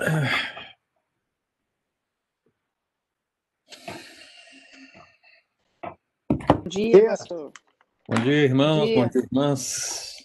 Bom 0.00 0.06
dia, 6.68 7.08
pastor. 7.08 7.52
Bom 8.08 8.14
dia, 8.22 8.44
irmãos. 8.44 8.78
Bom 8.78 8.86
dia. 8.86 8.96
Bom 8.96 9.08
dia, 9.10 9.20
irmãs. 9.20 10.16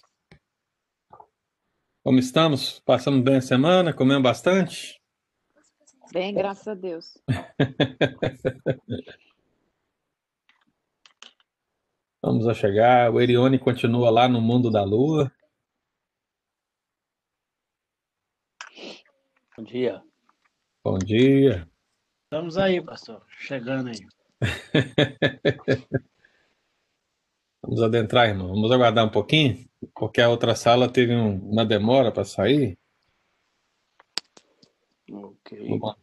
Como 2.02 2.18
estamos? 2.18 2.80
Passamos 2.86 3.22
bem 3.22 3.36
a 3.36 3.42
semana? 3.42 3.92
Comemos 3.92 4.22
bastante? 4.22 4.98
Bem, 6.10 6.32
graças 6.32 6.68
a 6.68 6.74
Deus. 6.74 7.18
Vamos 12.24 12.48
a 12.48 12.54
chegar. 12.54 13.12
O 13.12 13.20
Erione 13.20 13.58
continua 13.58 14.08
lá 14.08 14.26
no 14.26 14.40
mundo 14.40 14.70
da 14.70 14.82
lua. 14.82 15.30
Bom 19.56 19.64
dia. 19.64 20.04
Bom 20.84 20.98
dia. 20.98 21.66
Estamos 22.24 22.58
aí, 22.58 22.78
pastor. 22.84 23.24
Chegando 23.38 23.88
aí. 23.88 24.06
Vamos 27.62 27.82
adentrar, 27.82 28.28
irmão. 28.28 28.48
Vamos 28.48 28.70
aguardar 28.70 29.06
um 29.06 29.10
pouquinho, 29.10 29.66
porque 29.94 30.20
a 30.20 30.28
outra 30.28 30.54
sala 30.54 30.92
teve 30.92 31.14
um, 31.14 31.38
uma 31.48 31.64
demora 31.64 32.12
para 32.12 32.26
sair. 32.26 32.78
Ok. 35.10 35.66
Vou, 35.66 35.96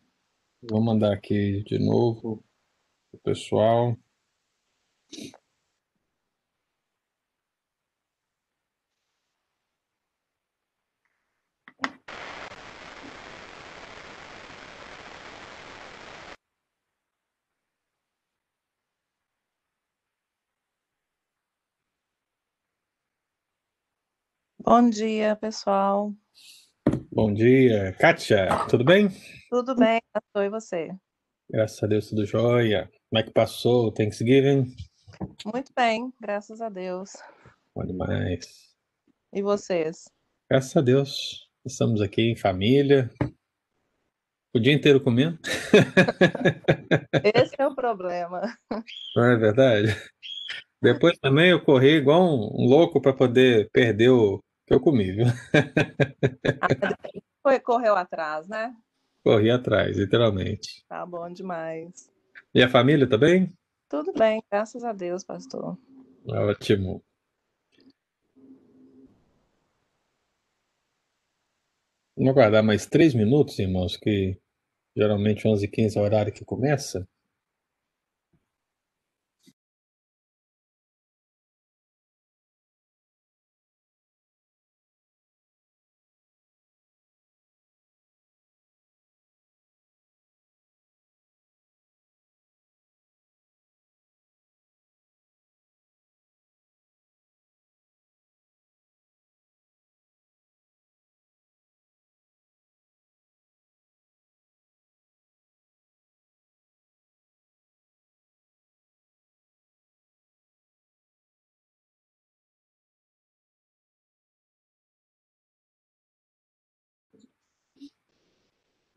vou 0.71 0.81
mandar 0.81 1.13
aqui 1.13 1.61
de 1.63 1.77
novo 1.77 2.43
o 3.11 3.19
pessoal. 3.19 3.95
Bom 24.65 24.89
dia, 24.89 25.35
pessoal. 25.35 26.13
Bom 27.11 27.33
dia. 27.33 27.91
Kátia, 27.99 28.47
tudo 28.69 28.85
bem? 28.85 29.09
Tudo 29.49 29.75
bem, 29.75 29.99
pastor, 30.13 30.45
e 30.45 30.49
você? 30.49 30.89
Graças 31.51 31.83
a 31.83 31.85
Deus, 31.85 32.07
tudo 32.07 32.25
jóia. 32.25 32.89
Como 33.09 33.19
é 33.19 33.23
que 33.23 33.31
passou 33.31 33.87
o 33.87 33.91
Thanksgiving? 33.91 34.73
Muito 35.45 35.73
bem, 35.75 36.13
graças 36.17 36.61
a 36.61 36.69
Deus. 36.69 37.11
Bom 37.75 37.85
demais. 37.85 38.73
E 39.33 39.41
vocês? 39.41 40.05
Graças 40.49 40.77
a 40.77 40.81
Deus. 40.81 41.49
Estamos 41.65 42.01
aqui 42.01 42.21
em 42.31 42.35
família. 42.37 43.11
O 44.55 44.59
dia 44.61 44.71
inteiro 44.71 45.01
comendo. 45.01 45.39
Esse 47.35 47.55
é 47.59 47.67
o 47.67 47.75
problema. 47.75 48.41
Não 49.13 49.25
é 49.25 49.35
verdade? 49.35 49.93
Depois 50.81 51.17
também 51.19 51.49
eu 51.49 51.61
corri 51.61 51.97
igual 51.97 52.23
um, 52.23 52.65
louco 52.65 53.01
para 53.01 53.11
poder 53.11 53.69
perder 53.71 54.09
o, 54.09 54.41
eu 54.73 54.79
comi, 54.79 55.11
viu? 55.11 55.25
Foi, 57.43 57.59
correu 57.59 57.95
atrás, 57.95 58.47
né? 58.47 58.73
Corri 59.23 59.51
atrás, 59.51 59.97
literalmente. 59.97 60.83
Tá 60.87 61.05
bom 61.05 61.29
demais. 61.29 62.11
E 62.53 62.61
a 62.61 62.69
família 62.69 63.07
também? 63.07 63.47
Tá 63.47 63.97
Tudo 63.97 64.13
bem, 64.13 64.41
graças 64.51 64.83
a 64.83 64.93
Deus, 64.93 65.23
pastor. 65.23 65.77
Ótimo. 66.25 67.03
Vamos 72.15 72.31
aguardar 72.31 72.63
mais 72.63 72.85
três 72.85 73.13
minutos, 73.13 73.59
irmãos, 73.59 73.97
que 73.97 74.39
geralmente 74.95 75.47
11h15 75.47 75.97
é 75.97 75.99
o 75.99 76.03
horário 76.03 76.33
que 76.33 76.45
começa. 76.45 77.07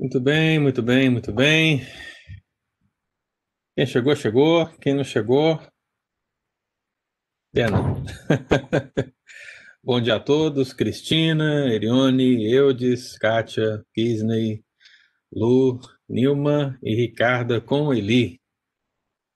Muito 0.00 0.18
bem, 0.18 0.58
muito 0.58 0.82
bem, 0.82 1.10
muito 1.10 1.30
bem. 1.30 1.82
Quem 3.76 3.84
chegou, 3.84 4.16
chegou. 4.16 4.66
Quem 4.80 4.94
não 4.94 5.04
chegou, 5.04 5.60
pena. 7.52 8.02
Bom 9.84 10.00
dia 10.00 10.14
a 10.14 10.20
todos. 10.20 10.72
Cristina, 10.72 11.70
Erione, 11.70 12.50
Eudes, 12.50 13.18
Kátia, 13.18 13.84
Kisney, 13.92 14.64
Lu, 15.30 15.78
Nilma 16.08 16.78
e 16.82 16.94
Ricarda 16.94 17.60
com 17.60 17.92
Eli. 17.92 18.40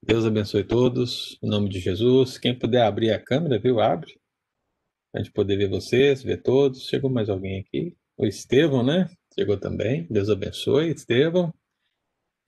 Deus 0.02 0.24
abençoe 0.24 0.64
todos, 0.64 1.38
em 1.42 1.48
nome 1.50 1.68
de 1.68 1.78
Jesus. 1.78 2.38
Quem 2.38 2.58
puder 2.58 2.86
abrir 2.86 3.10
a 3.12 3.22
câmera, 3.22 3.58
viu? 3.58 3.80
Abre. 3.80 4.18
A 5.14 5.18
gente 5.18 5.30
poder 5.30 5.58
ver 5.58 5.68
vocês, 5.68 6.22
ver 6.22 6.40
todos. 6.40 6.86
Chegou 6.88 7.10
mais 7.10 7.28
alguém 7.28 7.60
aqui? 7.60 7.94
O 8.16 8.24
Estevão, 8.24 8.82
né? 8.82 9.14
Chegou 9.34 9.58
também. 9.58 10.06
Deus 10.08 10.30
abençoe, 10.30 10.92
Estevão. 10.92 11.52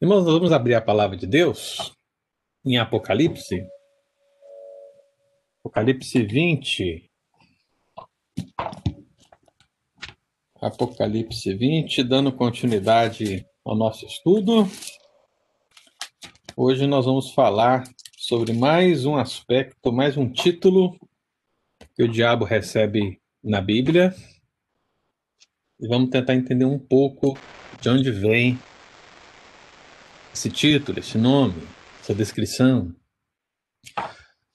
Irmãos, 0.00 0.24
nós 0.24 0.34
vamos 0.34 0.52
abrir 0.52 0.74
a 0.74 0.80
palavra 0.80 1.16
de 1.16 1.26
Deus 1.26 1.92
em 2.64 2.78
Apocalipse. 2.78 3.66
Apocalipse 5.58 6.22
20. 6.22 7.10
Apocalipse 10.60 11.54
20, 11.54 12.04
dando 12.04 12.30
continuidade 12.30 13.44
ao 13.64 13.74
nosso 13.74 14.06
estudo. 14.06 14.68
Hoje 16.56 16.86
nós 16.86 17.04
vamos 17.04 17.32
falar 17.32 17.82
sobre 18.16 18.52
mais 18.52 19.04
um 19.04 19.16
aspecto, 19.16 19.92
mais 19.92 20.16
um 20.16 20.30
título 20.30 20.96
que 21.96 22.04
o 22.04 22.08
diabo 22.08 22.44
recebe 22.44 23.20
na 23.42 23.60
Bíblia 23.60 24.14
e 25.80 25.86
vamos 25.88 26.10
tentar 26.10 26.34
entender 26.34 26.64
um 26.64 26.78
pouco 26.78 27.38
de 27.80 27.88
onde 27.88 28.10
vem 28.10 28.58
esse 30.32 30.50
título, 30.50 30.98
esse 30.98 31.18
nome, 31.18 31.62
essa 32.00 32.14
descrição. 32.14 32.94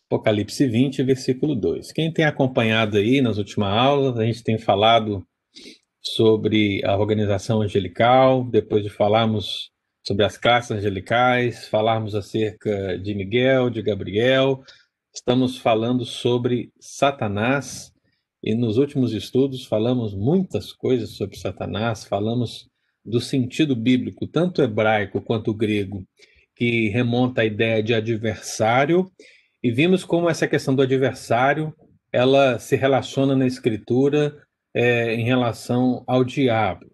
Apocalipse 0.08 0.68
20, 0.68 1.04
versículo 1.04 1.56
2. 1.56 1.92
Quem 1.92 2.12
tem 2.12 2.26
acompanhado 2.26 2.98
aí 2.98 3.22
nas 3.22 3.38
últimas 3.38 3.72
aulas, 3.74 4.18
a 4.18 4.26
gente 4.26 4.44
tem 4.44 4.58
falado 4.58 5.26
sobre 6.02 6.84
a 6.84 6.98
organização 6.98 7.62
angelical, 7.62 8.44
depois 8.44 8.84
de 8.84 8.90
falarmos 8.90 9.72
sobre 10.06 10.26
as 10.26 10.38
classes 10.38 10.72
angelicais, 10.72 11.68
falarmos 11.68 12.16
acerca 12.16 12.98
de 12.98 13.14
Miguel, 13.14 13.70
de 13.70 13.82
Gabriel, 13.82 14.64
estamos 15.14 15.58
falando 15.58 16.04
sobre 16.04 16.72
Satanás 16.80 17.91
e 18.44 18.56
nos 18.56 18.78
últimos 18.78 19.14
estudos 19.14 19.66
falamos 19.66 20.14
muitas 20.16 20.72
coisas 20.74 21.12
sobre 21.12 21.38
Satanás, 21.38 22.06
falamos 22.06 22.70
do 23.06 23.20
sentido 23.20 23.76
bíblico, 23.76 24.28
tanto 24.28 24.62
hebraico 24.62 25.22
quanto 25.22 25.54
grego, 25.54 26.04
que 26.56 26.90
remonta 26.90 27.42
à 27.42 27.46
ideia 27.46 27.82
de 27.82 27.94
adversário, 27.94 29.12
e 29.64 29.72
vimos 29.72 30.04
como 30.04 30.30
essa 30.30 30.48
questão 30.48 30.76
do 30.76 30.82
adversário 30.82 31.74
ela 32.12 32.60
se 32.60 32.76
relaciona 32.76 33.36
na 33.36 33.48
escritura 33.48 34.36
é, 34.74 35.14
em 35.14 35.24
relação 35.24 36.04
ao 36.08 36.24
diabo. 36.24 36.86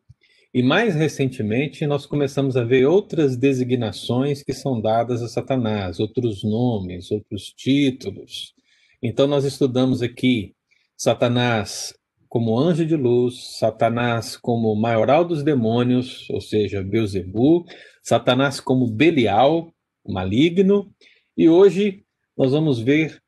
E 0.53 0.63
mais 0.63 0.95
recentemente, 0.95 1.85
nós 1.85 2.05
começamos 2.05 2.55
a 2.57 2.63
ver 2.63 2.85
outras 2.85 3.37
designações 3.37 4.43
que 4.43 4.53
são 4.53 4.81
dadas 4.81 5.21
a 5.21 5.27
Satanás, 5.27 5.99
outros 5.99 6.43
nomes, 6.43 7.11
outros 7.11 7.53
títulos. 7.55 8.53
Então, 9.01 9.27
nós 9.27 9.45
estudamos 9.45 10.01
aqui 10.01 10.55
Satanás 10.97 11.93
como 12.27 12.59
anjo 12.59 12.85
de 12.85 12.95
luz, 12.95 13.57
Satanás 13.59 14.35
como 14.35 14.75
maioral 14.75 15.23
dos 15.23 15.43
demônios, 15.43 16.29
ou 16.29 16.41
seja, 16.41 16.83
Beuzebu, 16.83 17.65
Satanás 18.01 18.59
como 18.59 18.89
Belial, 18.89 19.71
maligno, 20.05 20.93
e 21.37 21.47
hoje 21.47 22.03
nós 22.35 22.51
vamos 22.51 22.79
ver 22.79 23.21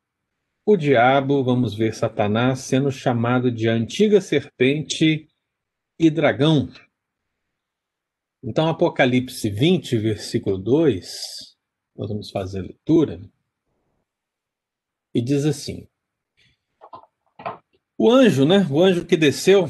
o 0.66 0.76
diabo, 0.76 1.42
vamos 1.42 1.74
ver 1.74 1.94
Satanás 1.94 2.60
sendo 2.60 2.90
chamado 2.90 3.50
de 3.50 3.68
antiga 3.68 4.20
serpente 4.20 5.28
e 5.98 6.10
dragão. 6.10 6.68
Então, 8.42 8.68
Apocalipse 8.68 9.48
20, 9.48 9.96
versículo 9.98 10.58
2, 10.58 11.56
nós 11.96 12.08
vamos 12.08 12.30
fazer 12.30 12.60
a 12.60 12.62
leitura, 12.62 13.20
e 15.14 15.20
diz 15.20 15.44
assim: 15.44 15.86
o 18.00 18.10
anjo, 18.10 18.46
né? 18.46 18.66
O 18.70 18.82
anjo 18.82 19.04
que 19.04 19.14
desceu, 19.14 19.68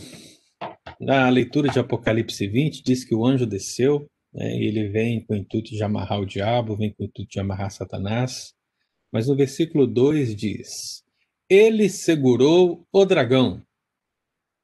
na 1.01 1.29
leitura 1.29 1.69
de 1.69 1.81
Apocalipse 1.81 2.47
20, 2.47 2.81
diz 2.81 3.05
que 3.05 3.13
o 3.13 3.27
anjo 3.27 3.45
desceu, 3.45 4.09
né? 4.33 4.55
e 4.55 4.69
ele 4.69 4.89
vem 4.89 5.21
com 5.27 5.35
o 5.35 5.37
intuito 5.37 5.71
de 5.71 5.83
amarrar 5.83 6.21
o 6.21 6.25
diabo, 6.25 6.77
vem 6.77 6.93
com 6.93 7.03
o 7.03 7.07
intuito 7.07 7.29
de 7.29 7.41
amarrar 7.41 7.73
Satanás. 7.73 8.55
Mas 9.13 9.27
no 9.27 9.35
versículo 9.35 9.85
2 9.85 10.37
diz: 10.37 11.03
Ele 11.49 11.89
segurou 11.89 12.87
o 12.93 13.05
dragão, 13.05 13.67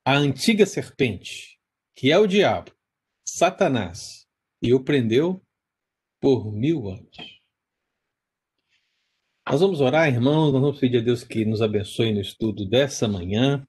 a 0.04 0.16
antiga 0.16 0.64
serpente, 0.64 1.58
que 1.96 2.12
é 2.12 2.18
o 2.20 2.28
diabo, 2.28 2.70
Satanás, 3.26 4.28
e 4.62 4.72
o 4.72 4.84
prendeu 4.84 5.42
por 6.20 6.52
mil 6.52 6.88
anos. 6.88 7.35
Nós 9.48 9.60
vamos 9.60 9.80
orar, 9.80 10.08
irmãos, 10.08 10.52
nós 10.52 10.60
vamos 10.60 10.80
pedir 10.80 10.98
a 10.98 11.00
Deus 11.00 11.22
que 11.22 11.44
nos 11.44 11.62
abençoe 11.62 12.12
no 12.12 12.20
estudo 12.20 12.68
dessa 12.68 13.06
manhã, 13.06 13.64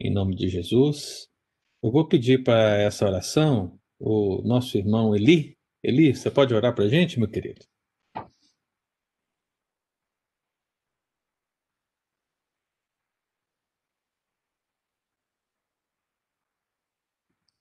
em 0.00 0.10
nome 0.10 0.34
de 0.34 0.48
Jesus. 0.48 1.28
Eu 1.82 1.92
vou 1.92 2.08
pedir 2.08 2.42
para 2.42 2.78
essa 2.78 3.06
oração 3.06 3.78
o 4.00 4.42
nosso 4.42 4.78
irmão 4.78 5.14
Eli. 5.14 5.56
Eli, 5.82 6.14
você 6.14 6.30
pode 6.30 6.54
orar 6.54 6.74
para 6.74 6.84
a 6.84 6.88
gente, 6.88 7.18
meu 7.18 7.28
querido? 7.28 7.60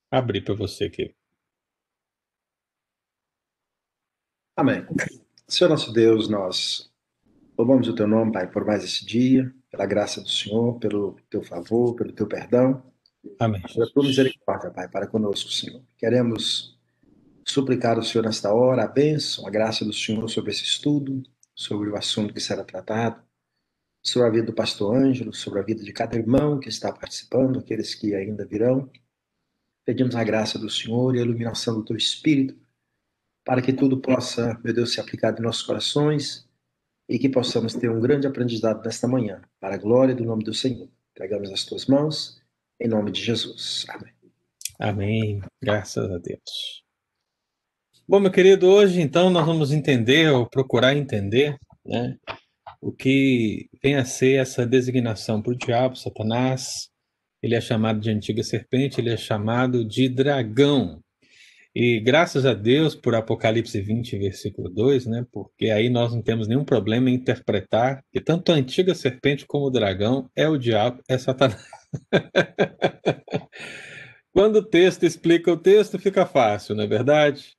Abri 0.09 0.41
para 0.41 0.55
você 0.55 0.85
aqui. 0.85 1.13
Amém. 4.55 4.85
Senhor 5.49 5.69
nosso 5.69 5.91
Deus, 5.91 6.29
nós 6.29 6.90
Louvamos 7.61 7.87
o 7.87 7.93
teu 7.93 8.07
nome, 8.07 8.31
Pai, 8.31 8.49
por 8.49 8.65
mais 8.65 8.83
esse 8.83 9.05
dia, 9.05 9.53
pela 9.69 9.85
graça 9.85 10.19
do 10.19 10.27
Senhor, 10.27 10.79
pelo 10.79 11.15
teu 11.29 11.43
favor, 11.43 11.95
pelo 11.95 12.11
teu 12.11 12.25
perdão. 12.25 12.83
Amém. 13.37 13.61
Pela 13.61 13.87
tua 13.91 14.01
misericórdia, 14.01 14.71
Pai, 14.71 14.89
para 14.89 15.05
conosco, 15.05 15.51
Senhor. 15.51 15.79
Queremos 15.95 16.75
suplicar 17.47 17.97
ao 17.97 18.03
Senhor 18.03 18.23
nesta 18.23 18.51
hora 18.51 18.83
a 18.83 18.87
bênção, 18.87 19.45
a 19.45 19.51
graça 19.51 19.85
do 19.85 19.93
Senhor 19.93 20.27
sobre 20.27 20.49
esse 20.49 20.63
estudo, 20.63 21.21
sobre 21.53 21.87
o 21.87 21.95
assunto 21.95 22.33
que 22.33 22.39
será 22.39 22.63
tratado, 22.63 23.21
sobre 24.03 24.27
a 24.27 24.31
vida 24.31 24.47
do 24.47 24.53
pastor 24.53 24.95
Ângelo, 24.95 25.31
sobre 25.31 25.59
a 25.59 25.63
vida 25.63 25.83
de 25.83 25.93
cada 25.93 26.17
irmão 26.17 26.59
que 26.59 26.67
está 26.67 26.91
participando, 26.91 27.59
aqueles 27.59 27.93
que 27.93 28.15
ainda 28.15 28.43
virão. 28.43 28.89
Pedimos 29.85 30.15
a 30.15 30.23
graça 30.23 30.57
do 30.57 30.67
Senhor 30.67 31.15
e 31.15 31.19
a 31.19 31.21
iluminação 31.21 31.75
do 31.75 31.85
teu 31.85 31.95
Espírito, 31.95 32.59
para 33.45 33.61
que 33.61 33.71
tudo 33.71 34.01
possa, 34.01 34.59
meu 34.63 34.73
Deus, 34.73 34.93
ser 34.93 35.01
aplicado 35.01 35.39
em 35.39 35.43
nossos 35.43 35.61
corações 35.61 36.49
e 37.11 37.19
que 37.19 37.27
possamos 37.27 37.73
ter 37.73 37.91
um 37.91 37.99
grande 37.99 38.25
aprendizado 38.25 38.81
nesta 38.85 39.05
manhã, 39.05 39.41
para 39.59 39.75
a 39.75 39.77
glória 39.77 40.15
do 40.15 40.23
nome 40.23 40.45
do 40.45 40.53
Senhor. 40.53 40.87
Entregamos 41.11 41.51
nas 41.51 41.65
tuas 41.65 41.85
mãos, 41.85 42.41
em 42.79 42.87
nome 42.87 43.11
de 43.11 43.21
Jesus. 43.21 43.85
Amém. 43.89 44.13
Amém. 44.79 45.41
Graças 45.61 46.09
a 46.09 46.17
Deus. 46.17 46.85
Bom, 48.07 48.21
meu 48.21 48.31
querido, 48.31 48.65
hoje 48.65 49.01
então 49.01 49.29
nós 49.29 49.45
vamos 49.45 49.73
entender, 49.73 50.31
ou 50.31 50.49
procurar 50.49 50.95
entender, 50.95 51.57
né, 51.85 52.17
o 52.79 52.93
que 52.93 53.69
vem 53.83 53.97
a 53.97 54.05
ser 54.05 54.39
essa 54.39 54.65
designação 54.65 55.41
para 55.41 55.51
o 55.51 55.57
diabo, 55.57 55.97
Satanás. 55.97 56.89
Ele 57.43 57.55
é 57.55 57.61
chamado 57.61 57.99
de 57.99 58.09
antiga 58.09 58.41
serpente, 58.41 59.01
ele 59.01 59.09
é 59.09 59.17
chamado 59.17 59.83
de 59.83 60.07
dragão. 60.07 61.01
E 61.73 62.01
graças 62.01 62.45
a 62.45 62.53
Deus 62.53 62.95
por 62.95 63.15
Apocalipse 63.15 63.79
20, 63.79 64.17
versículo 64.17 64.69
2, 64.69 65.05
né? 65.05 65.25
Porque 65.31 65.69
aí 65.69 65.89
nós 65.89 66.13
não 66.13 66.21
temos 66.21 66.47
nenhum 66.47 66.65
problema 66.65 67.09
em 67.09 67.13
interpretar 67.13 68.03
que 68.11 68.19
tanto 68.19 68.51
a 68.51 68.55
antiga 68.55 68.93
serpente 68.93 69.45
como 69.45 69.67
o 69.67 69.69
dragão 69.69 70.29
é 70.35 70.49
o 70.49 70.57
diabo, 70.57 71.01
é 71.07 71.17
Satanás. 71.17 71.65
Quando 74.33 74.57
o 74.57 74.65
texto 74.65 75.03
explica 75.03 75.51
o 75.51 75.57
texto, 75.57 75.97
fica 75.97 76.25
fácil, 76.25 76.75
não 76.75 76.83
é 76.83 76.87
verdade? 76.87 77.55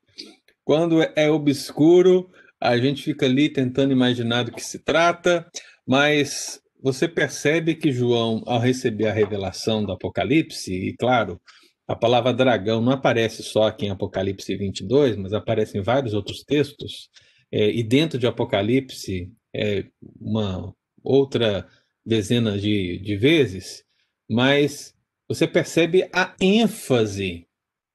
Quando 0.63 1.03
é 1.17 1.31
obscuro, 1.31 2.31
a 2.61 2.77
gente 2.77 3.03
fica 3.03 3.27
ali 3.27 3.49
tentando 3.49 3.93
imaginar 3.93 4.45
do 4.45 4.53
que 4.53 4.63
se 4.63 4.79
trata, 4.79 5.47
mas 5.87 6.61
você 6.83 7.09
percebe 7.09 7.75
que 7.75 7.93
João, 7.93 8.43
ao 8.47 8.59
receber 8.59 9.07
a 9.07 9.13
revelação 9.13 9.85
do 9.85 9.93
Apocalipse, 9.93 10.73
e 10.73 10.97
claro, 10.97 11.41
a 11.87 11.97
palavra 11.97 12.33
dragão 12.33 12.81
não 12.81 12.93
aparece 12.93 13.43
só 13.43 13.65
aqui 13.65 13.87
em 13.87 13.91
Apocalipse 13.91 14.57
22, 14.57 15.17
mas 15.17 15.33
aparece 15.33 15.79
em 15.79 15.83
vários 15.83 16.15
outros 16.15 16.43
textos, 16.43 17.11
é, 17.51 17.71
e 17.71 17.83
dentro 17.83 18.19
de 18.19 18.27
Apocalipse, 18.27 19.31
é, 19.55 19.85
uma 20.21 20.75
outra 21.03 21.69
dezena 22.05 22.59
de, 22.59 22.99
de 22.99 23.17
vezes, 23.17 23.85
mas 24.31 24.95
você 25.29 25.47
percebe 25.47 26.09
a 26.13 26.35
ênfase 26.41 27.47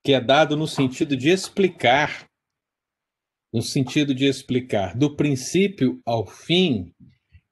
que 0.03 0.13
é 0.13 0.21
dado 0.21 0.55
no 0.55 0.67
sentido 0.67 1.17
de 1.17 1.29
explicar, 1.29 2.29
no 3.53 3.61
sentido 3.61 4.13
de 4.13 4.25
explicar 4.25 4.95
do 4.95 5.15
princípio 5.15 6.01
ao 6.05 6.25
fim, 6.25 6.93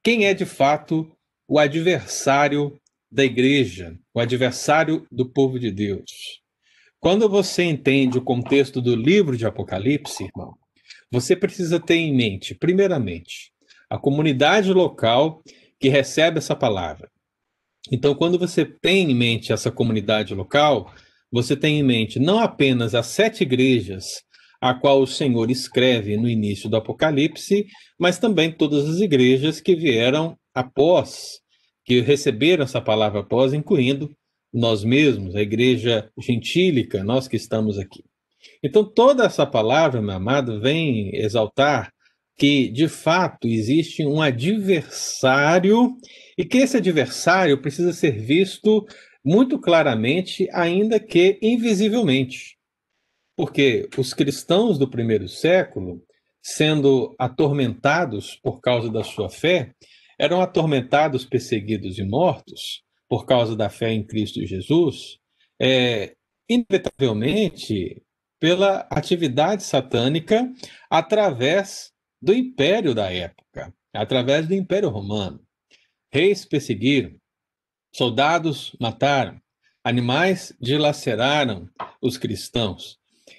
quem 0.02 0.26
é 0.26 0.32
de 0.32 0.46
fato 0.46 1.10
o 1.48 1.58
adversário 1.58 2.80
da 3.10 3.24
igreja, 3.24 3.96
o 4.12 4.20
adversário 4.20 5.06
do 5.10 5.28
povo 5.28 5.58
de 5.58 5.70
Deus. 5.70 6.40
Quando 7.00 7.28
você 7.28 7.62
entende 7.62 8.18
o 8.18 8.22
contexto 8.22 8.80
do 8.80 8.96
livro 8.96 9.36
de 9.36 9.46
Apocalipse, 9.46 10.24
irmão, 10.24 10.54
você 11.10 11.36
precisa 11.36 11.78
ter 11.78 11.96
em 11.96 12.14
mente, 12.14 12.54
primeiramente, 12.54 13.52
a 13.88 13.98
comunidade 13.98 14.72
local 14.72 15.42
que 15.78 15.88
recebe 15.88 16.38
essa 16.38 16.56
palavra. 16.56 17.08
Então, 17.92 18.14
quando 18.14 18.38
você 18.38 18.64
tem 18.64 19.10
em 19.10 19.14
mente 19.14 19.52
essa 19.52 19.70
comunidade 19.70 20.34
local, 20.34 20.92
você 21.30 21.56
tem 21.56 21.78
em 21.78 21.82
mente 21.82 22.18
não 22.18 22.40
apenas 22.40 22.94
as 22.94 23.06
sete 23.06 23.42
igrejas 23.42 24.24
a 24.60 24.74
qual 24.74 25.00
o 25.00 25.06
Senhor 25.06 25.50
escreve 25.50 26.16
no 26.16 26.28
início 26.28 26.68
do 26.68 26.76
Apocalipse, 26.76 27.66
mas 27.98 28.18
também 28.18 28.50
todas 28.50 28.88
as 28.88 29.00
igrejas 29.00 29.60
que 29.60 29.76
vieram 29.76 30.36
após 30.54 31.40
que 31.86 32.00
receberam 32.00 32.64
essa 32.64 32.80
palavra 32.80 33.20
após, 33.20 33.54
incluindo 33.54 34.10
nós 34.52 34.82
mesmos, 34.82 35.36
a 35.36 35.40
igreja 35.40 36.10
gentílica, 36.18 37.04
nós 37.04 37.28
que 37.28 37.36
estamos 37.36 37.78
aqui. 37.78 38.04
Então, 38.62 38.84
toda 38.84 39.24
essa 39.24 39.46
palavra, 39.46 40.02
meu 40.02 40.16
amado, 40.16 40.60
vem 40.60 41.14
exaltar 41.14 41.92
que, 42.36 42.68
de 42.68 42.88
fato, 42.88 43.46
existe 43.46 44.04
um 44.04 44.20
adversário 44.20 45.96
e 46.36 46.44
que 46.44 46.58
esse 46.58 46.76
adversário 46.76 47.60
precisa 47.60 47.92
ser 47.92 48.18
visto 48.20 48.84
muito 49.24 49.58
claramente, 49.58 50.48
ainda 50.52 50.98
que 50.98 51.38
invisivelmente. 51.40 52.56
Porque 53.36 53.88
os 53.96 54.12
cristãos 54.12 54.78
do 54.78 54.88
primeiro 54.88 55.28
século, 55.28 56.02
sendo 56.42 57.14
atormentados 57.18 58.36
por 58.42 58.60
causa 58.60 58.90
da 58.90 59.02
sua 59.02 59.28
fé, 59.28 59.72
eram 60.18 60.40
atormentados, 60.40 61.24
perseguidos 61.24 61.98
e 61.98 62.04
mortos 62.04 62.82
por 63.08 63.26
causa 63.26 63.54
da 63.54 63.68
fé 63.68 63.92
em 63.92 64.04
Cristo 64.04 64.44
Jesus, 64.44 65.18
é, 65.60 66.16
inevitavelmente 66.48 68.02
pela 68.40 68.80
atividade 68.90 69.62
satânica 69.62 70.52
através 70.90 71.92
do 72.20 72.34
império 72.34 72.94
da 72.94 73.12
época, 73.12 73.72
através 73.94 74.46
do 74.46 74.54
império 74.54 74.88
romano. 74.88 75.40
Reis 76.12 76.44
perseguiram, 76.44 77.14
soldados 77.94 78.76
mataram, 78.80 79.40
animais 79.84 80.52
dilaceraram 80.60 81.68
os 82.02 82.16
cristãos. 82.16 82.98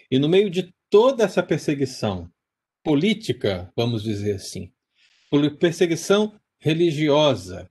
E 0.10 0.18
no 0.18 0.30
meio 0.30 0.50
de 0.50 0.74
toda 0.90 1.24
essa 1.24 1.44
perseguição, 1.44 2.30
política, 2.84 3.72
vamos 3.76 4.04
dizer 4.04 4.36
assim, 4.36 4.72
perseguição 5.60 6.40
religiosa. 6.60 7.70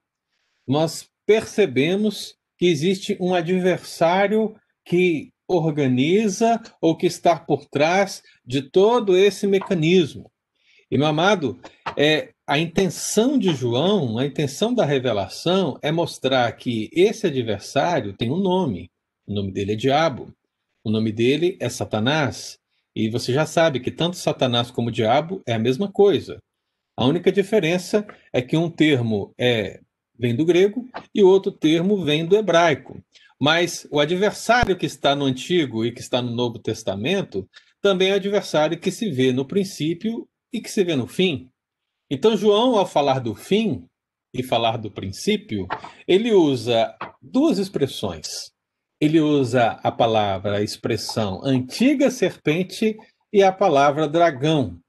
Nós 0.67 1.09
percebemos 1.27 2.35
que 2.59 2.67
existe 2.67 3.17
um 3.21 3.35
adversário 3.35 4.55
que 4.85 5.33
organiza 5.49 6.61
ou 6.81 6.97
que 6.97 7.07
está 7.07 7.39
por 7.39 7.67
trás 7.67 8.23
de 8.45 8.63
todo 8.63 9.17
esse 9.17 9.47
mecanismo. 9.47 10.31
E, 10.91 10.97
meu 10.97 11.07
amado, 11.07 11.59
é, 11.97 12.33
a 12.47 12.59
intenção 12.59 13.39
de 13.39 13.53
João, 13.55 14.19
a 14.19 14.25
intenção 14.25 14.73
da 14.73 14.85
revelação 14.85 15.79
é 15.83 15.91
mostrar 15.91 16.51
que 16.53 16.89
esse 16.93 17.27
adversário 17.27 18.13
tem 18.13 18.31
um 18.31 18.39
nome. 18.39 18.91
O 19.27 19.35
nome 19.35 19.51
dele 19.51 19.73
é 19.73 19.77
Diabo. 19.77 20.33
O 20.85 20.91
nome 20.91 21.11
dele 21.11 21.57
é 21.61 21.69
Satanás. 21.69 22.59
E 22.95 23.11
você 23.11 23.33
já 23.33 23.45
sabe 23.45 23.81
que 23.81 23.91
tanto 23.91 24.17
Satanás 24.17 24.71
como 24.71 24.93
Diabo 24.93 25.43
é 25.45 25.55
a 25.55 25.59
mesma 25.59 25.91
coisa. 25.91 26.39
A 26.97 27.05
única 27.05 27.31
diferença 27.31 28.07
é 28.33 28.41
que 28.41 28.57
um 28.57 28.71
termo 28.71 29.35
é 29.39 29.81
vem 30.19 30.35
do 30.35 30.47
grego 30.47 30.89
e 31.15 31.23
o 31.23 31.29
outro 31.29 31.53
termo 31.53 32.03
vem 32.03 32.25
do 32.25 32.37
hebraico. 32.37 33.03
Mas 33.39 33.87
o 33.91 34.01
adversário 34.01 34.77
que 34.77 34.87
está 34.87 35.15
no 35.15 35.27
Antigo 35.27 35.85
e 35.85 35.93
que 35.93 36.01
está 36.01 36.23
no 36.23 36.31
Novo 36.31 36.59
Testamento 36.59 37.47
também 37.83 38.11
é 38.11 38.15
adversário 38.15 38.79
que 38.79 38.91
se 38.91 39.11
vê 39.11 39.31
no 39.31 39.45
princípio 39.45 40.27
e 40.53 40.61
que 40.61 40.71
se 40.71 40.83
vê 40.83 40.97
no 40.97 41.07
fim. 41.07 41.51
Então, 42.11 42.37
João, 42.37 42.77
ao 42.77 42.87
falar 42.87 43.21
do 43.21 43.35
fim 43.35 43.85
e 44.33 44.43
falar 44.43 44.79
do 44.79 44.91
princípio, 44.91 45.67
ele 46.09 46.33
usa 46.33 46.97
duas 47.21 47.59
expressões. 47.59 48.51
Ele 48.99 49.21
usa 49.21 49.73
a 49.83 49.93
palavra, 49.93 50.57
a 50.57 50.63
expressão 50.63 51.43
antiga 51.45 52.11
serpente 52.11 52.97
e 53.31 53.43
a 53.43 53.53
palavra 53.53 54.09
dragão. 54.09 54.81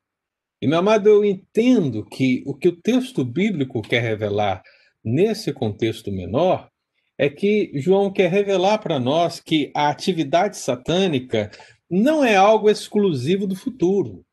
E, 0.62 0.68
meu 0.68 0.80
amado, 0.80 1.08
eu 1.08 1.24
entendo 1.24 2.06
que 2.06 2.44
o 2.46 2.56
que 2.56 2.68
o 2.68 2.76
texto 2.76 3.24
bíblico 3.24 3.82
quer 3.82 4.02
revelar 4.02 4.64
nesse 5.04 5.54
contexto 5.54 6.12
menor 6.12 6.70
é 7.18 7.30
que 7.30 7.72
João 7.76 8.12
quer 8.12 8.30
revelar 8.30 8.80
para 8.80 9.00
nós 9.00 9.40
que 9.40 9.72
a 9.76 9.90
atividade 9.90 10.58
satânica 10.58 11.52
não 11.90 12.24
é 12.24 12.36
algo 12.36 12.70
exclusivo 12.70 13.48
do 13.48 13.56
futuro, 13.56 14.26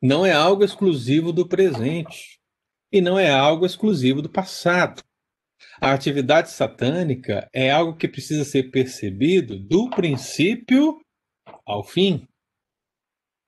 não 0.00 0.24
é 0.24 0.32
algo 0.32 0.64
exclusivo 0.64 1.32
do 1.32 1.48
presente 1.48 2.38
e 2.92 3.00
não 3.00 3.18
é 3.18 3.30
algo 3.30 3.64
exclusivo 3.64 4.20
do 4.20 4.30
passado. 4.30 5.02
A 5.80 5.92
atividade 5.92 6.50
satânica 6.50 7.48
é 7.52 7.70
algo 7.70 7.96
que 7.96 8.08
precisa 8.08 8.44
ser 8.44 8.70
percebido 8.70 9.58
do 9.58 9.90
princípio 9.90 11.00
ao 11.66 11.82
fim. 11.82 12.26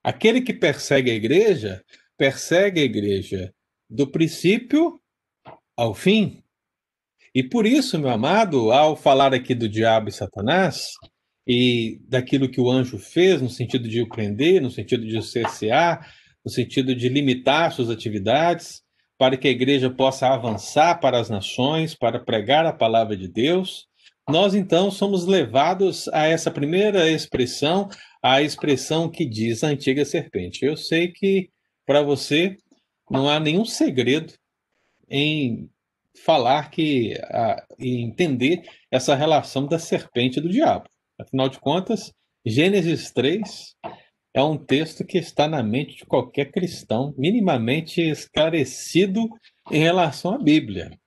Aquele 0.05 0.43
que 0.43 0.53
persegue 0.53 1.11
a 1.11 1.15
igreja, 1.15 1.83
persegue 2.19 2.81
a 2.81 2.85
igreja 2.85 3.51
do 3.89 4.07
princípio 4.07 5.01
ao 5.75 5.95
fim. 5.95 6.43
E 7.35 7.43
por 7.43 7.65
isso, 7.65 7.99
meu 7.99 8.11
amado, 8.11 8.71
ao 8.71 8.95
falar 8.95 9.33
aqui 9.33 9.55
do 9.55 9.67
diabo 9.67 10.11
e 10.11 10.13
Satanás, 10.13 10.91
e 11.47 11.99
daquilo 12.07 12.51
que 12.51 12.61
o 12.61 12.71
anjo 12.71 12.99
fez, 12.99 13.41
no 13.41 13.49
sentido 13.49 13.89
de 13.89 14.03
o 14.03 14.09
prender, 14.09 14.61
no 14.61 14.71
sentido 14.71 15.07
de 15.07 15.17
o 15.17 15.23
cercear, 15.23 16.07
no 16.45 16.51
sentido 16.51 16.95
de 16.95 17.09
limitar 17.09 17.73
suas 17.73 17.89
atividades, 17.89 18.83
para 19.19 19.39
que 19.39 19.49
a 19.49 19.51
igreja 19.51 19.89
possa 19.89 20.29
avançar 20.29 21.01
para 21.01 21.19
as 21.19 21.31
nações, 21.31 21.95
para 21.95 22.23
pregar 22.23 22.67
a 22.67 22.73
palavra 22.73 23.17
de 23.17 23.27
Deus, 23.27 23.89
nós 24.29 24.55
então 24.55 24.91
somos 24.91 25.27
levados 25.27 26.09
a 26.09 26.27
essa 26.27 26.51
primeira 26.51 27.11
expressão, 27.11 27.89
a 28.25 28.41
expressão 28.41 29.07
que 29.07 29.27
diz 29.27 29.63
a 29.63 29.67
antiga 29.67 30.03
serpente. 30.03 30.65
Eu 30.65 30.79
sei 30.79 31.09
que 31.09 31.51
para 31.85 32.01
você 32.01 32.57
não 33.11 33.29
há 33.29 33.39
nenhum 33.39 33.67
segredo 33.67 34.33
em 35.11 35.69
falar 36.25 36.71
que 36.71 37.21
a, 37.25 37.63
e 37.79 38.01
entender 38.01 38.63
essa 38.91 39.15
relação 39.15 39.67
da 39.67 39.79
serpente 39.79 40.39
e 40.39 40.43
do 40.43 40.49
diabo. 40.49 40.89
Afinal 41.19 41.51
de 41.51 41.61
contas, 41.61 42.15
Gênesis 42.47 43.11
3 43.11 43.77
é 44.33 44.43
um 44.43 44.57
texto 44.57 45.05
que 45.05 45.19
está 45.19 45.47
na 45.47 45.63
mente 45.63 45.97
de 45.97 46.07
qualquer 46.07 46.51
cristão 46.51 47.15
minimamente 47.19 48.01
esclarecido 48.01 49.29
em 49.71 49.81
relação 49.81 50.33
à 50.33 50.39
Bíblia. 50.39 50.99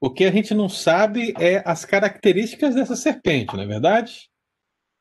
O 0.00 0.08
que 0.08 0.24
a 0.24 0.32
gente 0.32 0.54
não 0.54 0.70
sabe 0.70 1.34
é 1.38 1.62
as 1.66 1.84
características 1.84 2.74
dessa 2.74 2.96
serpente, 2.96 3.54
não 3.54 3.62
é 3.62 3.66
verdade? 3.66 4.31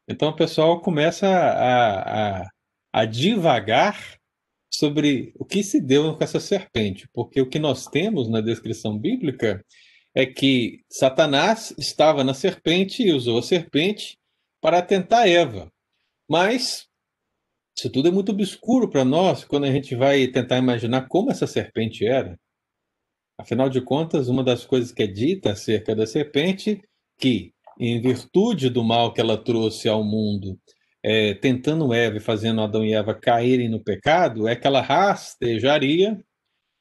Então 0.07 0.29
o 0.29 0.35
pessoal 0.35 0.81
começa 0.81 1.27
a, 1.27 2.41
a, 2.41 2.49
a 2.93 3.05
divagar 3.05 4.17
sobre 4.69 5.33
o 5.35 5.45
que 5.45 5.63
se 5.63 5.81
deu 5.81 6.15
com 6.15 6.23
essa 6.23 6.39
serpente, 6.39 7.07
porque 7.13 7.41
o 7.41 7.49
que 7.49 7.59
nós 7.59 7.87
temos 7.87 8.29
na 8.29 8.41
descrição 8.41 8.97
bíblica 8.97 9.63
é 10.15 10.25
que 10.25 10.83
Satanás 10.89 11.73
estava 11.77 12.23
na 12.23 12.33
serpente 12.33 13.03
e 13.03 13.13
usou 13.13 13.39
a 13.39 13.43
serpente 13.43 14.17
para 14.61 14.81
tentar 14.81 15.27
Eva. 15.27 15.71
Mas 16.27 16.87
isso 17.77 17.89
tudo 17.89 18.07
é 18.07 18.11
muito 18.11 18.31
obscuro 18.31 18.89
para 18.89 19.03
nós 19.03 19.43
quando 19.43 19.65
a 19.65 19.71
gente 19.71 19.95
vai 19.95 20.27
tentar 20.27 20.57
imaginar 20.57 21.07
como 21.07 21.31
essa 21.31 21.47
serpente 21.47 22.05
era. 22.05 22.39
Afinal 23.37 23.69
de 23.69 23.81
contas, 23.81 24.27
uma 24.27 24.43
das 24.43 24.65
coisas 24.65 24.91
que 24.91 25.03
é 25.03 25.07
dita 25.07 25.51
acerca 25.51 25.95
da 25.95 26.05
serpente, 26.05 26.81
que 27.17 27.53
em 27.81 27.99
virtude 27.99 28.69
do 28.69 28.83
mal 28.83 29.11
que 29.11 29.19
ela 29.19 29.35
trouxe 29.35 29.89
ao 29.89 30.03
mundo, 30.03 30.57
é, 31.03 31.33
tentando 31.33 31.91
Eva 31.91 32.17
e 32.17 32.19
fazendo 32.21 32.61
Adão 32.61 32.85
e 32.85 32.93
Eva 32.93 33.15
caírem 33.15 33.67
no 33.67 33.83
pecado, 33.83 34.47
é 34.47 34.55
que 34.55 34.67
ela 34.67 34.81
rastejaria, 34.81 36.19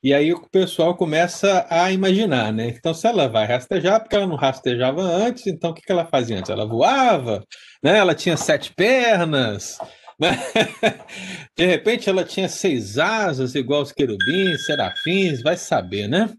e 0.02 0.12
aí 0.12 0.33
o 0.33 0.40
pessoal 0.50 0.95
começa 0.95 1.66
a 1.71 1.90
imaginar, 1.90 2.52
né? 2.52 2.69
Então, 2.69 2.92
se 2.92 3.07
ela 3.07 3.28
vai 3.28 3.47
rastejar, 3.47 4.00
porque 4.00 4.16
ela 4.16 4.26
não 4.26 4.37
rastejava 4.37 5.02
antes, 5.02 5.47
então 5.47 5.71
o 5.71 5.75
que, 5.75 5.83
que 5.83 5.92
ela 5.92 6.07
fazia 6.07 6.38
antes? 6.38 6.50
Ela 6.50 6.66
voava, 6.66 7.45
né? 7.83 7.99
Ela 7.99 8.14
tinha 8.14 8.37
sete 8.37 8.73
pernas, 8.75 9.78
né? 10.19 10.30
De 11.57 11.66
repente 11.66 12.09
ela 12.11 12.25
tinha 12.25 12.49
seis 12.49 12.99
asas, 12.99 13.54
igual 13.54 13.83
os 13.83 13.92
querubins, 13.92 14.66
serafins, 14.66 15.42
vai 15.42 15.57
saber, 15.57 16.09
né? 16.09 16.30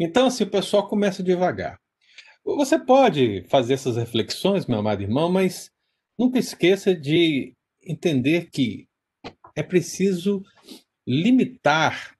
Então, 0.00 0.26
assim, 0.26 0.44
o 0.44 0.50
pessoal 0.50 0.88
começa 0.88 1.22
devagar. 1.22 1.78
Você 2.56 2.78
pode 2.78 3.44
fazer 3.48 3.74
essas 3.74 3.96
reflexões, 3.96 4.66
meu 4.66 4.78
amado 4.78 5.02
irmão, 5.02 5.30
mas 5.30 5.70
Nunca 6.18 6.40
esqueça 6.40 6.96
de 6.96 7.54
entender 7.86 8.50
que 8.50 8.88
é 9.54 9.62
preciso 9.62 10.42
limitar 11.06 12.16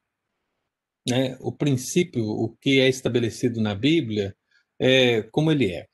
né, 1.08 1.36
o 1.40 1.50
princípio, 1.50 2.24
o 2.24 2.56
que 2.60 2.78
é 2.78 2.88
estabelecido 2.88 3.60
na 3.60 3.74
Bíblia, 3.74 4.36
é, 4.78 5.22
como 5.32 5.50
ele 5.50 5.72
é. 5.72 5.86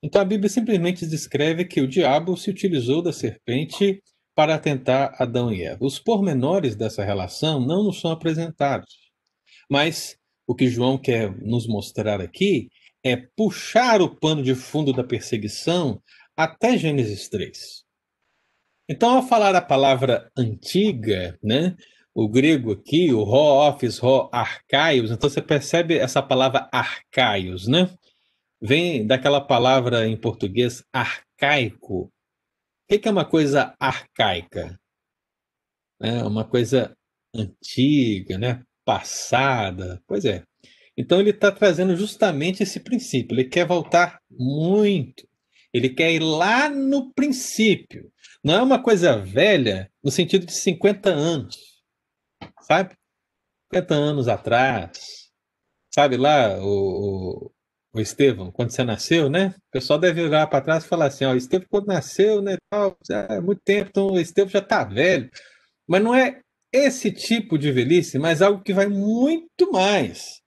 Então 0.00 0.22
a 0.22 0.24
Bíblia 0.24 0.48
simplesmente 0.48 1.04
descreve 1.06 1.64
que 1.64 1.80
o 1.80 1.88
diabo 1.88 2.36
se 2.36 2.50
utilizou 2.50 3.02
da 3.02 3.12
serpente 3.12 4.00
para 4.32 4.58
tentar 4.58 5.16
Adão 5.18 5.52
e 5.52 5.62
Eva. 5.62 5.84
Os 5.84 5.98
pormenores 5.98 6.76
dessa 6.76 7.04
relação 7.04 7.58
não 7.58 7.82
nos 7.82 8.00
são 8.00 8.12
apresentados, 8.12 9.10
mas 9.68 10.16
o 10.46 10.54
que 10.54 10.68
João 10.68 10.96
quer 10.96 11.36
nos 11.42 11.66
mostrar 11.66 12.20
aqui 12.20 12.68
é 13.04 13.16
puxar 13.16 14.00
o 14.00 14.14
pano 14.14 14.42
de 14.42 14.54
fundo 14.54 14.92
da 14.92 15.04
perseguição 15.04 16.02
até 16.36 16.76
Gênesis 16.76 17.28
3. 17.28 17.84
Então, 18.88 19.16
ao 19.16 19.22
falar 19.22 19.54
a 19.54 19.62
palavra 19.62 20.30
antiga, 20.36 21.38
né, 21.42 21.76
o 22.14 22.28
grego 22.28 22.72
aqui, 22.72 23.12
o 23.12 23.22
ro 23.22 23.68
office, 23.68 23.98
ro 23.98 24.28
arcaios, 24.32 25.10
então 25.10 25.30
você 25.30 25.40
percebe 25.40 25.96
essa 25.96 26.22
palavra 26.22 26.68
arcaios, 26.72 27.68
né? 27.68 27.88
Vem 28.60 29.06
daquela 29.06 29.40
palavra 29.40 30.06
em 30.06 30.16
português 30.16 30.84
arcaico. 30.92 32.12
O 32.90 32.98
que 32.98 33.08
é 33.08 33.10
uma 33.10 33.24
coisa 33.24 33.74
arcaica? 33.78 34.78
É 36.02 36.24
uma 36.24 36.44
coisa 36.44 36.96
antiga, 37.34 38.36
né? 38.38 38.64
Passada. 38.84 40.02
Pois 40.06 40.24
é. 40.24 40.42
Então 41.00 41.20
ele 41.20 41.30
está 41.30 41.50
trazendo 41.50 41.96
justamente 41.96 42.62
esse 42.62 42.80
princípio. 42.80 43.34
Ele 43.34 43.48
quer 43.48 43.66
voltar 43.66 44.20
muito 44.30 45.30
ele 45.72 45.88
quer 45.88 46.12
ir 46.12 46.20
lá 46.20 46.68
no 46.68 47.12
princípio. 47.12 48.10
Não 48.42 48.54
é 48.54 48.62
uma 48.62 48.82
coisa 48.82 49.16
velha 49.18 49.90
no 50.02 50.10
sentido 50.10 50.46
de 50.46 50.52
50 50.52 51.10
anos. 51.10 51.56
Sabe? 52.62 52.94
50 53.72 53.94
anos 53.94 54.28
atrás. 54.28 55.30
Sabe 55.94 56.16
lá 56.16 56.58
o, 56.60 57.52
o, 57.94 58.00
Estevão, 58.00 58.50
quando 58.52 58.70
você 58.70 58.84
nasceu, 58.84 59.28
né? 59.28 59.54
O 59.68 59.70
pessoal 59.72 59.98
deve 59.98 60.22
olhar 60.22 60.46
para 60.46 60.60
trás 60.60 60.84
e 60.84 60.88
falar 60.88 61.06
assim: 61.06 61.24
ó, 61.24 61.34
Estevão 61.34 61.66
quando 61.68 61.86
nasceu, 61.86 62.40
né? 62.40 62.56
É 63.28 63.40
muito 63.40 63.60
tempo, 63.64 63.90
então 63.90 64.06
o 64.08 64.20
Estevão 64.20 64.50
já 64.50 64.60
está 64.60 64.84
velho. 64.84 65.30
Mas 65.86 66.02
não 66.02 66.14
é 66.14 66.40
esse 66.72 67.10
tipo 67.10 67.58
de 67.58 67.72
velhice, 67.72 68.18
mas 68.18 68.40
algo 68.42 68.62
que 68.62 68.72
vai 68.72 68.86
muito 68.86 69.72
mais. 69.72 70.39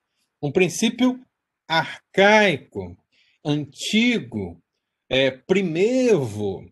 Um 0.43 0.51
princípio 0.51 1.19
arcaico, 1.67 2.97
antigo, 3.45 4.61
é, 5.09 5.31
primevo. 5.31 6.69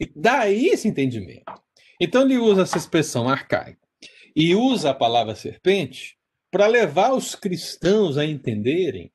E 0.00 0.10
daí 0.16 0.68
esse 0.68 0.88
entendimento. 0.88 1.52
Então 2.00 2.22
ele 2.22 2.38
usa 2.38 2.62
essa 2.62 2.78
expressão 2.78 3.28
arcaico. 3.28 3.86
e 4.34 4.54
usa 4.54 4.90
a 4.90 4.94
palavra 4.94 5.34
serpente 5.34 6.16
para 6.50 6.66
levar 6.66 7.12
os 7.12 7.34
cristãos 7.34 8.16
a 8.16 8.24
entenderem 8.24 9.12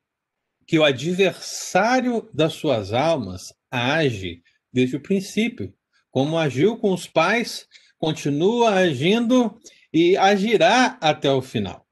que 0.68 0.78
o 0.78 0.84
adversário 0.84 2.30
das 2.32 2.54
suas 2.54 2.94
almas 2.94 3.52
age 3.72 4.44
desde 4.72 4.96
o 4.96 5.02
princípio, 5.02 5.74
como 6.12 6.38
agiu 6.38 6.78
com 6.78 6.94
os 6.94 7.08
pais, 7.08 7.68
continua 7.98 8.76
agindo 8.76 9.60
e 9.92 10.16
agirá 10.18 11.00
até 11.02 11.32
o 11.32 11.42
final. 11.42 11.88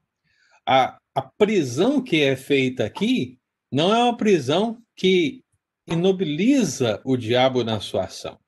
A, 0.64 1.00
a 1.16 1.22
prisão 1.22 2.02
que 2.02 2.20
é 2.20 2.36
feita 2.36 2.84
aqui 2.84 3.38
não 3.72 3.94
é 3.94 4.04
uma 4.04 4.14
prisão 4.14 4.76
que 4.94 5.42
inobiliza 5.86 7.00
o 7.06 7.16
diabo 7.16 7.64
na 7.64 7.80
sua 7.80 8.04
ação. 8.04 8.38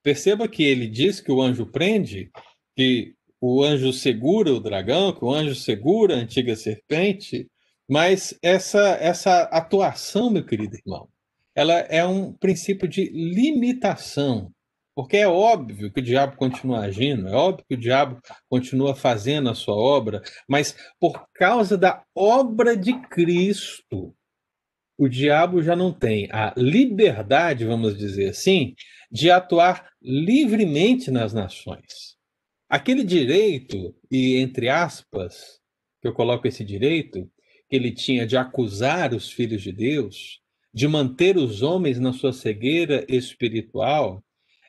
Perceba 0.00 0.46
que 0.46 0.62
ele 0.62 0.86
diz 0.86 1.20
que 1.20 1.32
o 1.32 1.42
anjo 1.42 1.66
prende, 1.66 2.30
que 2.76 3.14
o 3.40 3.64
anjo 3.64 3.92
segura 3.92 4.52
o 4.52 4.60
dragão, 4.60 5.12
que 5.12 5.24
o 5.24 5.32
anjo 5.32 5.56
segura 5.56 6.14
a 6.14 6.18
antiga 6.18 6.54
serpente, 6.54 7.48
mas 7.88 8.38
essa, 8.40 8.96
essa 9.00 9.42
atuação, 9.44 10.30
meu 10.30 10.46
querido 10.46 10.76
irmão, 10.76 11.08
ela 11.52 11.74
é 11.80 12.06
um 12.06 12.32
princípio 12.32 12.86
de 12.86 13.10
limitação, 13.10 14.52
porque 14.94 15.16
é 15.16 15.26
óbvio 15.26 15.92
que 15.92 16.00
o 16.00 16.02
diabo 16.02 16.36
continua 16.36 16.80
agindo, 16.80 17.28
é 17.28 17.34
óbvio 17.34 17.64
que 17.68 17.74
o 17.74 17.80
diabo 17.80 18.20
continua 18.48 18.94
fazendo 18.94 19.50
a 19.50 19.54
sua 19.54 19.74
obra, 19.74 20.22
mas 20.48 20.76
por 21.00 21.26
causa 21.34 21.76
da 21.76 22.04
obra 22.14 22.76
de 22.76 22.92
Cristo, 23.08 24.14
o 24.96 25.08
diabo 25.08 25.62
já 25.62 25.74
não 25.74 25.92
tem 25.92 26.28
a 26.30 26.54
liberdade, 26.56 27.64
vamos 27.64 27.98
dizer 27.98 28.28
assim, 28.28 28.74
de 29.10 29.30
atuar 29.30 29.90
livremente 30.00 31.10
nas 31.10 31.32
nações. 31.34 32.14
Aquele 32.68 33.02
direito, 33.02 33.94
e 34.10 34.36
entre 34.36 34.68
aspas, 34.68 35.60
que 36.00 36.08
eu 36.08 36.14
coloco 36.14 36.46
esse 36.46 36.64
direito, 36.64 37.28
que 37.68 37.76
ele 37.76 37.92
tinha 37.92 38.26
de 38.26 38.36
acusar 38.36 39.12
os 39.12 39.30
filhos 39.30 39.62
de 39.62 39.72
Deus, 39.72 40.40
de 40.72 40.86
manter 40.86 41.36
os 41.36 41.62
homens 41.62 41.98
na 41.98 42.12
sua 42.12 42.32
cegueira 42.32 43.04
espiritual, 43.08 44.22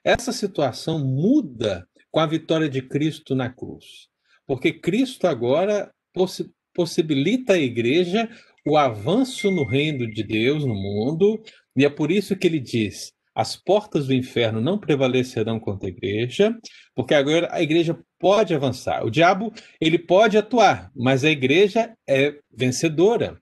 essa 0.06 0.32
situação 0.32 1.00
muda 1.00 1.88
com 2.12 2.20
a 2.20 2.28
vitória 2.28 2.70
de 2.70 2.82
Cristo 2.82 3.34
na 3.34 3.50
cruz. 3.50 4.08
Porque 4.46 4.72
Cristo 4.72 5.26
agora 5.26 5.92
possi 6.14 6.50
possibilita 6.74 7.54
à 7.54 7.58
igreja 7.58 8.30
o 8.68 8.78
avanço 8.78 9.50
no 9.50 9.66
reino 9.66 10.12
de 10.12 10.22
Deus, 10.22 10.66
no 10.66 10.76
mundo, 10.76 11.42
e 11.76 11.86
é 11.86 11.90
por 11.90 12.12
isso 12.12 12.36
que 12.36 12.46
ele 12.46 12.60
diz: 12.60 13.14
as 13.34 13.56
portas 13.56 14.08
do 14.08 14.14
inferno 14.14 14.60
não 14.62 14.78
prevalecerão 14.78 15.60
contra 15.60 15.88
a 15.88 15.92
igreja, 15.92 16.56
porque 16.94 17.14
agora 17.14 17.48
a 17.52 17.62
igreja 17.62 17.98
pode 18.20 18.54
avançar. 18.54 19.06
O 19.06 19.10
diabo, 19.10 19.54
ele 19.80 19.98
pode 19.98 20.38
atuar, 20.38 20.92
mas 20.96 21.24
a 21.24 21.30
igreja 21.30 21.96
é 22.08 22.38
vencedora. 22.52 23.42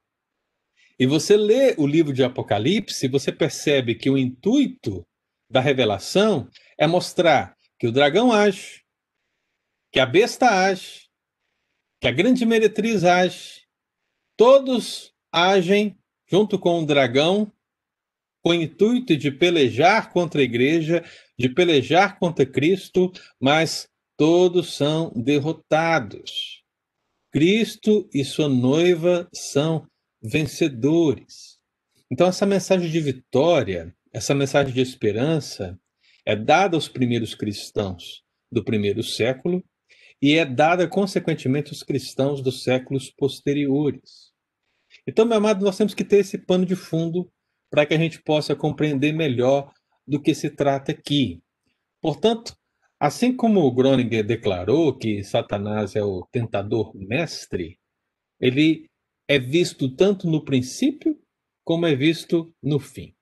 E 1.00 1.06
você 1.08 1.36
lê 1.36 1.74
o 1.78 1.88
livro 1.88 2.14
de 2.14 2.24
Apocalipse, 2.24 3.08
você 3.08 3.32
percebe 3.32 3.96
que 3.96 4.10
o 4.10 4.18
intuito 4.18 5.06
da 5.54 5.62
revelação 5.62 6.50
é 6.80 6.88
mostrar 6.88 7.56
que 7.78 7.86
o 7.86 7.92
dragão 7.92 8.32
age, 8.32 8.82
que 9.92 10.00
a 10.00 10.06
besta 10.06 10.50
age, 10.50 11.08
que 12.02 12.08
a 12.08 12.12
grande 12.12 12.44
meretriz 12.44 13.04
age, 13.04 13.62
todos 14.36 15.14
agem 15.32 15.96
junto 16.28 16.58
com 16.58 16.82
o 16.82 16.86
dragão 16.88 17.54
com 18.42 18.50
o 18.50 18.54
intuito 18.56 19.16
de 19.16 19.30
pelejar 19.30 20.12
contra 20.12 20.42
a 20.42 20.44
igreja, 20.44 21.06
de 21.38 21.48
pelejar 21.48 22.18
contra 22.18 22.46
Cristo, 22.46 23.12
mas 23.40 23.88
todos 24.18 24.74
são 24.74 25.14
derrotados. 25.16 26.64
Cristo 27.32 28.10
e 28.12 28.26
sua 28.26 28.50
noiva 28.50 29.30
são 29.32 29.88
vencedores. 30.20 31.60
Então, 32.12 32.28
essa 32.28 32.46
mensagem 32.46 32.90
de 32.92 33.00
vitória, 33.00 33.96
essa 34.14 34.36
mensagem 34.36 34.74
de 34.74 34.80
esperança, 34.80 35.78
é 36.26 36.36
dada 36.36 36.78
aos 36.78 36.88
primeiros 36.88 37.34
cristãos 37.34 38.24
do 38.52 38.64
primeiro 38.64 39.02
século 39.02 39.64
e 40.22 40.36
é 40.36 40.46
dada, 40.46 40.88
consequentemente, 40.88 41.72
aos 41.72 41.84
cristãos 41.84 42.42
dos 42.42 42.64
séculos 42.64 43.10
posteriores. 43.10 44.32
Então, 45.08 45.26
meu 45.26 45.38
amado, 45.38 45.66
nós 45.66 45.76
temos 45.76 45.94
que 45.94 46.06
ter 46.06 46.20
esse 46.20 46.38
pano 46.38 46.66
de 46.66 46.76
fundo 46.76 47.30
para 47.70 47.86
que 47.86 47.94
a 47.94 47.98
gente 47.98 48.22
possa 48.22 48.56
compreender 48.56 49.12
melhor 49.12 49.74
do 50.08 50.22
que 50.22 50.36
se 50.36 50.50
trata 50.50 50.92
aqui. 50.92 51.42
Portanto, 52.00 52.56
assim 53.00 53.36
como 53.36 53.62
o 53.62 53.72
Groninger 53.74 54.24
declarou 54.24 54.96
que 54.98 55.24
Satanás 55.24 55.96
é 55.96 56.04
o 56.04 56.26
tentador 56.32 56.96
mestre, 56.96 57.80
ele 58.40 58.88
é 59.28 59.40
visto 59.40 59.94
tanto 59.96 60.30
no 60.30 60.46
princípio 60.46 61.20
como 61.64 61.88
é 61.88 61.96
visto 61.96 62.54
no 62.62 62.80
fim. 62.80 63.16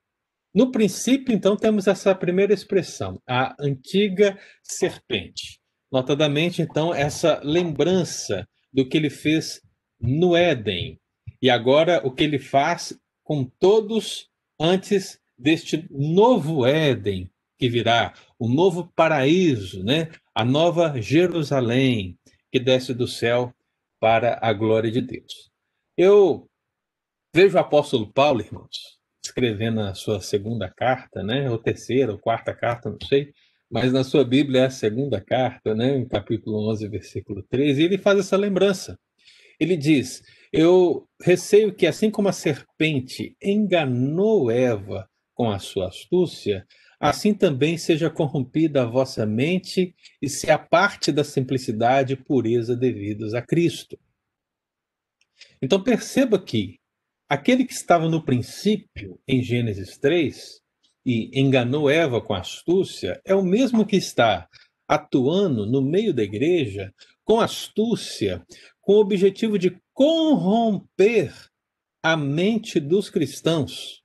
No 0.53 0.71
princípio, 0.71 1.33
então, 1.33 1.55
temos 1.55 1.87
essa 1.87 2.13
primeira 2.13 2.53
expressão, 2.53 3.21
a 3.27 3.55
antiga 3.59 4.37
serpente. 4.61 5.59
Notadamente, 5.91 6.61
então, 6.61 6.93
essa 6.93 7.39
lembrança 7.43 8.47
do 8.71 8.87
que 8.87 8.97
ele 8.97 9.09
fez 9.09 9.61
no 9.99 10.35
Éden, 10.35 10.99
e 11.41 11.49
agora 11.49 12.01
o 12.05 12.11
que 12.11 12.23
ele 12.23 12.39
faz 12.39 12.97
com 13.23 13.45
todos 13.59 14.29
antes 14.59 15.19
deste 15.37 15.87
novo 15.89 16.65
Éden 16.65 17.31
que 17.61 17.69
virá, 17.69 18.15
o 18.39 18.49
novo 18.49 18.91
paraíso, 18.95 19.83
né? 19.83 20.09
a 20.33 20.43
nova 20.43 20.99
Jerusalém 20.99 22.17
que 22.51 22.59
desce 22.59 22.91
do 22.91 23.07
céu 23.07 23.53
para 23.99 24.39
a 24.41 24.51
glória 24.51 24.89
de 24.89 24.99
Deus. 24.99 25.51
Eu 25.95 26.49
vejo 27.33 27.57
o 27.57 27.59
apóstolo 27.59 28.11
Paulo, 28.11 28.41
irmãos, 28.41 28.99
escrevendo 29.23 29.81
a 29.81 29.93
sua 29.93 30.19
segunda 30.19 30.69
carta, 30.69 31.21
né? 31.21 31.49
ou 31.49 31.57
terceira, 31.57 32.11
ou 32.11 32.19
quarta 32.19 32.53
carta, 32.53 32.89
não 32.89 32.97
sei, 33.07 33.31
mas 33.69 33.93
na 33.93 34.03
sua 34.03 34.25
Bíblia 34.25 34.61
é 34.61 34.65
a 34.65 34.71
segunda 34.71 35.21
carta, 35.21 35.73
né? 35.75 35.95
em 35.97 36.07
capítulo 36.07 36.69
11, 36.71 36.87
versículo 36.87 37.43
13, 37.43 37.81
e 37.81 37.85
ele 37.85 37.97
faz 37.97 38.19
essa 38.19 38.35
lembrança. 38.35 38.97
Ele 39.59 39.77
diz: 39.77 40.23
Eu 40.51 41.07
receio 41.21 41.73
que, 41.73 41.85
assim 41.85 42.09
como 42.09 42.27
a 42.27 42.33
serpente 42.33 43.35
enganou 43.41 44.49
Eva 44.49 45.07
com 45.35 45.51
a 45.51 45.59
sua 45.59 45.87
astúcia, 45.87 46.65
assim 46.99 47.33
também 47.33 47.77
seja 47.77 48.09
corrompida 48.09 48.81
a 48.81 48.85
vossa 48.85 49.25
mente 49.25 49.95
e 50.21 50.27
se 50.27 50.49
aparte 50.49 51.11
da 51.11 51.23
simplicidade 51.23 52.13
e 52.13 52.17
pureza 52.17 52.75
devidos 52.75 53.35
a 53.35 53.41
Cristo. 53.41 53.97
Então 55.61 55.81
perceba 55.81 56.39
que 56.39 56.80
aquele 57.31 57.63
que 57.63 57.71
estava 57.71 58.09
no 58.09 58.21
princípio, 58.21 59.17
em 59.25 59.41
Gênesis 59.41 59.97
3, 59.97 60.59
e 61.05 61.39
enganou 61.39 61.89
Eva 61.89 62.19
com 62.19 62.33
astúcia, 62.33 63.21
é 63.23 63.33
o 63.33 63.41
mesmo 63.41 63.85
que 63.85 63.95
está 63.95 64.49
atuando 64.85 65.65
no 65.65 65.81
meio 65.81 66.13
da 66.13 66.23
igreja 66.23 66.93
com 67.23 67.39
astúcia, 67.39 68.45
com 68.81 68.95
o 68.95 68.99
objetivo 68.99 69.57
de 69.57 69.81
corromper 69.93 71.33
a 72.03 72.17
mente 72.17 72.81
dos 72.81 73.09
cristãos, 73.09 74.03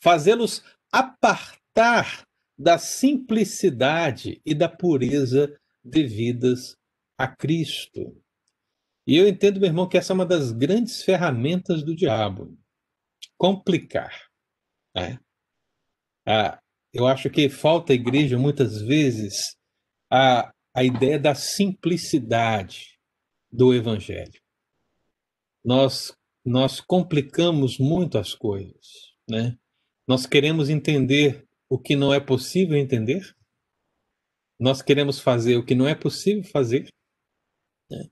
fazê-los 0.00 0.62
apartar 0.92 2.22
da 2.56 2.78
simplicidade 2.78 4.40
e 4.46 4.54
da 4.54 4.68
pureza 4.68 5.52
devidas 5.82 6.76
a 7.18 7.26
Cristo. 7.26 8.16
E 9.06 9.16
eu 9.16 9.28
entendo, 9.28 9.60
meu 9.60 9.68
irmão, 9.68 9.88
que 9.88 9.98
essa 9.98 10.12
é 10.12 10.14
uma 10.14 10.26
das 10.26 10.50
grandes 10.50 11.02
ferramentas 11.02 11.82
do 11.82 11.94
diabo 11.94 12.56
complicar. 13.36 14.28
Né? 14.94 15.18
Ah, 16.26 16.58
eu 16.92 17.06
acho 17.06 17.28
que 17.28 17.48
falta 17.48 17.92
à 17.92 17.96
igreja, 17.96 18.38
muitas 18.38 18.80
vezes, 18.80 19.56
a, 20.10 20.52
a 20.72 20.84
ideia 20.84 21.18
da 21.18 21.34
simplicidade 21.34 22.98
do 23.52 23.74
Evangelho. 23.74 24.40
Nós, 25.64 26.16
nós 26.44 26.80
complicamos 26.80 27.78
muito 27.78 28.18
as 28.18 28.34
coisas, 28.34 29.14
né? 29.28 29.56
Nós 30.06 30.26
queremos 30.26 30.68
entender 30.68 31.46
o 31.68 31.78
que 31.78 31.96
não 31.96 32.12
é 32.12 32.20
possível 32.20 32.76
entender. 32.76 33.34
Nós 34.60 34.82
queremos 34.82 35.18
fazer 35.18 35.56
o 35.56 35.64
que 35.64 35.74
não 35.74 35.88
é 35.88 35.94
possível 35.94 36.44
fazer. 36.44 36.88
Né? 37.90 38.10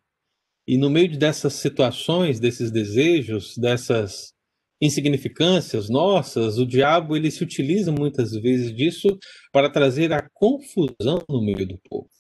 E 0.67 0.77
no 0.77 0.89
meio 0.89 1.19
dessas 1.19 1.55
situações, 1.55 2.39
desses 2.39 2.71
desejos, 2.71 3.57
dessas 3.57 4.33
insignificâncias 4.81 5.89
nossas, 5.89 6.59
o 6.59 6.67
diabo 6.67 7.17
ele 7.17 7.31
se 7.31 7.43
utiliza 7.43 7.93
muitas 7.93 8.33
vezes 8.33 8.75
disso 8.75 9.19
para 9.53 9.71
trazer 9.71 10.13
a 10.13 10.29
confusão 10.33 11.23
no 11.29 11.41
meio 11.41 11.67
do 11.67 11.79
povo. 11.89 12.11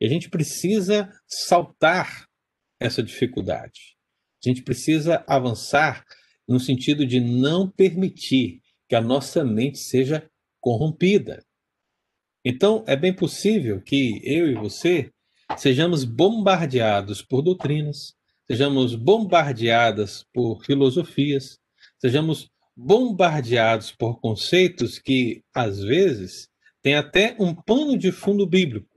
E 0.00 0.06
a 0.06 0.08
gente 0.08 0.28
precisa 0.28 1.08
saltar 1.26 2.26
essa 2.78 3.02
dificuldade. 3.02 3.96
A 4.44 4.48
gente 4.48 4.62
precisa 4.62 5.24
avançar 5.26 6.04
no 6.46 6.60
sentido 6.60 7.06
de 7.06 7.18
não 7.20 7.70
permitir 7.70 8.60
que 8.88 8.94
a 8.94 9.00
nossa 9.00 9.42
mente 9.42 9.78
seja 9.78 10.28
corrompida. 10.60 11.42
Então, 12.44 12.84
é 12.86 12.94
bem 12.94 13.14
possível 13.14 13.80
que 13.80 14.20
eu 14.22 14.50
e 14.50 14.54
você 14.54 15.10
sejamos 15.56 16.04
bombardeados 16.04 17.22
por 17.22 17.42
doutrinas, 17.42 18.14
sejamos 18.46 18.94
bombardeadas 18.94 20.24
por 20.32 20.64
filosofias, 20.64 21.58
sejamos 21.98 22.50
bombardeados 22.76 23.92
por 23.92 24.20
conceitos 24.20 24.98
que, 24.98 25.42
às 25.54 25.80
vezes, 25.80 26.48
têm 26.82 26.94
até 26.94 27.36
um 27.38 27.54
pano 27.54 27.96
de 27.96 28.10
fundo 28.10 28.46
bíblico, 28.46 28.88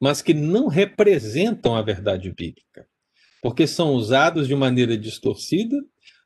mas 0.00 0.22
que 0.22 0.32
não 0.32 0.68
representam 0.68 1.74
a 1.74 1.82
verdade 1.82 2.32
bíblica, 2.32 2.86
porque 3.42 3.66
são 3.66 3.94
usados 3.94 4.46
de 4.46 4.54
maneira 4.54 4.96
distorcida, 4.96 5.76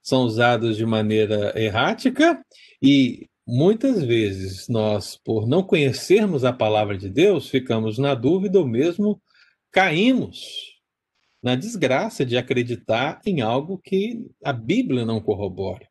são 0.03 0.23
usados 0.23 0.77
de 0.77 0.87
maneira 0.87 1.53
errática 1.61 2.43
e 2.83 3.29
muitas 3.47 4.03
vezes 4.03 4.69
nós, 4.69 5.19
por 5.25 5.47
não 5.47 5.63
conhecermos 5.63 6.45
a 6.45 6.53
palavra 6.53 6.97
de 6.97 7.09
Deus, 7.09 7.49
ficamos 7.49 7.99
na 7.99 8.15
dúvida 8.15 8.59
ou 8.59 8.67
mesmo 8.67 9.21
caímos 9.71 10.81
na 11.43 11.55
desgraça 11.55 12.25
de 12.25 12.37
acreditar 12.37 13.21
em 13.25 13.41
algo 13.41 13.79
que 13.79 14.27
a 14.45 14.53
Bíblia 14.53 15.05
não 15.05 15.21
corrobora. 15.21 15.89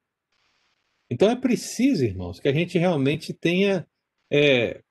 Então 1.09 1.29
é 1.29 1.35
preciso, 1.35 2.03
irmãos, 2.03 2.39
que 2.39 2.47
a 2.47 2.53
gente 2.53 2.77
realmente 2.77 3.33
tenha 3.33 3.87
é, 4.31 4.83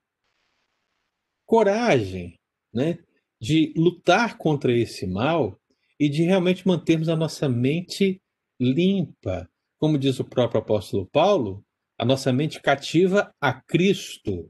coragem 1.45 2.37
né, 2.73 2.99
de 3.41 3.73
lutar 3.77 4.37
contra 4.37 4.71
esse 4.77 5.07
mal 5.07 5.57
e 5.97 6.09
de 6.09 6.23
realmente 6.23 6.67
mantermos 6.67 7.07
a 7.07 7.15
nossa 7.15 7.47
mente 7.47 8.21
limpa. 8.59 9.49
Como 9.77 9.97
diz 9.97 10.19
o 10.19 10.25
próprio 10.25 10.59
apóstolo 10.59 11.07
Paulo, 11.07 11.63
a 11.97 12.03
nossa 12.03 12.33
mente 12.33 12.61
cativa 12.61 13.33
a 13.39 13.53
Cristo, 13.61 14.49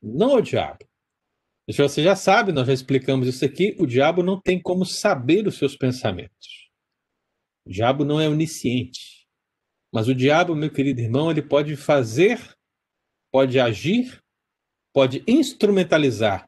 não 0.00 0.32
ao 0.32 0.42
diabo. 0.42 0.89
Você 1.72 2.02
já 2.02 2.16
sabe, 2.16 2.52
nós 2.52 2.66
já 2.66 2.72
explicamos 2.72 3.28
isso 3.28 3.44
aqui, 3.44 3.76
o 3.78 3.86
diabo 3.86 4.22
não 4.22 4.40
tem 4.40 4.60
como 4.60 4.84
saber 4.84 5.46
os 5.46 5.56
seus 5.56 5.76
pensamentos. 5.76 6.70
O 7.64 7.70
diabo 7.70 8.04
não 8.04 8.20
é 8.20 8.28
onisciente. 8.28 9.26
Mas 9.92 10.08
o 10.08 10.14
diabo, 10.14 10.54
meu 10.54 10.70
querido 10.70 11.00
irmão, 11.00 11.30
ele 11.30 11.42
pode 11.42 11.76
fazer, 11.76 12.40
pode 13.32 13.58
agir, 13.58 14.20
pode 14.92 15.22
instrumentalizar 15.26 16.46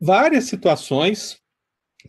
várias 0.00 0.44
situações, 0.44 1.38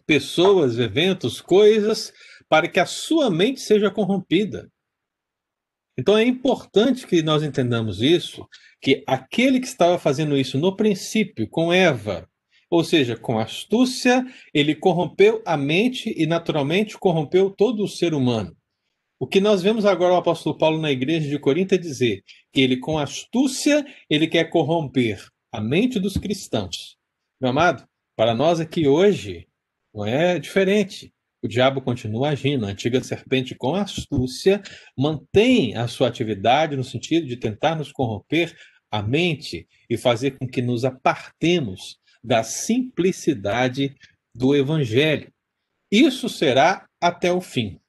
pessoas, 0.05 0.77
eventos, 0.77 1.41
coisas, 1.41 2.13
para 2.49 2.69
que 2.69 2.79
a 2.79 2.85
sua 2.85 3.29
mente 3.29 3.61
seja 3.61 3.89
corrompida. 3.89 4.69
Então 5.97 6.17
é 6.17 6.23
importante 6.23 7.05
que 7.05 7.21
nós 7.21 7.43
entendamos 7.43 8.01
isso, 8.01 8.47
que 8.81 9.03
aquele 9.07 9.59
que 9.59 9.67
estava 9.67 9.97
fazendo 9.99 10.35
isso 10.37 10.57
no 10.57 10.75
princípio 10.75 11.47
com 11.47 11.71
Eva, 11.71 12.29
ou 12.73 12.83
seja, 12.83 13.15
com 13.15 13.37
astúcia, 13.37 14.25
ele 14.51 14.73
corrompeu 14.73 15.43
a 15.45 15.55
mente 15.55 16.11
e 16.17 16.25
naturalmente 16.25 16.97
corrompeu 16.97 17.51
todo 17.51 17.83
o 17.83 17.87
ser 17.87 18.15
humano. 18.15 18.57
O 19.19 19.27
que 19.27 19.39
nós 19.39 19.61
vemos 19.61 19.85
agora 19.85 20.15
o 20.15 20.17
apóstolo 20.17 20.57
Paulo 20.57 20.81
na 20.81 20.89
igreja 20.89 21.29
de 21.29 21.37
Corinto 21.37 21.75
é 21.75 21.77
dizer 21.77 22.23
que 22.51 22.59
ele, 22.59 22.77
com 22.77 22.97
astúcia, 22.97 23.85
ele 24.09 24.25
quer 24.25 24.45
corromper 24.45 25.23
a 25.51 25.61
mente 25.61 25.99
dos 25.99 26.17
cristãos. 26.17 26.97
Meu 27.39 27.51
amado, 27.51 27.87
para 28.15 28.33
nós 28.33 28.59
aqui 28.59 28.87
hoje, 28.87 29.47
não 29.93 30.03
é 30.03 30.39
diferente. 30.39 31.13
O 31.43 31.47
diabo 31.47 31.79
continua 31.79 32.29
agindo. 32.29 32.65
A 32.65 32.69
antiga 32.69 33.03
serpente, 33.03 33.53
com 33.53 33.75
astúcia, 33.75 34.63
mantém 34.97 35.75
a 35.75 35.87
sua 35.87 36.07
atividade 36.07 36.75
no 36.75 36.83
sentido 36.83 37.27
de 37.27 37.37
tentar 37.37 37.75
nos 37.75 37.91
corromper 37.91 38.51
a 38.89 39.03
mente 39.03 39.67
e 39.87 39.95
fazer 39.95 40.39
com 40.39 40.47
que 40.47 40.61
nos 40.61 40.83
apartemos 40.83 42.01
da 42.23 42.43
simplicidade 42.43 43.95
do 44.33 44.55
evangelho. 44.55 45.31
Isso 45.91 46.29
será 46.29 46.87
até 47.01 47.31
o 47.31 47.41
fim. 47.41 47.79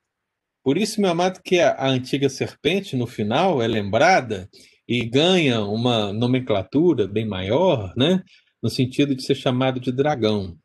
Por 0.63 0.77
isso, 0.77 1.01
meu 1.01 1.11
amado, 1.11 1.41
que 1.43 1.61
a, 1.61 1.73
a 1.73 1.89
antiga 1.89 2.29
serpente, 2.29 2.97
no 2.97 3.07
final, 3.07 3.63
é 3.63 3.67
lembrada 3.67 4.49
e 4.89 5.05
ganha 5.05 5.63
uma 5.63 6.13
nomenclatura 6.13 7.07
bem 7.07 7.27
maior, 7.27 7.95
né? 7.97 8.23
no 8.65 8.71
sentido 8.71 9.15
de 9.15 9.23
ser 9.23 9.35
chamado 9.35 9.79
de 9.79 9.93
dragão. 9.93 10.59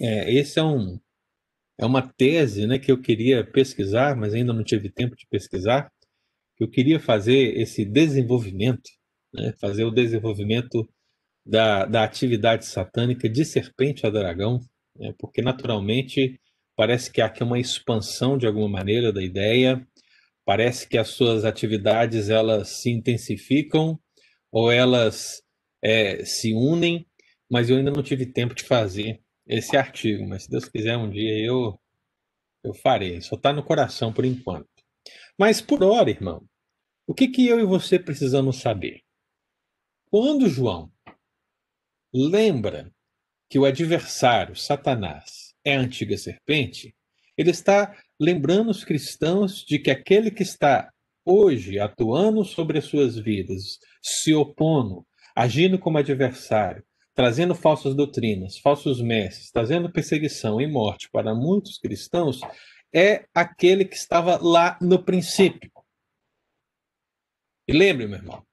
É, 0.00 0.32
esse 0.32 0.60
é 0.60 0.62
um 0.62 1.00
é 1.76 1.84
uma 1.84 2.00
tese, 2.00 2.68
né, 2.68 2.78
que 2.78 2.92
eu 2.92 3.00
queria 3.00 3.44
pesquisar, 3.44 4.14
mas 4.14 4.32
ainda 4.32 4.52
não 4.52 4.62
tive 4.62 4.88
tempo 4.88 5.16
de 5.16 5.26
pesquisar. 5.26 5.90
Eu 6.60 6.70
queria 6.70 7.00
fazer 7.00 7.58
esse 7.58 7.84
desenvolvimento, 7.84 8.88
né, 9.32 9.52
fazer 9.60 9.82
o 9.82 9.90
desenvolvimento 9.90 10.88
da, 11.44 11.84
da 11.84 12.04
atividade 12.04 12.66
satânica 12.66 13.28
de 13.28 13.44
serpente 13.44 14.06
a 14.06 14.10
dragão, 14.10 14.60
né, 14.96 15.14
porque 15.18 15.42
naturalmente 15.42 16.40
parece 16.76 17.12
que 17.12 17.20
há 17.20 17.26
aqui 17.26 17.42
uma 17.42 17.58
expansão 17.58 18.38
de 18.38 18.46
alguma 18.46 18.68
maneira 18.68 19.12
da 19.12 19.22
ideia, 19.22 19.86
parece 20.44 20.88
que 20.88 20.98
as 20.98 21.08
suas 21.08 21.44
atividades 21.44 22.28
elas 22.30 22.68
se 22.68 22.90
intensificam 22.90 23.98
ou 24.50 24.70
elas 24.70 25.42
é, 25.82 26.24
se 26.24 26.54
unem, 26.54 27.06
mas 27.50 27.68
eu 27.68 27.76
ainda 27.76 27.90
não 27.90 28.02
tive 28.02 28.26
tempo 28.26 28.54
de 28.54 28.64
fazer 28.64 29.20
esse 29.46 29.76
artigo, 29.76 30.26
mas 30.26 30.44
se 30.44 30.50
Deus 30.50 30.64
quiser 30.66 30.96
um 30.96 31.10
dia 31.10 31.38
eu 31.38 31.78
eu 32.64 32.72
farei. 32.72 33.20
Só 33.20 33.36
está 33.36 33.52
no 33.52 33.62
coração 33.62 34.10
por 34.10 34.24
enquanto. 34.24 34.66
Mas 35.38 35.60
por 35.60 35.82
hora, 35.84 36.08
irmão, 36.08 36.48
o 37.06 37.12
que 37.12 37.28
que 37.28 37.46
eu 37.46 37.60
e 37.60 37.64
você 37.66 37.98
precisamos 37.98 38.60
saber? 38.60 39.02
Quando 40.10 40.48
João 40.48 40.90
lembra 42.14 42.92
que 43.50 43.58
o 43.58 43.64
adversário, 43.64 44.54
Satanás, 44.54 45.52
é 45.64 45.76
a 45.76 45.80
antiga 45.80 46.16
serpente, 46.16 46.94
ele 47.36 47.50
está 47.50 47.96
lembrando 48.20 48.70
os 48.70 48.84
cristãos 48.84 49.64
de 49.64 49.80
que 49.80 49.90
aquele 49.90 50.30
que 50.30 50.44
está 50.44 50.92
hoje 51.24 51.80
atuando 51.80 52.44
sobre 52.44 52.78
as 52.78 52.84
suas 52.84 53.18
vidas, 53.18 53.78
se 54.00 54.32
opondo, 54.32 55.04
agindo 55.34 55.78
como 55.78 55.98
adversário, 55.98 56.84
trazendo 57.14 57.54
falsas 57.54 57.94
doutrinas, 57.94 58.58
falsos 58.58 59.00
mestres, 59.00 59.50
trazendo 59.50 59.90
perseguição 59.90 60.60
e 60.60 60.66
morte 60.66 61.08
para 61.10 61.34
muitos 61.34 61.78
cristãos, 61.78 62.40
é 62.94 63.26
aquele 63.34 63.84
que 63.84 63.96
estava 63.96 64.36
lá 64.40 64.78
no 64.80 65.02
princípio. 65.02 65.72
E 67.66 67.72
lembre, 67.72 68.06
meu 68.06 68.18
irmão, 68.18 68.46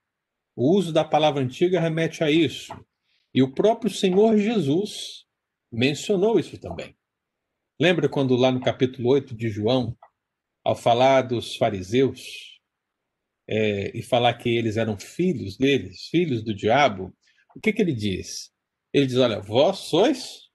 o 0.56 0.76
uso 0.76 0.92
da 0.92 1.04
palavra 1.04 1.44
antiga 1.44 1.80
remete 1.80 2.24
a 2.24 2.32
isso. 2.32 2.74
E 3.34 3.42
o 3.42 3.54
próprio 3.54 3.90
Senhor 3.90 4.38
Jesus 4.38 5.26
mencionou 5.72 6.40
isso 6.40 6.58
também. 6.58 6.96
Lembra 7.80 8.10
quando 8.10 8.36
lá 8.36 8.52
no 8.52 8.62
capítulo 8.62 9.10
8 9.10 9.36
de 9.36 9.50
João, 9.50 9.98
ao 10.64 10.76
falar 10.76 11.24
dos 11.24 11.56
fariseus 11.56 12.60
é, 13.48 13.98
e 13.98 14.04
falar 14.04 14.34
que 14.36 14.50
eles 14.50 14.78
eram 14.78 15.00
filhos 15.00 15.58
deles, 15.58 16.08
filhos 16.10 16.44
do 16.44 16.54
diabo, 16.54 17.14
o 17.56 17.60
que, 17.60 17.74
que 17.74 17.82
ele 17.82 17.94
diz? 17.94 18.52
Ele 18.94 19.06
diz: 19.06 19.18
Olha, 19.18 19.40
vós 19.40 19.80
sois 19.80 20.50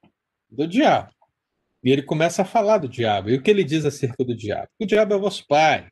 do 0.50 0.66
diabo. 0.66 1.10
E 1.82 1.90
ele 1.90 2.02
começa 2.02 2.42
a 2.42 2.44
falar 2.44 2.78
do 2.78 2.88
diabo. 2.88 3.30
E 3.30 3.34
o 3.34 3.42
que 3.42 3.50
ele 3.50 3.64
diz 3.64 3.84
acerca 3.84 4.24
do 4.24 4.34
diabo? 4.34 4.68
O 4.80 4.86
diabo 4.86 5.14
é 5.14 5.18
vosso 5.18 5.46
pai, 5.46 5.88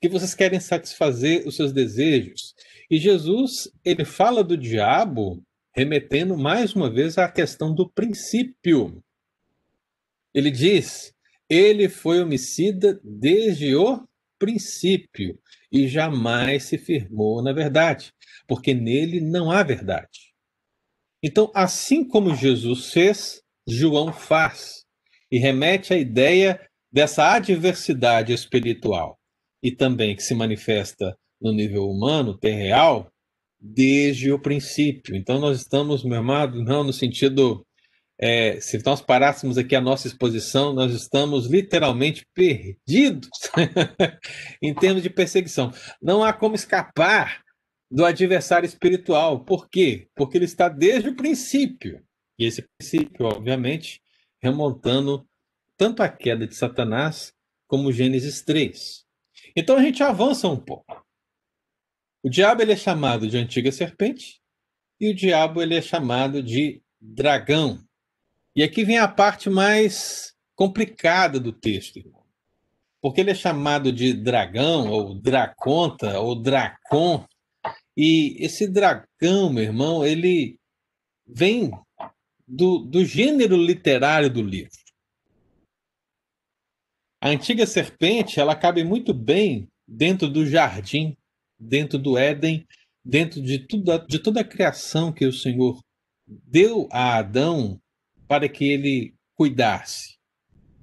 que 0.00 0.08
vocês 0.08 0.34
querem 0.34 0.60
satisfazer 0.60 1.46
os 1.46 1.56
seus 1.56 1.72
desejos. 1.72 2.54
E 2.90 2.98
Jesus, 2.98 3.70
ele 3.84 4.04
fala 4.04 4.42
do 4.42 4.56
diabo 4.56 5.42
remetendo 5.76 6.36
mais 6.38 6.74
uma 6.74 6.90
vez 6.90 7.18
à 7.18 7.28
questão 7.30 7.74
do 7.74 7.88
princípio. 7.90 9.04
Ele 10.32 10.50
diz: 10.50 11.12
ele 11.48 11.88
foi 11.88 12.20
homicida 12.20 12.98
desde 13.04 13.76
o 13.76 14.02
princípio 14.38 15.38
e 15.70 15.86
jamais 15.86 16.64
se 16.64 16.78
firmou 16.78 17.42
na 17.42 17.52
verdade, 17.52 18.12
porque 18.46 18.72
nele 18.72 19.20
não 19.20 19.50
há 19.50 19.62
verdade. 19.62 20.34
Então, 21.22 21.50
assim 21.54 22.06
como 22.06 22.34
Jesus 22.34 22.92
fez, 22.92 23.42
João 23.66 24.12
faz 24.12 24.84
e 25.30 25.38
remete 25.38 25.92
à 25.92 25.98
ideia 25.98 26.60
dessa 26.90 27.34
adversidade 27.34 28.32
espiritual 28.32 29.18
e 29.62 29.72
também 29.72 30.14
que 30.14 30.22
se 30.22 30.34
manifesta 30.34 31.18
no 31.40 31.52
nível 31.52 31.88
humano, 31.90 32.38
terreal, 32.38 33.10
desde 33.74 34.32
o 34.32 34.38
princípio. 34.38 35.16
Então, 35.16 35.38
nós 35.38 35.58
estamos, 35.58 36.04
meu 36.04 36.18
amado, 36.18 36.62
não 36.62 36.84
no 36.84 36.92
sentido 36.92 37.66
é, 38.18 38.60
se 38.60 38.82
nós 38.84 39.00
parássemos 39.02 39.58
aqui 39.58 39.76
a 39.76 39.80
nossa 39.80 40.06
exposição, 40.06 40.72
nós 40.72 40.92
estamos 40.92 41.46
literalmente 41.46 42.26
perdidos 42.34 43.28
em 44.62 44.74
termos 44.74 45.02
de 45.02 45.10
perseguição. 45.10 45.70
Não 46.00 46.24
há 46.24 46.32
como 46.32 46.54
escapar 46.54 47.42
do 47.90 48.04
adversário 48.04 48.66
espiritual. 48.66 49.44
Por 49.44 49.68
quê? 49.68 50.08
Porque 50.14 50.38
ele 50.38 50.46
está 50.46 50.68
desde 50.68 51.10
o 51.10 51.16
princípio. 51.16 52.02
E 52.38 52.46
esse 52.46 52.64
princípio, 52.78 53.26
obviamente, 53.26 54.00
remontando 54.42 55.26
tanto 55.76 56.02
a 56.02 56.08
queda 56.08 56.46
de 56.46 56.54
Satanás 56.54 57.32
como 57.66 57.92
Gênesis 57.92 58.40
3. 58.42 59.04
Então 59.54 59.76
a 59.76 59.82
gente 59.82 60.02
avança 60.02 60.48
um 60.48 60.56
pouco. 60.56 61.05
O 62.26 62.28
diabo 62.28 62.60
ele 62.60 62.72
é 62.72 62.76
chamado 62.76 63.28
de 63.28 63.38
antiga 63.38 63.70
serpente 63.70 64.40
e 65.00 65.08
o 65.08 65.14
diabo 65.14 65.62
ele 65.62 65.76
é 65.76 65.80
chamado 65.80 66.42
de 66.42 66.82
dragão. 67.00 67.78
E 68.56 68.64
aqui 68.64 68.84
vem 68.84 68.98
a 68.98 69.06
parte 69.06 69.48
mais 69.48 70.34
complicada 70.56 71.38
do 71.38 71.52
texto, 71.52 71.98
irmão. 71.98 72.24
Porque 73.00 73.20
ele 73.20 73.30
é 73.30 73.34
chamado 73.34 73.92
de 73.92 74.12
dragão, 74.12 74.90
ou 74.90 75.14
draconta, 75.14 76.18
ou 76.18 76.34
dracon. 76.34 77.24
E 77.96 78.34
esse 78.44 78.66
dragão, 78.66 79.52
meu 79.52 79.62
irmão, 79.62 80.04
ele 80.04 80.58
vem 81.24 81.70
do, 82.44 82.78
do 82.78 83.04
gênero 83.04 83.56
literário 83.56 84.28
do 84.28 84.42
livro. 84.42 84.72
A 87.20 87.28
antiga 87.28 87.64
serpente, 87.68 88.40
ela 88.40 88.56
cabe 88.56 88.82
muito 88.82 89.14
bem 89.14 89.68
dentro 89.86 90.28
do 90.28 90.44
jardim, 90.44 91.16
dentro 91.58 91.98
do 91.98 92.16
Éden, 92.16 92.66
dentro 93.04 93.40
de, 93.40 93.58
tudo, 93.58 93.98
de 94.06 94.18
toda 94.18 94.40
a 94.40 94.44
criação 94.44 95.12
que 95.12 95.26
o 95.26 95.32
Senhor 95.32 95.80
deu 96.26 96.88
a 96.90 97.16
Adão 97.18 97.80
para 98.26 98.48
que 98.48 98.64
ele 98.64 99.14
cuidasse. 99.34 100.16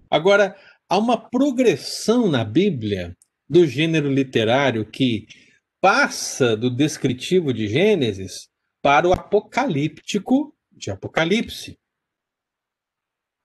Agora, 0.09 0.55
há 0.88 0.97
uma 0.97 1.17
progressão 1.17 2.29
na 2.29 2.43
Bíblia 2.43 3.15
do 3.49 3.67
gênero 3.67 4.12
literário 4.12 4.89
que 4.89 5.27
passa 5.81 6.55
do 6.55 6.69
descritivo 6.69 7.53
de 7.53 7.67
Gênesis 7.67 8.47
para 8.81 9.07
o 9.07 9.13
apocalíptico 9.13 10.55
de 10.71 10.91
Apocalipse. 10.91 11.77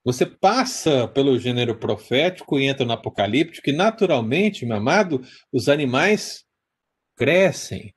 Você 0.05 0.25
passa 0.25 1.09
pelo 1.09 1.39
gênero 1.39 1.79
profético 1.79 2.59
e 2.59 2.65
entra 2.65 2.87
no 2.87 2.93
apocalíptico, 2.93 3.69
e 3.69 3.73
naturalmente, 3.73 4.65
meu 4.65 4.77
amado, 4.77 5.21
os 5.53 5.69
animais 5.69 6.45
crescem. 7.19 7.93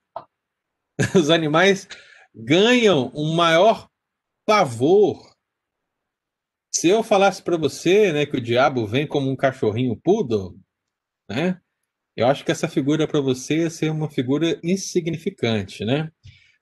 Os 1.15 1.29
animais 1.29 1.87
ganham 2.33 3.11
um 3.15 3.33
maior 3.33 3.87
pavor. 4.45 5.31
Se 6.73 6.89
eu 6.89 7.03
falasse 7.03 7.43
para 7.43 7.57
você 7.57 8.11
né, 8.11 8.25
que 8.25 8.37
o 8.37 8.41
diabo 8.41 8.87
vem 8.87 9.05
como 9.05 9.29
um 9.29 9.35
cachorrinho 9.35 9.99
poodle, 10.01 10.57
né, 11.29 11.61
eu 12.15 12.27
acho 12.27 12.43
que 12.43 12.51
essa 12.51 12.67
figura 12.67 13.07
para 13.07 13.21
você 13.21 13.59
ia 13.59 13.69
ser 13.69 13.91
uma 13.91 14.09
figura 14.09 14.59
insignificante. 14.63 15.85
Né? 15.85 16.11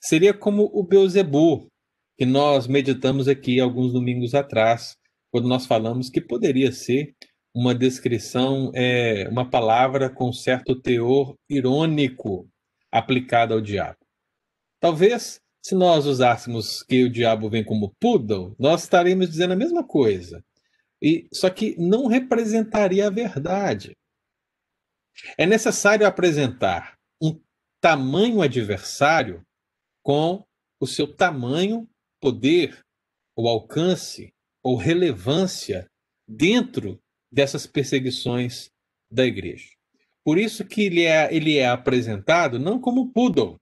Seria 0.01 0.33
como 0.33 0.69
o 0.73 0.83
Beuzebu, 0.83 1.71
que 2.17 2.25
nós 2.25 2.67
meditamos 2.67 3.27
aqui 3.27 3.59
alguns 3.59 3.93
domingos 3.93 4.35
atrás, 4.35 4.97
quando 5.31 5.47
nós 5.47 5.65
falamos 5.65 6.09
que 6.09 6.19
poderia 6.19 6.71
ser 6.71 7.15
uma 7.59 7.75
descrição, 7.75 8.71
é, 8.73 9.27
uma 9.27 9.49
palavra 9.49 10.09
com 10.09 10.31
certo 10.31 10.79
teor 10.79 11.35
irônico 11.49 12.49
aplicada 12.89 13.53
ao 13.53 13.59
diabo. 13.59 13.97
Talvez, 14.79 15.41
se 15.61 15.75
nós 15.75 16.05
usássemos 16.05 16.81
que 16.83 17.03
o 17.03 17.09
diabo 17.09 17.49
vem 17.49 17.61
como 17.61 17.93
poodle, 17.99 18.55
nós 18.57 18.83
estaríamos 18.83 19.29
dizendo 19.29 19.51
a 19.51 19.57
mesma 19.57 19.83
coisa. 19.83 20.41
E 21.01 21.27
só 21.33 21.49
que 21.49 21.75
não 21.77 22.07
representaria 22.07 23.07
a 23.07 23.09
verdade. 23.09 23.91
É 25.37 25.45
necessário 25.45 26.07
apresentar 26.07 26.97
um 27.21 27.37
tamanho 27.81 28.41
adversário 28.41 29.45
com 30.01 30.45
o 30.79 30.87
seu 30.87 31.13
tamanho, 31.13 31.89
poder, 32.21 32.79
ou 33.35 33.49
alcance, 33.49 34.33
ou 34.63 34.77
relevância 34.77 35.89
dentro 36.25 36.97
dessas 37.31 37.67
perseguições 37.67 38.71
da 39.09 39.25
igreja. 39.25 39.69
Por 40.23 40.37
isso 40.37 40.65
que 40.65 40.83
ele 40.83 41.03
é, 41.03 41.33
ele 41.33 41.57
é 41.57 41.67
apresentado 41.67 42.59
não 42.59 42.79
como 42.79 43.11
poodle, 43.11 43.59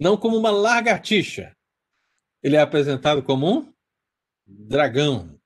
não 0.00 0.16
como 0.16 0.36
uma 0.36 0.50
lagartixa. 0.50 1.54
Ele 2.42 2.56
é 2.56 2.60
apresentado 2.60 3.22
como 3.22 3.60
um 3.60 3.74
dragão. 4.46 5.38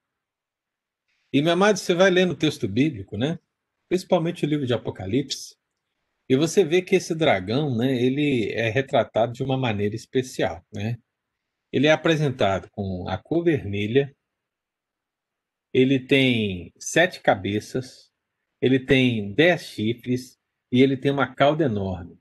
E, 1.33 1.40
meu 1.40 1.53
amado, 1.53 1.79
você 1.79 1.94
vai 1.94 2.11
lendo 2.11 2.33
o 2.33 2.37
texto 2.37 2.68
bíblico, 2.68 3.16
né? 3.16 3.38
Principalmente 3.88 4.44
o 4.44 4.48
livro 4.48 4.66
de 4.66 4.74
Apocalipse, 4.74 5.55
e 6.31 6.37
você 6.37 6.64
vê 6.64 6.81
que 6.81 6.94
esse 6.94 7.12
dragão, 7.12 7.76
né, 7.76 7.92
ele 7.92 8.53
é 8.53 8.68
retratado 8.68 9.33
de 9.33 9.42
uma 9.42 9.57
maneira 9.57 9.96
especial, 9.96 10.64
né? 10.72 10.96
Ele 11.72 11.88
é 11.88 11.90
apresentado 11.90 12.70
com 12.70 13.09
a 13.09 13.18
cor 13.18 13.42
vermelha, 13.42 14.14
ele 15.72 16.00
tem 16.00 16.72
sete 16.78 17.20
cabeças, 17.20 18.11
ele 18.61 18.78
tem 18.78 19.33
dez 19.35 19.62
chifres 19.62 20.38
e 20.70 20.83
ele 20.83 20.96
tem 20.96 21.11
uma 21.11 21.35
cauda 21.35 21.64
enorme. 21.64 22.18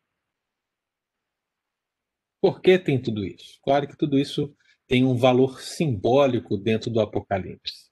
Por 2.41 2.61
que 2.61 2.79
tem 2.79 3.01
tudo 3.01 3.25
isso? 3.25 3.59
Claro 3.61 3.87
que 3.87 3.97
tudo 3.97 4.17
isso 4.17 4.55
tem 4.87 5.05
um 5.05 5.15
valor 5.15 5.61
simbólico 5.61 6.57
dentro 6.57 6.89
do 6.89 7.01
Apocalipse. 7.01 7.89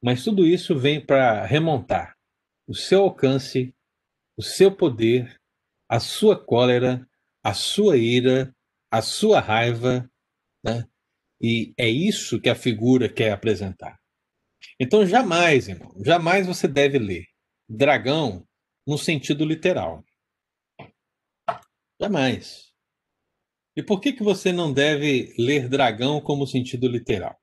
Mas 0.00 0.22
tudo 0.22 0.46
isso 0.46 0.78
vem 0.78 1.04
para 1.04 1.44
remontar 1.44 2.16
o 2.66 2.74
seu 2.74 3.02
alcance, 3.02 3.74
o 4.36 4.42
seu 4.42 4.74
poder, 4.74 5.40
a 5.88 5.98
sua 5.98 6.38
cólera, 6.38 7.06
a 7.42 7.54
sua 7.54 7.96
ira, 7.96 8.54
a 8.90 9.02
sua 9.02 9.40
raiva, 9.40 10.08
né? 10.62 10.84
E 11.40 11.72
é 11.76 11.88
isso 11.88 12.40
que 12.40 12.48
a 12.48 12.54
figura 12.54 13.08
quer 13.08 13.32
apresentar. 13.32 13.98
Então, 14.80 15.06
jamais, 15.06 15.68
irmão, 15.68 15.92
jamais 16.04 16.46
você 16.46 16.68
deve 16.68 16.98
ler 16.98 17.24
dragão 17.68 18.46
no 18.86 18.96
sentido 18.96 19.44
literal. 19.44 20.04
Jamais. 22.00 22.72
E 23.76 23.82
por 23.82 24.00
que, 24.00 24.12
que 24.12 24.22
você 24.22 24.52
não 24.52 24.72
deve 24.72 25.34
ler 25.38 25.68
dragão 25.68 26.20
como 26.20 26.46
sentido 26.46 26.88
literal? 26.88 27.36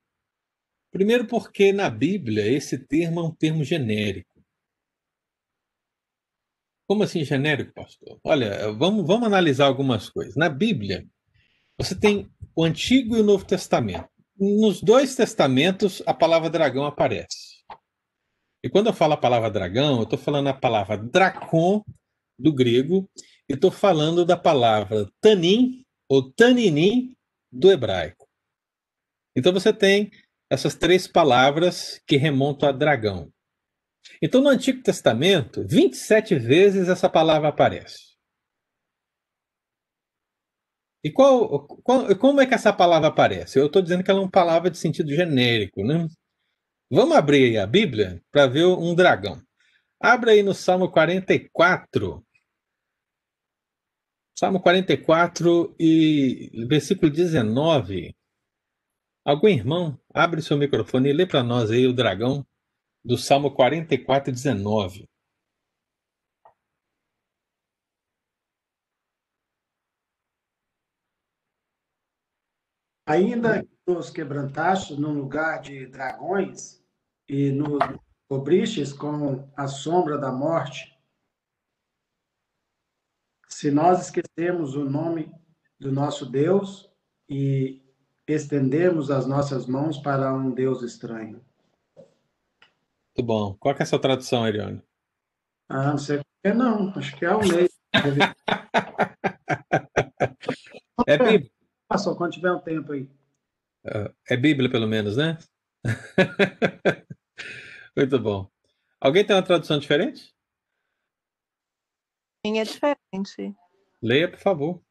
Primeiro, 0.92 1.28
porque 1.28 1.74
na 1.74 1.90
Bíblia 1.90 2.48
esse 2.48 2.78
termo 2.78 3.20
é 3.20 3.24
um 3.24 3.36
termo 3.36 3.64
genérico. 3.64 4.30
Como 6.88 7.04
assim 7.04 7.24
genérico, 7.24 7.74
pastor? 7.74 8.20
Olha, 8.24 8.72
vamos, 8.74 9.06
vamos 9.06 9.28
analisar 9.28 9.66
algumas 9.66 10.10
coisas. 10.10 10.36
Na 10.36 10.50
Bíblia, 10.50 11.06
você 11.78 12.00
tem 12.00 12.32
o 12.56 12.64
Antigo 12.64 13.18
e 13.18 13.22
o 13.22 13.24
Novo 13.24 13.46
Testamento. 13.46 14.08
Nos 14.38 14.82
dois 14.82 15.16
testamentos, 15.16 16.04
a 16.06 16.14
palavra 16.14 16.50
dragão 16.50 16.86
aparece. 16.86 17.64
E 18.62 18.70
quando 18.70 18.88
eu 18.88 18.94
falo 18.94 19.14
a 19.14 19.18
palavra 19.18 19.50
dragão, 19.50 19.98
eu 19.98 20.04
estou 20.04 20.20
falando 20.20 20.48
a 20.48 20.54
palavra 20.54 20.98
dracon, 20.98 21.82
do 22.38 22.52
grego, 22.52 23.10
e 23.48 23.54
estou 23.54 23.72
falando 23.72 24.26
da 24.26 24.36
palavra 24.36 25.10
tanin, 25.22 25.86
ou 26.10 26.32
taninim, 26.34 27.16
do 27.50 27.72
hebraico. 27.72 28.28
Então 29.36 29.54
você 29.54 29.72
tem 29.72 30.12
essas 30.50 30.76
três 30.76 31.08
palavras 31.08 32.02
que 32.06 32.18
remontam 32.18 32.68
a 32.68 32.72
dragão. 32.72 33.32
Então 34.22 34.42
no 34.42 34.50
Antigo 34.50 34.84
Testamento, 34.84 35.66
27 35.66 36.36
vezes 36.36 36.90
essa 36.90 37.10
palavra 37.10 37.50
aparece. 37.50 38.15
E 41.06 41.12
qual, 41.12 41.68
qual, 41.84 42.16
como 42.18 42.42
é 42.42 42.48
que 42.48 42.56
essa 42.56 42.74
palavra 42.74 43.10
aparece? 43.10 43.60
Eu 43.60 43.68
estou 43.68 43.80
dizendo 43.80 44.04
que 44.04 44.10
ela 44.10 44.20
é 44.22 44.24
uma 44.24 44.32
palavra 44.32 44.72
de 44.72 44.80
sentido 44.80 45.14
genérico, 45.14 45.84
né? 45.84 46.08
Vamos 46.90 47.16
abrir 47.16 47.60
a 47.60 47.68
Bíblia 47.68 48.24
para 48.32 48.48
ver 48.48 48.66
um 48.66 48.96
dragão. 48.96 49.40
Abra 50.02 50.32
aí 50.32 50.42
no 50.42 50.52
Salmo 50.56 50.90
44. 50.90 52.26
Salmo 54.36 54.60
44 54.60 55.76
e 55.80 56.66
versículo 56.68 57.12
19. 57.12 58.16
Algum 59.24 59.48
irmão, 59.48 60.00
abre 60.12 60.42
seu 60.42 60.58
microfone 60.58 61.10
e 61.10 61.14
lê 61.14 61.28
para 61.28 61.44
nós 61.44 61.70
aí 61.70 61.86
o 61.86 61.94
dragão 61.94 62.44
do 63.04 63.16
Salmo 63.16 63.52
44, 63.52 64.32
19. 64.32 65.08
Ainda 73.06 73.64
que 73.64 73.70
nos 73.88 74.10
quebrantastes 74.10 74.98
num 74.98 75.14
lugar 75.14 75.62
de 75.62 75.86
dragões 75.86 76.84
e 77.28 77.52
nos 77.52 77.78
cobristes 78.28 78.92
com 78.92 79.48
a 79.56 79.68
sombra 79.68 80.18
da 80.18 80.32
morte, 80.32 80.98
se 83.48 83.70
nós 83.70 84.06
esquecemos 84.06 84.76
o 84.76 84.84
nome 84.84 85.32
do 85.80 85.92
nosso 85.92 86.26
Deus 86.26 86.90
e 87.30 87.84
estendemos 88.28 89.12
as 89.12 89.28
nossas 89.28 89.68
mãos 89.68 90.00
para 90.00 90.34
um 90.34 90.52
Deus 90.52 90.82
estranho. 90.82 91.46
Muito 91.96 93.24
bom. 93.24 93.56
Qual 93.60 93.76
é 93.76 93.84
a 93.84 93.86
sua 93.86 94.00
tradução, 94.00 94.44
Ariane? 94.44 94.82
Ah, 95.70 95.92
não 95.92 95.98
sei 95.98 96.26
é 96.46 96.54
não, 96.54 96.94
acho 96.96 97.18
que 97.18 97.26
é 97.26 97.36
o 97.36 97.40
meio. 97.40 97.68
é 101.08 101.18
Bíblia. 101.18 101.55
Passou 101.88 102.16
quando 102.16 102.34
tiver 102.34 102.52
um 102.52 102.60
tempo 102.60 102.92
aí. 102.94 103.10
É 104.30 104.36
Bíblia, 104.36 104.70
pelo 104.70 104.88
menos, 104.88 105.16
né? 105.18 105.38
Muito 107.96 108.20
bom. 108.20 108.50
Alguém 109.00 109.26
tem 109.26 109.36
uma 109.36 109.44
tradução 109.44 109.78
diferente? 109.78 110.34
Sim, 112.46 112.60
é 112.60 112.64
diferente. 112.64 113.56
Leia, 114.02 114.30
por 114.30 114.40
favor. 114.40 114.84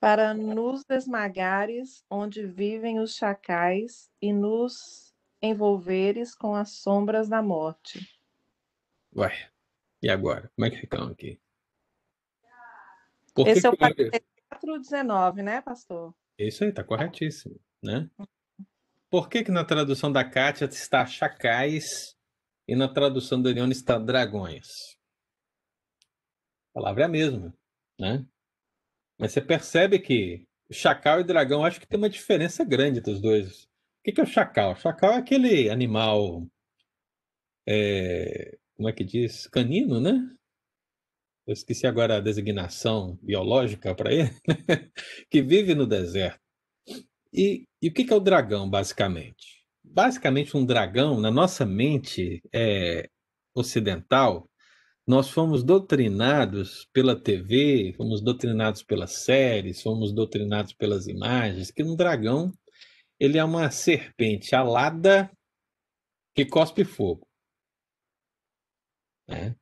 Para 0.00 0.32
nos 0.34 0.84
esmagares 0.90 2.04
onde 2.10 2.46
vivem 2.46 3.00
os 3.00 3.14
chacais 3.14 4.10
e 4.20 4.32
nos 4.32 5.14
envolveres 5.42 6.34
com 6.34 6.54
as 6.54 6.70
sombras 6.70 7.28
da 7.28 7.42
morte. 7.42 8.00
Ué, 9.14 9.50
e 10.02 10.08
agora? 10.10 10.50
Como 10.54 10.66
é 10.66 10.70
que 10.70 10.76
ficam 10.78 11.08
aqui? 11.08 11.40
Por 13.34 13.44
que 13.44 13.50
Esse 13.50 13.66
é 13.66 13.70
o 13.70 13.76
que- 13.76 14.35
419, 14.58 15.42
né, 15.42 15.60
pastor? 15.60 16.14
Isso 16.38 16.64
aí, 16.64 16.72
tá 16.72 16.82
corretíssimo, 16.82 17.60
né? 17.82 18.08
Por 19.10 19.28
que 19.28 19.44
que 19.44 19.50
na 19.50 19.64
tradução 19.64 20.10
da 20.10 20.24
Kátia 20.24 20.64
está 20.64 21.06
chacais 21.06 22.16
e 22.68 22.74
na 22.74 22.88
tradução 22.88 23.40
da 23.40 23.50
Eliane 23.50 23.72
está 23.72 23.98
dragões? 23.98 24.66
A 26.70 26.80
palavra 26.80 27.02
é 27.02 27.06
a 27.06 27.08
mesma, 27.08 27.54
né? 27.98 28.26
Mas 29.18 29.32
você 29.32 29.40
percebe 29.40 29.98
que 29.98 30.46
chacal 30.70 31.20
e 31.20 31.24
dragão, 31.24 31.64
acho 31.64 31.80
que 31.80 31.86
tem 31.86 31.98
uma 31.98 32.10
diferença 32.10 32.64
grande 32.64 33.00
dos 33.00 33.20
dois. 33.20 33.64
O 33.64 33.68
que 34.04 34.12
que 34.12 34.20
é 34.20 34.24
o 34.24 34.26
chacal? 34.26 34.72
O 34.72 34.76
chacal 34.76 35.12
é 35.12 35.16
aquele 35.16 35.70
animal, 35.70 36.46
é, 37.66 38.58
como 38.74 38.88
é 38.88 38.92
que 38.92 39.04
diz? 39.04 39.46
Canino, 39.46 40.00
né? 40.00 40.35
Eu 41.46 41.52
esqueci 41.52 41.86
agora 41.86 42.16
a 42.16 42.20
designação 42.20 43.18
biológica 43.22 43.94
para 43.94 44.12
ele, 44.12 44.30
que 45.30 45.40
vive 45.42 45.74
no 45.74 45.86
deserto. 45.86 46.40
E, 47.32 47.66
e 47.80 47.88
o 47.88 47.92
que 47.92 48.12
é 48.12 48.16
o 48.16 48.20
dragão, 48.20 48.68
basicamente? 48.68 49.64
Basicamente, 49.84 50.56
um 50.56 50.66
dragão, 50.66 51.20
na 51.20 51.30
nossa 51.30 51.64
mente 51.64 52.42
é, 52.52 53.08
ocidental, 53.54 54.50
nós 55.06 55.30
fomos 55.30 55.62
doutrinados 55.62 56.88
pela 56.92 57.14
TV, 57.14 57.94
fomos 57.96 58.20
doutrinados 58.20 58.82
pelas 58.82 59.12
séries, 59.12 59.80
fomos 59.80 60.12
doutrinados 60.12 60.72
pelas 60.72 61.06
imagens, 61.06 61.70
que 61.70 61.84
um 61.84 61.94
dragão 61.94 62.52
ele 63.18 63.38
é 63.38 63.44
uma 63.44 63.70
serpente 63.70 64.54
alada 64.54 65.30
que 66.34 66.44
cospe 66.44 66.84
fogo. 66.84 67.26
né? 69.28 69.56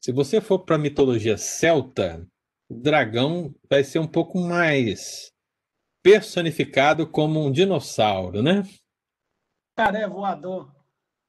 Se 0.00 0.12
você 0.12 0.40
for 0.40 0.60
para 0.60 0.76
a 0.76 0.78
mitologia 0.78 1.36
celta, 1.36 2.26
o 2.70 2.74
dragão 2.74 3.54
vai 3.68 3.84
ser 3.84 3.98
um 3.98 4.06
pouco 4.06 4.38
mais 4.38 5.30
personificado 6.02 7.06
como 7.06 7.44
um 7.44 7.52
dinossauro, 7.52 8.42
né? 8.42 8.62
Caré 9.76 10.08
voador. 10.08 10.72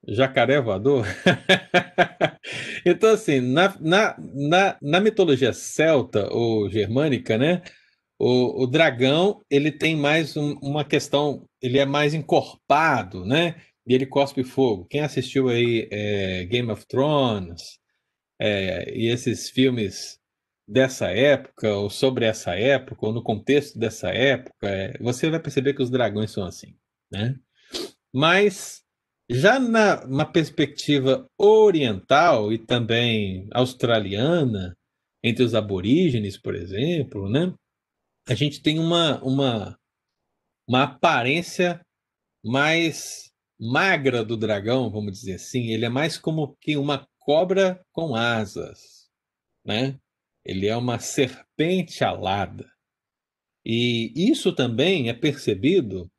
Jacaré 0.07 0.61
voador? 0.61 1.05
então, 2.85 3.09
assim, 3.11 3.41
na, 3.41 3.77
na, 3.81 4.15
na, 4.33 4.77
na 4.81 4.99
mitologia 5.01 5.51
celta 5.51 6.33
ou 6.33 6.69
germânica, 6.69 7.37
né? 7.37 7.61
O, 8.17 8.63
o 8.63 8.67
dragão, 8.67 9.41
ele 9.49 9.71
tem 9.71 9.95
mais 9.97 10.37
um- 10.37 10.57
uma 10.61 10.85
questão, 10.85 11.45
ele 11.61 11.77
é 11.77 11.85
mais 11.85 12.13
encorpado, 12.13 13.25
né? 13.25 13.55
E 13.85 13.93
ele 13.93 14.05
cospe 14.05 14.43
fogo. 14.43 14.85
Quem 14.85 15.01
assistiu 15.01 15.49
aí 15.49 15.89
é, 15.91 16.45
Game 16.45 16.71
of 16.71 16.85
Thrones 16.87 17.80
é, 18.41 18.97
e 18.97 19.07
esses 19.07 19.49
filmes 19.49 20.19
dessa 20.67 21.11
época, 21.11 21.75
ou 21.75 21.89
sobre 21.89 22.25
essa 22.25 22.55
época, 22.55 23.05
ou 23.05 23.13
no 23.13 23.21
contexto 23.23 23.77
dessa 23.77 24.09
época, 24.09 24.67
é, 24.67 24.97
você 24.99 25.29
vai 25.29 25.39
perceber 25.39 25.73
que 25.73 25.83
os 25.83 25.91
dragões 25.91 26.31
são 26.31 26.43
assim, 26.43 26.75
né? 27.11 27.37
Mas 28.13 28.81
já 29.29 29.59
na 29.59 30.25
perspectiva 30.25 31.25
oriental 31.37 32.51
e 32.51 32.57
também 32.57 33.47
australiana, 33.53 34.75
entre 35.23 35.43
os 35.43 35.53
aborígenes, 35.53 36.37
por 36.37 36.55
exemplo, 36.55 37.29
né? 37.29 37.53
A 38.27 38.33
gente 38.33 38.61
tem 38.61 38.79
uma, 38.79 39.21
uma, 39.23 39.77
uma 40.67 40.83
aparência 40.83 41.79
mais 42.43 43.31
magra 43.59 44.25
do 44.25 44.35
dragão, 44.35 44.89
vamos 44.89 45.11
dizer 45.13 45.35
assim. 45.35 45.67
Ele 45.67 45.85
é 45.85 45.89
mais 45.89 46.17
como 46.17 46.55
que 46.59 46.75
uma 46.75 47.07
cobra 47.31 47.81
com 47.93 48.13
asas, 48.13 49.09
né? 49.63 49.97
Ele 50.43 50.67
é 50.67 50.75
uma 50.75 50.99
serpente 50.99 52.03
alada. 52.03 52.69
E 53.65 54.11
isso 54.29 54.51
também 54.51 55.07
é 55.07 55.13
percebido 55.13 56.11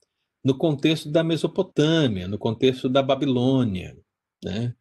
no 0.42 0.56
contexto 0.56 1.10
da 1.10 1.22
Mesopotâmia, 1.22 2.26
no 2.26 2.38
contexto 2.38 2.88
da 2.88 3.02
Babilônia, 3.02 3.94
né? 4.42 4.74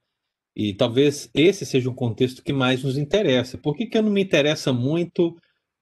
E 0.55 0.73
talvez 0.73 1.29
esse 1.33 1.65
seja 1.65 1.89
um 1.89 1.93
contexto 1.93 2.41
que 2.41 2.53
mais 2.53 2.81
nos 2.81 2.97
interessa. 2.97 3.57
Por 3.57 3.75
que, 3.75 3.85
que 3.85 4.01
não 4.01 4.09
me 4.09 4.23
interessa 4.23 4.71
muito 4.71 5.37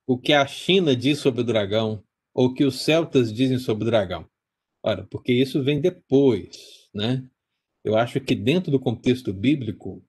o 0.08 0.18
que 0.18 0.34
a 0.34 0.48
China 0.48 0.96
diz 0.96 1.20
sobre 1.20 1.42
o 1.42 1.46
dragão 1.46 2.04
ou 2.34 2.48
o 2.48 2.54
que 2.56 2.66
os 2.66 2.82
celtas 2.82 3.32
dizem 3.32 3.60
sobre 3.60 3.84
o 3.84 3.88
dragão? 3.88 4.28
Ora, 4.84 5.06
porque 5.12 5.32
isso 5.32 5.64
vem 5.64 5.80
depois, 5.80 6.90
né? 6.92 7.24
Eu 7.84 7.96
acho 7.96 8.20
que 8.20 8.34
dentro 8.34 8.72
do 8.72 8.80
contexto 8.80 9.32
bíblico, 9.32 10.04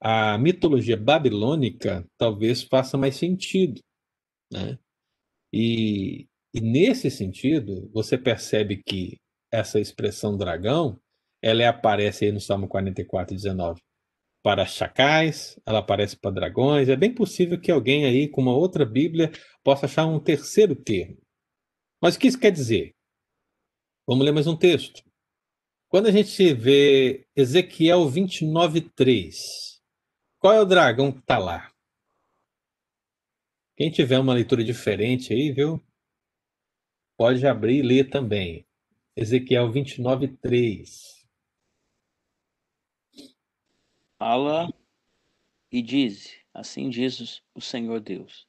a 0.00 0.38
mitologia 0.38 0.96
babilônica 0.96 2.06
talvez 2.16 2.62
faça 2.62 2.96
mais 2.96 3.16
sentido, 3.16 3.80
né? 4.52 4.78
E, 5.52 6.26
e 6.54 6.60
nesse 6.60 7.10
sentido, 7.10 7.90
você 7.92 8.16
percebe 8.16 8.82
que 8.82 9.18
essa 9.52 9.80
expressão 9.80 10.36
dragão, 10.36 10.98
ela 11.42 11.68
aparece 11.68 12.24
aí 12.24 12.32
no 12.32 12.40
Salmo 12.40 12.68
44, 12.68 13.34
19, 13.34 13.80
para 14.42 14.64
chacais, 14.64 15.58
ela 15.66 15.80
aparece 15.80 16.16
para 16.16 16.30
dragões. 16.30 16.88
É 16.88 16.96
bem 16.96 17.14
possível 17.14 17.60
que 17.60 17.70
alguém 17.70 18.04
aí 18.06 18.28
com 18.28 18.40
uma 18.40 18.56
outra 18.56 18.86
Bíblia 18.86 19.30
possa 19.62 19.86
achar 19.86 20.06
um 20.06 20.20
terceiro 20.20 20.74
termo. 20.74 21.18
Mas 22.00 22.14
o 22.14 22.18
que 22.18 22.28
isso 22.28 22.38
quer 22.38 22.50
dizer? 22.50 22.94
Vamos 24.06 24.24
ler 24.24 24.32
mais 24.32 24.46
um 24.46 24.56
texto. 24.56 25.02
Quando 25.88 26.06
a 26.06 26.10
gente 26.12 26.54
vê 26.54 27.26
Ezequiel 27.36 28.08
29, 28.08 28.80
3, 28.94 29.79
qual 30.40 30.54
é 30.54 30.60
o 30.60 30.64
dragão 30.64 31.12
que 31.12 31.18
está 31.18 31.38
lá? 31.38 31.70
Quem 33.76 33.90
tiver 33.90 34.18
uma 34.18 34.32
leitura 34.32 34.64
diferente 34.64 35.34
aí, 35.34 35.52
viu? 35.52 35.80
Pode 37.16 37.46
abrir 37.46 37.80
e 37.80 37.82
ler 37.82 38.08
também. 38.08 38.66
Ezequiel 39.14 39.70
29, 39.70 40.28
3. 40.28 41.26
Fala 44.18 44.72
e 45.70 45.82
diz: 45.82 46.34
Assim 46.54 46.88
diz 46.88 47.42
o 47.54 47.60
Senhor 47.60 48.00
Deus: 48.00 48.48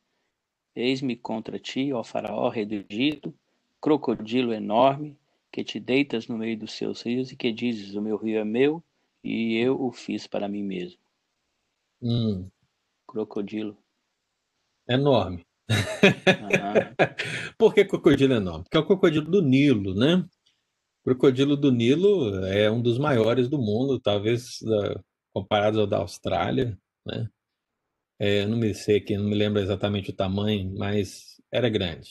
Eis-me 0.73 1.17
contra 1.17 1.60
ti, 1.60 1.91
ó 1.91 2.04
Faraó, 2.04 2.47
rei 2.47 2.65
do 2.65 2.86
Egito, 2.89 3.34
crocodilo 3.82 4.54
enorme, 4.54 5.17
que 5.51 5.63
te 5.63 5.77
deitas 5.77 6.27
no 6.27 6.38
meio 6.38 6.58
dos 6.58 6.71
seus 6.71 7.01
rios 7.01 7.34
e 7.34 7.36
que 7.36 7.51
dizes: 7.51 7.95
O 7.95 8.01
meu 8.01 8.15
rio 8.15 8.39
é 8.39 8.45
meu 8.45 8.82
e 9.21 9.58
eu 9.58 9.82
o 9.82 9.91
fiz 9.91 10.25
para 10.25 10.47
mim 10.47 10.63
mesmo. 10.63 11.01
Hum, 12.02 12.50
Crocodilo. 13.08 13.78
enorme. 14.88 15.46
Aham. 16.42 16.96
Por 17.58 17.74
que 17.74 17.86
crocodilo 17.86 18.34
enorme? 18.34 18.64
Porque 18.64 18.78
é 18.78 18.80
o 18.80 18.86
crocodilo 18.86 19.30
do 19.30 19.42
Nilo, 19.42 19.94
né? 19.96 20.16
O 20.16 21.06
crocodilo 21.06 21.58
do 21.58 21.72
Nilo 21.72 22.46
é 22.46 22.70
um 22.72 22.82
dos 22.82 22.98
maiores 22.98 23.50
do 23.50 23.58
mundo, 23.58 24.00
talvez 24.00 24.60
comparado 25.34 25.82
ao 25.82 25.88
da 25.88 25.98
Austrália, 25.98 26.78
né? 27.06 27.30
É, 28.20 28.44
eu 28.44 28.50
não 28.50 28.58
me 28.58 28.74
sei 28.76 28.98
aqui, 28.98 29.18
não 29.18 29.26
me 29.26 29.36
lembro 29.36 29.62
exatamente 29.62 30.12
o 30.12 30.16
tamanho, 30.16 30.74
mas 30.78 31.42
era 31.52 31.70
grande. 31.70 32.10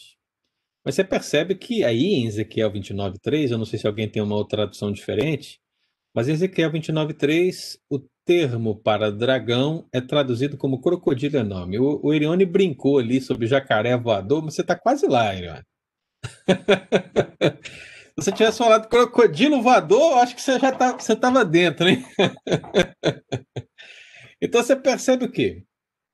Mas 0.85 0.95
você 0.95 1.05
percebe 1.05 1.55
que 1.57 1.85
aí 1.85 2.15
em 2.15 2.27
Ezequiel 2.27 2.71
29:3, 2.73 3.51
eu 3.51 3.59
não 3.59 3.67
sei 3.67 3.79
se 3.79 3.87
alguém 3.87 4.11
tem 4.11 4.23
uma 4.23 4.37
outra 4.37 4.59
tradução 4.59 4.93
diferente, 4.93 5.61
mas 6.15 6.29
em 6.29 6.33
Ezequiel 6.33 6.73
29:3, 6.73 7.79
o 7.91 8.01
termo 8.31 8.77
para 8.77 9.11
dragão 9.11 9.89
é 9.93 10.01
traduzido 10.01 10.57
como 10.57 10.81
crocodilo 10.81 11.37
enorme. 11.37 11.81
O, 11.81 11.99
o 12.01 12.15
Irione 12.15 12.47
brincou 12.47 13.01
ali 13.01 13.21
sobre 13.21 13.49
jacaré 13.49 13.97
voador, 13.97 14.41
mas 14.41 14.55
você 14.55 14.61
está 14.61 14.77
quase 14.77 15.05
lá, 15.09 15.35
Irione. 15.35 15.65
Se 18.21 18.25
você 18.25 18.31
tivesse 18.33 18.59
falado 18.59 18.89
crocodilo 18.89 19.61
voador, 19.61 20.19
acho 20.19 20.37
que 20.37 20.43
você 20.43 20.61
já 20.61 20.71
tá, 20.71 20.93
você 20.97 21.15
estava 21.15 21.45
dentro, 21.45 21.89
hein? 21.89 22.05
Então 24.43 24.63
você 24.63 24.75
percebe 24.75 25.27
o 25.27 25.31
quê? 25.31 25.65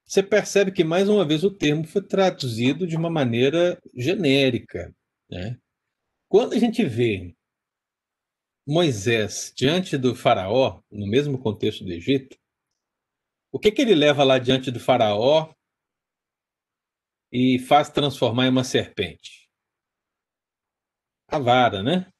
Você 0.04 0.20
percebe 0.20 0.72
que, 0.72 0.82
mais 0.82 1.08
uma 1.08 1.24
vez, 1.24 1.44
o 1.44 1.50
termo 1.50 1.84
foi 1.84 2.02
traduzido 2.02 2.84
de 2.84 2.96
uma 2.96 3.08
maneira 3.08 3.78
genérica. 3.94 4.92
Né? 5.30 5.56
Quando 6.28 6.54
a 6.54 6.58
gente 6.58 6.84
vê 6.84 7.35
Moisés 8.66 9.52
diante 9.56 9.96
do 9.96 10.14
faraó, 10.14 10.80
no 10.90 11.06
mesmo 11.06 11.38
contexto 11.38 11.84
do 11.84 11.92
Egito, 11.92 12.36
o 13.52 13.58
que, 13.58 13.70
que 13.70 13.80
ele 13.82 13.94
leva 13.94 14.24
lá 14.24 14.38
diante 14.38 14.70
do 14.70 14.80
faraó 14.80 15.52
e 17.32 17.58
faz 17.60 17.88
transformar 17.88 18.46
em 18.46 18.50
uma 18.50 18.64
serpente? 18.64 19.48
A 21.28 21.38
vara, 21.38 21.82
né? 21.82 22.12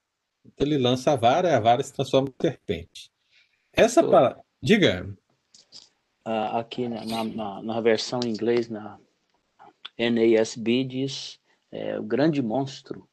Então 0.44 0.66
ele 0.66 0.78
lança 0.78 1.12
a 1.12 1.16
vara 1.16 1.48
e 1.48 1.54
a 1.54 1.60
vara 1.60 1.82
se 1.82 1.92
transforma 1.92 2.28
em 2.28 2.34
serpente. 2.40 3.10
Essa 3.72 4.02
Tô. 4.02 4.10
palavra. 4.10 4.42
Diga. 4.62 5.14
Ah, 6.24 6.60
aqui 6.60 6.88
na, 6.88 7.04
na, 7.04 7.62
na- 7.62 7.80
versão 7.80 8.20
em 8.24 8.30
inglês, 8.30 8.68
na 8.68 8.98
NASB, 9.98 10.84
diz 10.84 11.40
é, 11.70 11.98
o 11.98 12.02
grande 12.02 12.40
monstro. 12.42 13.08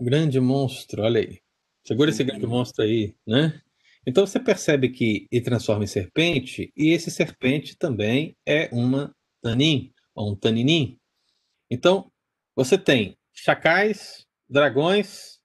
Grande 0.00 0.40
monstro, 0.40 1.02
olha 1.02 1.20
aí. 1.20 1.40
Segura 1.86 2.10
esse 2.10 2.24
grande 2.24 2.46
monstro 2.46 2.84
aí, 2.84 3.14
né? 3.24 3.62
Então 4.04 4.26
você 4.26 4.40
percebe 4.40 4.88
que 4.88 5.28
e 5.30 5.40
transforma 5.40 5.84
em 5.84 5.86
serpente, 5.86 6.72
e 6.76 6.90
esse 6.90 7.12
serpente 7.12 7.76
também 7.76 8.36
é 8.44 8.68
uma 8.72 9.14
tanin, 9.40 9.92
ou 10.12 10.32
um 10.32 10.36
taninim. 10.36 10.98
Então, 11.70 12.10
você 12.56 12.76
tem 12.76 13.16
chacais, 13.32 14.26
dragões, 14.48 15.40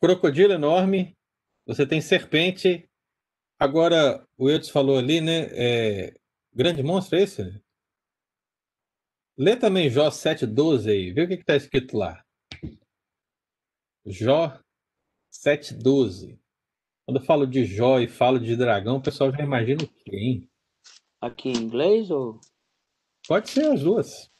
crocodilo 0.00 0.52
enorme, 0.52 1.16
você 1.64 1.86
tem 1.86 2.00
serpente. 2.00 2.88
Agora, 3.58 4.26
o 4.36 4.50
Eudes 4.50 4.70
falou 4.70 4.98
ali, 4.98 5.20
né? 5.20 5.46
É, 5.52 6.14
grande 6.52 6.82
monstro 6.82 7.16
é 7.18 7.22
esse? 7.22 7.62
Lê 9.36 9.54
também 9.56 9.88
Jó 9.88 10.08
7,12 10.08 10.90
aí, 10.90 11.12
vê 11.12 11.22
o 11.22 11.28
que 11.28 11.34
está 11.34 11.54
escrito 11.54 11.96
lá. 11.96 12.24
Jó 14.06 14.63
7,12. 15.42 16.38
Quando 17.04 17.20
eu 17.20 17.24
falo 17.24 17.46
de 17.46 17.64
Jó 17.64 17.98
e 17.98 18.08
falo 18.08 18.38
de 18.38 18.56
dragão, 18.56 18.96
o 18.96 19.02
pessoal 19.02 19.30
já 19.30 19.42
imagina 19.42 19.82
o 19.82 19.86
quê, 19.86 20.16
hein? 20.16 20.50
Aqui 21.20 21.50
em 21.50 21.56
inglês 21.56 22.10
ou 22.10 22.40
Pode 23.26 23.48
ser 23.48 23.72
as 23.72 23.82
duas. 23.82 24.30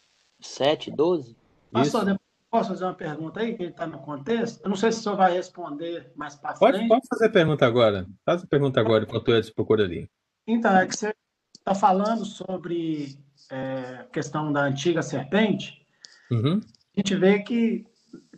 7, 0.40 0.90
12? 0.90 1.36
Pastor, 1.72 2.20
posso 2.50 2.68
fazer 2.70 2.84
uma 2.84 2.94
pergunta 2.94 3.40
aí, 3.40 3.54
que 3.54 3.62
ele 3.62 3.70
está 3.70 3.86
no 3.86 3.98
contexto? 3.98 4.62
Eu 4.62 4.68
não 4.68 4.76
sei 4.76 4.92
se 4.92 5.00
o 5.00 5.02
senhor 5.02 5.16
vai 5.16 5.32
responder 5.32 6.12
mais 6.14 6.36
para 6.36 6.54
Pode, 6.54 6.76
frente. 6.76 6.88
pode 6.88 7.06
fazer 7.08 7.26
a 7.26 7.32
pergunta 7.32 7.66
agora. 7.66 8.06
Faz 8.24 8.42
a 8.42 8.46
pergunta 8.46 8.80
agora, 8.80 9.04
enquanto 9.04 9.28
o 9.28 9.34
Edson 9.34 9.52
procura 9.54 9.84
ali. 9.84 10.08
Então, 10.46 10.76
é 10.76 10.86
que 10.86 10.94
você 10.94 11.14
está 11.58 11.74
falando 11.74 12.24
sobre 12.24 13.18
é, 13.50 14.06
questão 14.12 14.52
da 14.52 14.64
antiga 14.64 15.02
serpente. 15.02 15.86
Uhum. 16.30 16.60
A 16.96 17.00
gente 17.00 17.16
vê 17.16 17.42
que 17.42 17.86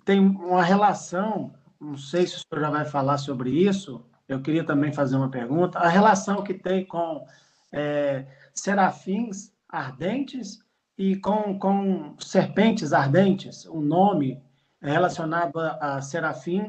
tem 0.05 0.21
uma 0.21 0.63
relação, 0.63 1.53
não 1.87 1.97
sei 1.97 2.27
se 2.27 2.37
o 2.37 2.39
senhor 2.39 2.63
já 2.63 2.71
vai 2.71 2.85
falar 2.85 3.19
sobre 3.19 3.51
isso, 3.51 4.05
eu 4.29 4.41
queria 4.43 4.65
também 4.65 4.93
fazer 4.93 5.17
uma 5.17 5.31
pergunta, 5.31 5.79
a 5.79 5.89
relação 5.89 6.43
que 6.43 6.53
tem 6.53 6.85
com 6.85 7.25
é, 7.73 8.27
serafins 8.53 9.53
ardentes 9.69 10.59
e 10.99 11.17
com, 11.17 11.59
com 11.59 12.17
serpentes 12.19 12.93
ardentes, 12.93 13.65
o 13.67 13.81
nome 13.81 14.43
é 14.83 14.91
relacionado 14.91 15.59
a, 15.59 15.97
a 15.97 16.03
serafim, 16.03 16.67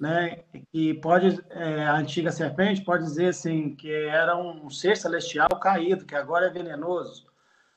né, 0.00 0.44
que 0.72 0.94
pode, 0.94 1.40
é, 1.50 1.84
a 1.84 1.96
antiga 1.96 2.30
serpente 2.30 2.84
pode 2.84 3.04
dizer 3.04 3.28
assim, 3.28 3.74
que 3.74 3.90
era 3.90 4.36
um 4.36 4.70
ser 4.70 4.96
celestial 4.96 5.48
caído, 5.60 6.06
que 6.06 6.14
agora 6.14 6.46
é 6.46 6.50
venenoso. 6.50 7.26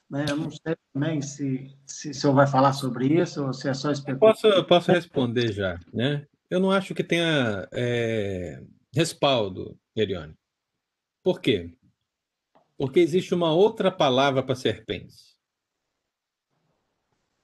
Né? 0.09 0.25
Eu 0.29 0.35
não 0.35 0.51
sei 0.51 0.75
também 0.93 1.21
se, 1.21 1.75
se 1.85 2.11
o 2.11 2.13
senhor 2.13 2.33
vai 2.33 2.45
falar 2.45 2.73
sobre 2.73 3.07
isso 3.07 3.45
ou 3.45 3.53
se 3.53 3.67
é 3.69 3.73
só 3.73 3.91
especulação. 3.91 4.51
Posso, 4.51 4.63
posso 4.65 4.91
responder 4.91 5.51
já, 5.51 5.79
né? 5.91 6.27
Eu 6.51 6.59
não 6.59 6.69
acho 6.69 6.93
que 6.93 7.01
tenha 7.01 7.65
é, 7.71 8.61
respaldo, 8.93 9.79
Eliane. 9.95 10.35
Por 11.23 11.39
quê? 11.39 11.73
Porque 12.77 12.99
existe 12.99 13.33
uma 13.33 13.53
outra 13.53 13.89
palavra 13.89 14.43
para 14.43 14.53
serpentes. 14.53 15.37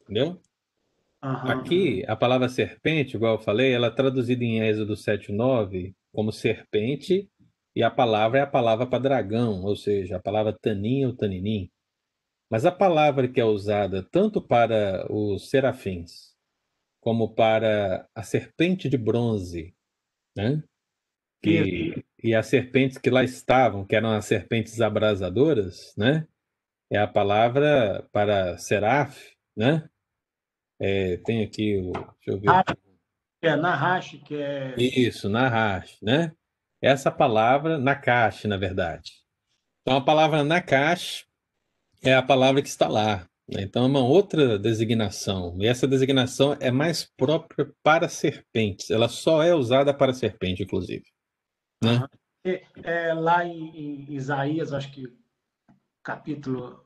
Entendeu? 0.01 0.41
Aham. 1.23 1.51
Aqui, 1.53 2.03
a 2.05 2.17
palavra 2.17 2.49
serpente, 2.49 3.15
igual 3.15 3.35
eu 3.35 3.41
falei, 3.41 3.71
ela 3.71 3.87
é 3.87 3.91
traduzida 3.91 4.43
em 4.43 4.59
Êxodo 4.59 4.93
7,9 4.93 5.95
como 6.11 6.33
serpente, 6.33 7.31
e 7.73 7.83
a 7.83 7.89
palavra 7.89 8.39
é 8.39 8.41
a 8.41 8.47
palavra 8.47 8.85
para 8.85 8.99
dragão, 8.99 9.63
ou 9.63 9.77
seja, 9.77 10.17
a 10.17 10.21
palavra 10.21 10.51
tanim 10.51 11.05
ou 11.05 11.15
taninim. 11.15 11.71
Mas 12.49 12.65
a 12.65 12.73
palavra 12.73 13.25
que 13.29 13.39
é 13.39 13.45
usada 13.45 14.03
tanto 14.03 14.41
para 14.41 15.07
os 15.09 15.49
serafins 15.49 16.26
como 16.99 17.33
para 17.33 18.07
a 18.15 18.23
serpente 18.23 18.89
de 18.89 18.97
bronze, 18.97 19.75
né? 20.35 20.63
Que, 21.41 22.03
e 22.23 22.33
as 22.33 22.47
serpentes 22.47 22.97
que 22.97 23.09
lá 23.09 23.23
estavam, 23.23 23.85
que 23.85 23.95
eram 23.95 24.11
as 24.11 24.25
serpentes 24.25 24.81
abrasadoras, 24.81 25.93
né? 25.95 26.27
É 26.91 26.97
a 26.97 27.07
palavra 27.07 28.07
para 28.11 28.57
seraf, 28.57 29.17
né? 29.55 29.87
É, 30.79 31.17
tem 31.17 31.43
aqui 31.43 31.77
o. 31.77 31.91
Deixa 31.91 32.15
eu 32.27 32.39
ver. 32.39 32.49
Ah, 32.49 32.63
É 33.41 33.55
Nahash, 33.55 34.19
que 34.25 34.35
é. 34.35 34.75
Isso, 34.77 35.29
Nahash, 35.29 35.99
né? 36.01 36.33
Essa 36.81 37.11
palavra, 37.11 37.77
Nakash, 37.77 38.45
na 38.45 38.57
verdade. 38.57 39.11
Então, 39.81 39.97
a 39.97 40.01
palavra 40.01 40.43
Nakash 40.43 41.25
é 42.03 42.13
a 42.13 42.21
palavra 42.21 42.61
que 42.61 42.67
está 42.67 42.87
lá. 42.87 43.27
Né? 43.47 43.61
Então, 43.61 43.83
é 43.83 43.87
uma 43.87 44.03
outra 44.03 44.59
designação. 44.59 45.55
E 45.59 45.67
essa 45.67 45.87
designação 45.87 46.57
é 46.59 46.69
mais 46.69 47.05
própria 47.05 47.71
para 47.81 48.09
serpentes. 48.09 48.89
Ela 48.89 49.07
só 49.07 49.41
é 49.41 49.55
usada 49.55 49.93
para 49.93 50.13
serpente, 50.13 50.63
inclusive. 50.63 51.05
Né? 51.83 52.05
É, 52.43 52.63
é, 52.83 53.13
lá 53.13 53.45
em, 53.45 54.05
em 54.09 54.13
Isaías, 54.13 54.73
acho 54.73 54.91
que 54.91 55.07
capítulo 56.03 56.83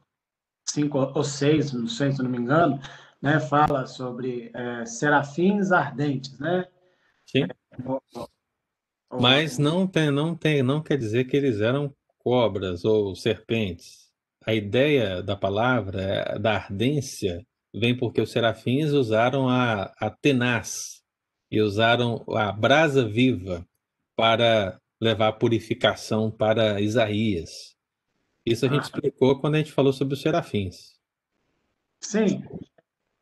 5 0.70 0.98
ou 0.98 1.24
6, 1.24 1.74
não 1.74 1.88
sei 1.88 2.12
se 2.12 2.22
não 2.24 2.30
me 2.30 2.38
engano, 2.38 2.80
né, 3.22 3.40
fala 3.40 3.86
sobre 3.86 4.52
é, 4.54 4.86
serafins 4.86 5.72
ardentes, 5.72 6.40
né? 6.40 6.68
Sim. 7.26 7.48
Mas 9.12 9.58
não 9.58 9.86
tem, 9.86 10.10
não 10.10 10.36
tem, 10.36 10.64
não 10.64 10.82
quer 10.82 10.98
dizer 10.98 11.26
que 11.26 11.38
eles 11.38 11.62
eram 11.62 11.94
cobras 12.18 12.84
ou 12.84 13.16
serpentes. 13.16 14.11
A 14.46 14.54
ideia 14.54 15.22
da 15.22 15.36
palavra, 15.36 16.38
da 16.40 16.56
ardência, 16.56 17.46
vem 17.74 17.96
porque 17.96 18.20
os 18.22 18.32
serafins 18.32 18.92
usaram 18.92 19.48
a, 19.48 19.84
a 20.00 20.10
tenaz 20.10 21.02
e 21.50 21.62
usaram 21.62 22.24
a 22.30 22.52
brasa 22.52 23.08
viva 23.08 23.66
para 24.16 24.80
levar 25.00 25.28
a 25.30 25.34
purificação 25.34 26.30
para 26.32 26.82
Isaías. 26.82 27.76
Isso 28.46 28.66
a 28.66 28.70
gente 28.70 28.82
Ah. 28.82 28.86
explicou 28.86 29.40
quando 29.40 29.56
a 29.56 29.58
gente 29.60 29.72
falou 29.72 29.94
sobre 29.94 30.16
os 30.16 30.22
serafins. 30.22 31.00
Sim, 32.00 32.44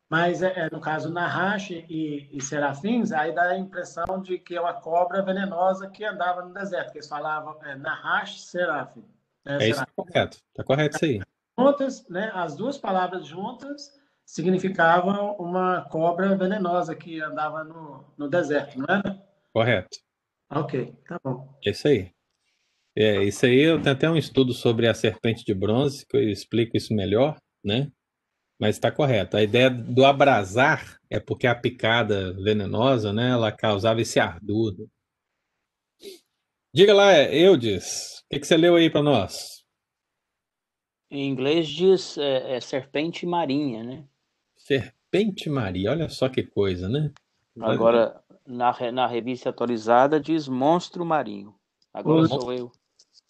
mas 0.08 0.42
é, 0.42 0.66
é, 0.66 0.70
no 0.70 0.80
caso 0.80 1.12
Nahash 1.12 1.70
e, 1.70 2.28
e 2.32 2.42
serafins, 2.42 3.12
aí 3.12 3.34
dá 3.34 3.50
a 3.50 3.58
impressão 3.58 4.20
de 4.22 4.38
que 4.38 4.56
é 4.56 4.60
uma 4.60 4.74
cobra 4.74 5.22
venenosa 5.22 5.88
que 5.88 6.04
andava 6.04 6.42
no 6.42 6.52
deserto, 6.52 6.92
que 6.92 6.98
eles 6.98 7.08
falavam 7.08 7.62
é, 7.64 7.76
Nahash 7.76 8.40
serafim. 8.46 9.04
Né, 9.44 9.58
É 9.60 9.68
isso 9.68 9.80
tá 9.80 9.88
correto. 9.94 10.36
Está 10.48 10.64
correto 10.64 10.96
isso 10.96 11.04
aí. 11.04 11.20
juntas, 11.58 12.08
né, 12.08 12.30
as 12.34 12.56
duas 12.56 12.78
palavras 12.78 13.26
juntas 13.26 13.90
significavam 14.24 15.34
uma 15.38 15.82
cobra 15.90 16.36
venenosa 16.36 16.94
que 16.94 17.20
andava 17.20 17.64
no, 17.64 18.04
no 18.16 18.28
deserto, 18.28 18.78
não 18.78 18.86
é? 18.94 19.02
Correto. 19.52 19.98
Ok, 20.50 20.94
tá 21.06 21.18
bom. 21.22 21.58
É 21.64 21.70
isso 21.70 21.88
aí. 21.88 22.12
É, 22.96 23.22
isso 23.24 23.46
aí 23.46 23.60
eu 23.60 23.80
tenho 23.80 23.94
até 23.94 24.10
um 24.10 24.16
estudo 24.16 24.52
sobre 24.52 24.88
a 24.88 24.94
serpente 24.94 25.44
de 25.44 25.54
bronze, 25.54 26.04
que 26.06 26.16
eu 26.16 26.28
explico 26.28 26.76
isso 26.76 26.94
melhor, 26.94 27.36
né? 27.64 27.90
Mas 28.58 28.76
está 28.76 28.90
correto. 28.90 29.36
A 29.36 29.42
ideia 29.42 29.70
do 29.70 30.04
abrasar 30.04 30.98
é 31.08 31.18
porque 31.18 31.46
a 31.46 31.54
picada 31.54 32.32
venenosa, 32.34 33.12
né, 33.12 33.30
ela 33.30 33.50
causava 33.50 34.00
esse 34.00 34.20
ardor. 34.20 34.74
Diga 36.72 36.94
lá, 36.94 37.12
Eudes, 37.12 38.20
o 38.20 38.28
que, 38.30 38.38
que 38.38 38.46
você 38.46 38.56
leu 38.56 38.76
aí 38.76 38.88
para 38.88 39.02
nós? 39.02 39.64
Em 41.10 41.28
inglês 41.28 41.68
diz 41.68 42.16
é, 42.16 42.56
é 42.56 42.60
serpente 42.60 43.26
marinha, 43.26 43.82
né? 43.82 44.04
Serpente 44.56 45.50
Maria, 45.50 45.90
olha 45.90 46.08
só 46.08 46.28
que 46.28 46.44
coisa, 46.44 46.88
né? 46.88 47.12
Agora, 47.60 48.22
na, 48.46 48.72
na 48.92 49.06
revista 49.08 49.50
atualizada 49.50 50.20
diz 50.20 50.46
monstro 50.46 51.04
marinho. 51.04 51.52
Agora 51.92 52.20
Oi. 52.20 52.28
sou 52.28 52.52
eu. 52.52 52.72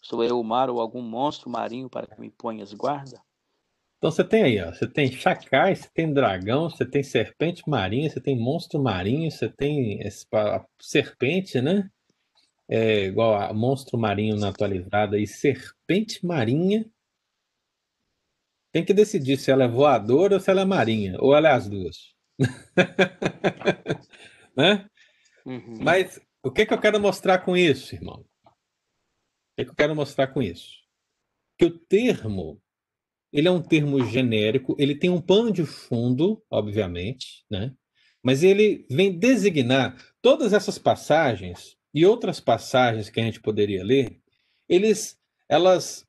Sou 0.03 0.23
eu 0.23 0.39
o 0.39 0.45
mar 0.45 0.69
ou 0.69 0.79
algum 0.79 1.01
monstro 1.01 1.49
marinho 1.49 1.89
para 1.89 2.07
que 2.07 2.21
me 2.21 2.31
ponhas 2.31 2.75
guarda? 2.75 3.23
Então 3.97 4.11
você 4.11 4.23
tem 4.23 4.43
aí, 4.43 4.63
ó, 4.63 4.71
você 4.71 4.87
tem 4.87 5.11
chacais, 5.11 5.81
você 5.81 5.91
tem 5.95 6.13
dragão, 6.13 6.69
você 6.69 6.85
tem 6.85 7.03
serpente 7.03 7.63
marinha, 7.67 8.11
você 8.11 8.21
tem 8.21 8.39
monstro 8.39 8.83
marinho, 8.83 9.31
você 9.31 9.49
tem 9.49 10.01
esse 10.03 10.27
a 10.35 10.63
serpente, 10.79 11.63
né? 11.63 11.91
É 12.73 13.07
igual 13.07 13.35
a 13.35 13.53
monstro 13.53 13.99
marinho 13.99 14.37
na 14.37 14.51
atualizada 14.51 15.19
e 15.19 15.27
serpente 15.27 16.25
marinha. 16.25 16.89
Tem 18.73 18.85
que 18.85 18.95
decidir 18.95 19.39
se 19.39 19.51
ela 19.51 19.65
é 19.65 19.69
voadora 19.69 20.35
ou 20.35 20.41
se 20.41 20.49
ela 20.49 20.61
é 20.61 20.65
marinha, 20.65 21.17
ou 21.19 21.35
ela 21.35 21.49
é 21.49 21.53
as 21.53 21.69
duas. 21.69 22.15
né? 24.57 24.89
Uhum. 25.45 25.83
Mas 25.83 26.21
o 26.45 26.53
que 26.53 26.65
que 26.65 26.73
eu 26.73 26.81
quero 26.81 27.01
mostrar 27.01 27.41
com 27.41 27.57
isso, 27.57 27.97
irmão? 27.97 28.25
O 28.45 28.51
que 29.59 29.65
que 29.65 29.71
eu 29.73 29.75
quero 29.75 29.97
mostrar 29.97 30.29
com 30.29 30.41
isso? 30.41 30.79
Que 31.59 31.65
o 31.65 31.77
termo, 31.77 32.63
ele 33.33 33.49
é 33.49 33.51
um 33.51 33.61
termo 33.61 34.07
genérico, 34.07 34.77
ele 34.79 34.95
tem 34.95 35.11
um 35.11 35.21
pano 35.21 35.53
de 35.53 35.67
fundo, 35.67 36.41
obviamente, 36.49 37.45
né? 37.51 37.75
Mas 38.23 38.45
ele 38.45 38.87
vem 38.89 39.19
designar 39.19 39.97
todas 40.23 40.53
essas 40.53 40.79
passagens 40.79 41.80
e 41.93 42.07
outras 42.07 42.41
passagens 42.41 43.11
que 43.11 43.21
a 43.21 43.25
gente 43.25 43.41
poderia 43.41 43.85
ler, 43.85 44.19
eles, 44.69 45.19
elas 45.49 46.07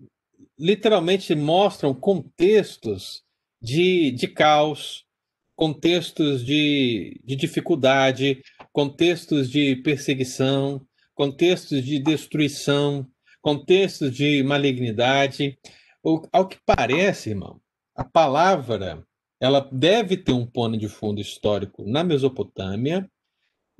literalmente 0.57 1.33
mostram 1.35 1.93
contextos 1.93 3.23
de, 3.61 4.11
de 4.11 4.27
caos, 4.27 5.05
contextos 5.55 6.45
de, 6.45 7.19
de 7.23 7.35
dificuldade, 7.35 8.41
contextos 8.71 9.49
de 9.49 9.75
perseguição, 9.77 10.85
contextos 11.13 11.83
de 11.83 11.99
destruição, 11.99 13.07
contextos 13.41 14.15
de 14.15 14.43
malignidade. 14.43 15.57
O, 16.03 16.21
ao 16.31 16.47
que 16.47 16.57
parece, 16.65 17.29
irmão, 17.29 17.59
a 17.95 18.03
palavra 18.03 19.05
ela 19.39 19.67
deve 19.71 20.17
ter 20.17 20.33
um 20.33 20.45
pano 20.45 20.77
de 20.77 20.87
fundo 20.87 21.19
histórico 21.19 21.83
na 21.83 22.03
Mesopotâmia, 22.03 23.09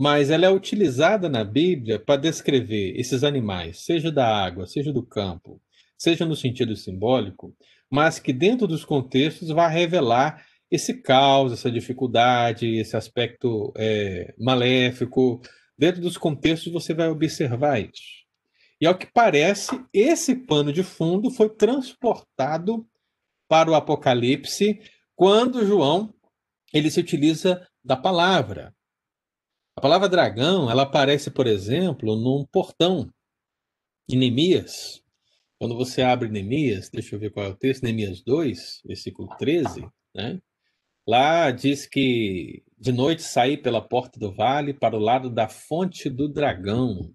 mas 0.02 0.32
ela 0.32 0.48
é 0.48 0.50
utilizada 0.50 1.30
na 1.30 1.44
Bíblia 1.44 2.00
para 2.00 2.20
descrever 2.20 3.00
esses 3.00 3.24
animais, 3.24 3.86
seja 3.86 4.12
da 4.12 4.26
água, 4.26 4.66
seja 4.66 4.92
do 4.92 5.06
campo, 5.06 5.62
seja 5.96 6.26
no 6.26 6.36
sentido 6.36 6.76
simbólico, 6.76 7.56
mas 7.88 8.18
que 8.18 8.34
dentro 8.34 8.66
dos 8.66 8.84
contextos 8.84 9.50
vai 9.50 9.72
revelar 9.72 10.44
esse 10.72 11.04
caos, 11.04 11.54
essa 11.54 11.70
dificuldade, 11.70 12.78
esse 12.78 12.98
aspecto 12.98 13.72
é, 13.78 14.34
maléfico. 14.40 15.40
Dentro 15.78 16.02
dos 16.02 16.18
contextos 16.18 16.74
você 16.74 16.96
vai 16.96 17.08
observar 17.08 17.80
isso. 17.80 18.26
E 18.82 18.88
ao 18.88 18.98
que 18.98 19.06
parece, 19.06 19.86
esse 19.94 20.34
pano 20.34 20.74
de 20.74 20.82
fundo 20.82 21.30
foi 21.30 21.48
transportado 21.48 22.88
para 23.48 23.70
o 23.70 23.76
Apocalipse 23.76 24.80
quando 25.16 25.64
João 25.64 26.12
ele 26.74 26.90
se 26.90 27.00
utiliza 27.00 27.64
da 27.86 27.96
palavra. 27.96 28.74
A 29.82 29.90
palavra 29.90 30.08
dragão, 30.08 30.70
ela 30.70 30.84
aparece, 30.84 31.32
por 31.32 31.48
exemplo, 31.48 32.16
num 32.16 32.46
portão 32.46 33.12
em 34.08 34.16
Neemias. 34.16 35.04
Quando 35.58 35.76
você 35.76 36.04
abre 36.04 36.30
Neemias, 36.30 36.88
deixa 36.88 37.16
eu 37.16 37.20
ver 37.20 37.32
qual 37.32 37.48
é 37.48 37.50
o 37.50 37.56
texto, 37.56 37.82
Neemias 37.82 38.22
2, 38.22 38.84
versículo 38.86 39.28
13, 39.40 39.90
né? 40.14 40.40
Lá 41.08 41.50
diz 41.50 41.88
que 41.88 42.62
de 42.78 42.92
noite 42.92 43.24
saí 43.24 43.58
pela 43.58 43.82
porta 43.82 44.20
do 44.20 44.32
vale 44.32 44.72
para 44.72 44.96
o 44.96 45.00
lado 45.00 45.32
da 45.32 45.50
fonte 45.50 46.12
do 46.12 46.30
dragão. 46.30 47.12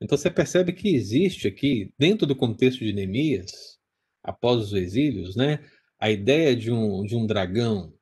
Então 0.00 0.18
você 0.18 0.32
percebe 0.32 0.72
que 0.72 0.96
existe 0.96 1.46
aqui, 1.46 1.94
dentro 1.96 2.26
do 2.26 2.34
contexto 2.34 2.80
de 2.80 2.92
Neemias, 2.92 3.78
após 4.20 4.60
os 4.60 4.72
exílios, 4.72 5.36
né, 5.36 5.60
a 5.96 6.10
ideia 6.10 6.56
de 6.56 6.72
um, 6.72 7.04
de 7.04 7.14
um 7.14 7.24
dragão. 7.24 7.94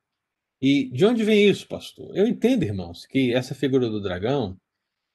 E 0.61 0.89
de 0.89 1.05
onde 1.05 1.23
vem 1.23 1.49
isso, 1.49 1.67
pastor? 1.67 2.15
Eu 2.15 2.27
entendo, 2.27 2.63
irmãos, 2.63 3.05
que 3.05 3.33
essa 3.33 3.55
figura 3.55 3.89
do 3.89 4.01
dragão, 4.01 4.57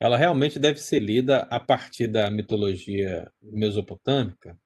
ela 0.00 0.16
realmente 0.16 0.58
deve 0.58 0.78
ser 0.80 1.00
lida 1.00 1.40
a 1.50 1.60
partir 1.60 2.06
da 2.06 2.30
mitologia 2.30 3.30
mesopotâmica, 3.42 4.58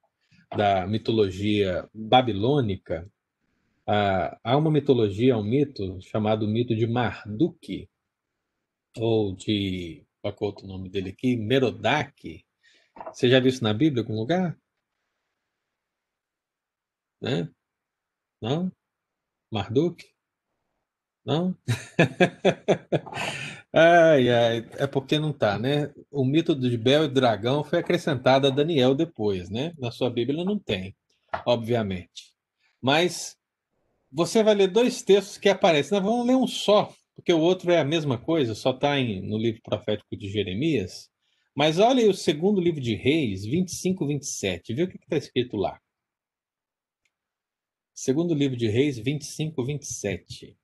da 0.56 0.86
mitologia 0.86 1.88
babilônica, 1.92 3.10
ah, 3.90 4.38
há 4.44 4.56
uma 4.56 4.70
mitologia, 4.70 5.36
um 5.36 5.42
mito 5.42 5.98
chamado 6.02 6.46
mito 6.46 6.76
de 6.76 6.86
Marduk, 6.86 7.88
ou 8.98 9.34
de. 9.34 10.04
Qual 10.20 10.34
é 10.34 10.44
outro 10.44 10.66
nome 10.66 10.90
dele 10.90 11.10
aqui? 11.10 11.36
Merodach. 11.36 12.44
Você 13.12 13.30
já 13.30 13.40
viu 13.40 13.48
isso 13.48 13.64
na 13.64 13.72
Bíblia 13.72 14.02
em 14.02 14.04
algum 14.04 14.18
lugar? 14.20 14.58
Né? 17.20 17.48
Não? 18.42 18.70
Marduk? 19.50 20.04
Não? 21.28 21.54
ai, 23.70 24.30
ai, 24.30 24.56
é 24.78 24.86
porque 24.86 25.18
não 25.18 25.30
tá, 25.30 25.58
né? 25.58 25.92
O 26.10 26.24
mito 26.24 26.56
de 26.56 26.74
Bel 26.78 27.04
e 27.04 27.08
Dragão 27.08 27.62
foi 27.62 27.80
acrescentado 27.80 28.46
a 28.46 28.50
Daniel 28.50 28.94
depois, 28.94 29.50
né? 29.50 29.74
Na 29.78 29.90
sua 29.90 30.08
Bíblia 30.08 30.42
não 30.42 30.58
tem, 30.58 30.96
obviamente. 31.44 32.34
Mas 32.80 33.36
você 34.10 34.42
vai 34.42 34.54
ler 34.54 34.68
dois 34.68 35.02
textos 35.02 35.36
que 35.36 35.50
aparecem. 35.50 35.98
Nós 35.98 36.10
vamos 36.10 36.26
ler 36.26 36.34
um 36.34 36.46
só, 36.46 36.94
porque 37.14 37.30
o 37.30 37.40
outro 37.40 37.70
é 37.70 37.78
a 37.78 37.84
mesma 37.84 38.16
coisa, 38.16 38.54
só 38.54 38.70
está 38.70 38.96
no 38.96 39.36
livro 39.36 39.60
profético 39.62 40.16
de 40.16 40.30
Jeremias. 40.30 41.10
Mas 41.54 41.78
olha 41.78 42.02
aí 42.02 42.08
o 42.08 42.14
segundo 42.14 42.58
livro 42.58 42.80
de 42.80 42.94
Reis, 42.94 43.44
25, 43.44 44.06
27. 44.06 44.72
Vê 44.72 44.84
o 44.84 44.88
que 44.88 44.96
está 44.96 45.18
escrito 45.18 45.58
lá. 45.58 45.78
Segundo 47.92 48.32
livro 48.32 48.56
de 48.56 48.66
Reis, 48.66 48.96
25, 48.96 49.62
27. 49.62 50.56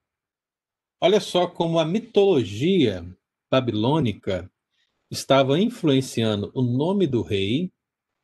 Olha 1.07 1.21
só 1.21 1.47
como 1.47 1.79
a 1.79 1.85
mitologia 1.85 3.05
babilônica 3.51 4.51
estava 5.11 5.61
influenciando 5.61 6.51
o 6.55 6.63
nome 6.63 7.07
do 7.07 7.21
rei 7.21 7.71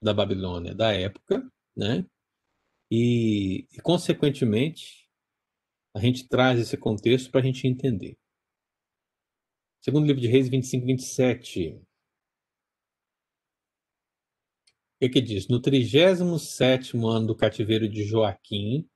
da 0.02 0.14
Babilônia 0.14 0.74
da 0.74 0.90
época, 0.90 1.46
né? 1.76 2.06
E, 2.90 3.68
e 3.70 3.82
consequentemente, 3.82 5.06
a 5.94 6.00
gente 6.00 6.26
traz 6.26 6.58
esse 6.58 6.74
contexto 6.78 7.30
para 7.30 7.40
a 7.40 7.42
gente 7.42 7.66
entender. 7.66 8.16
Segundo 9.84 10.06
livro 10.06 10.22
de 10.22 10.28
Reis 10.28 10.48
25, 10.48 10.86
27. 10.86 11.72
O 11.72 11.84
que, 15.02 15.08
que 15.10 15.20
diz? 15.20 15.48
No 15.48 15.60
37 15.60 16.96
ano 16.96 17.26
do 17.26 17.36
cativeiro 17.36 17.86
de 17.86 18.04
Joaquim, 18.04 18.88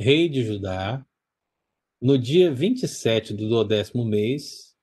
rei 0.00 0.30
de 0.30 0.42
Judá, 0.42 1.06
no 2.04 2.18
dia 2.18 2.52
27 2.52 3.32
do 3.32 3.48
dodécimo 3.48 4.04
mês, 4.04 4.76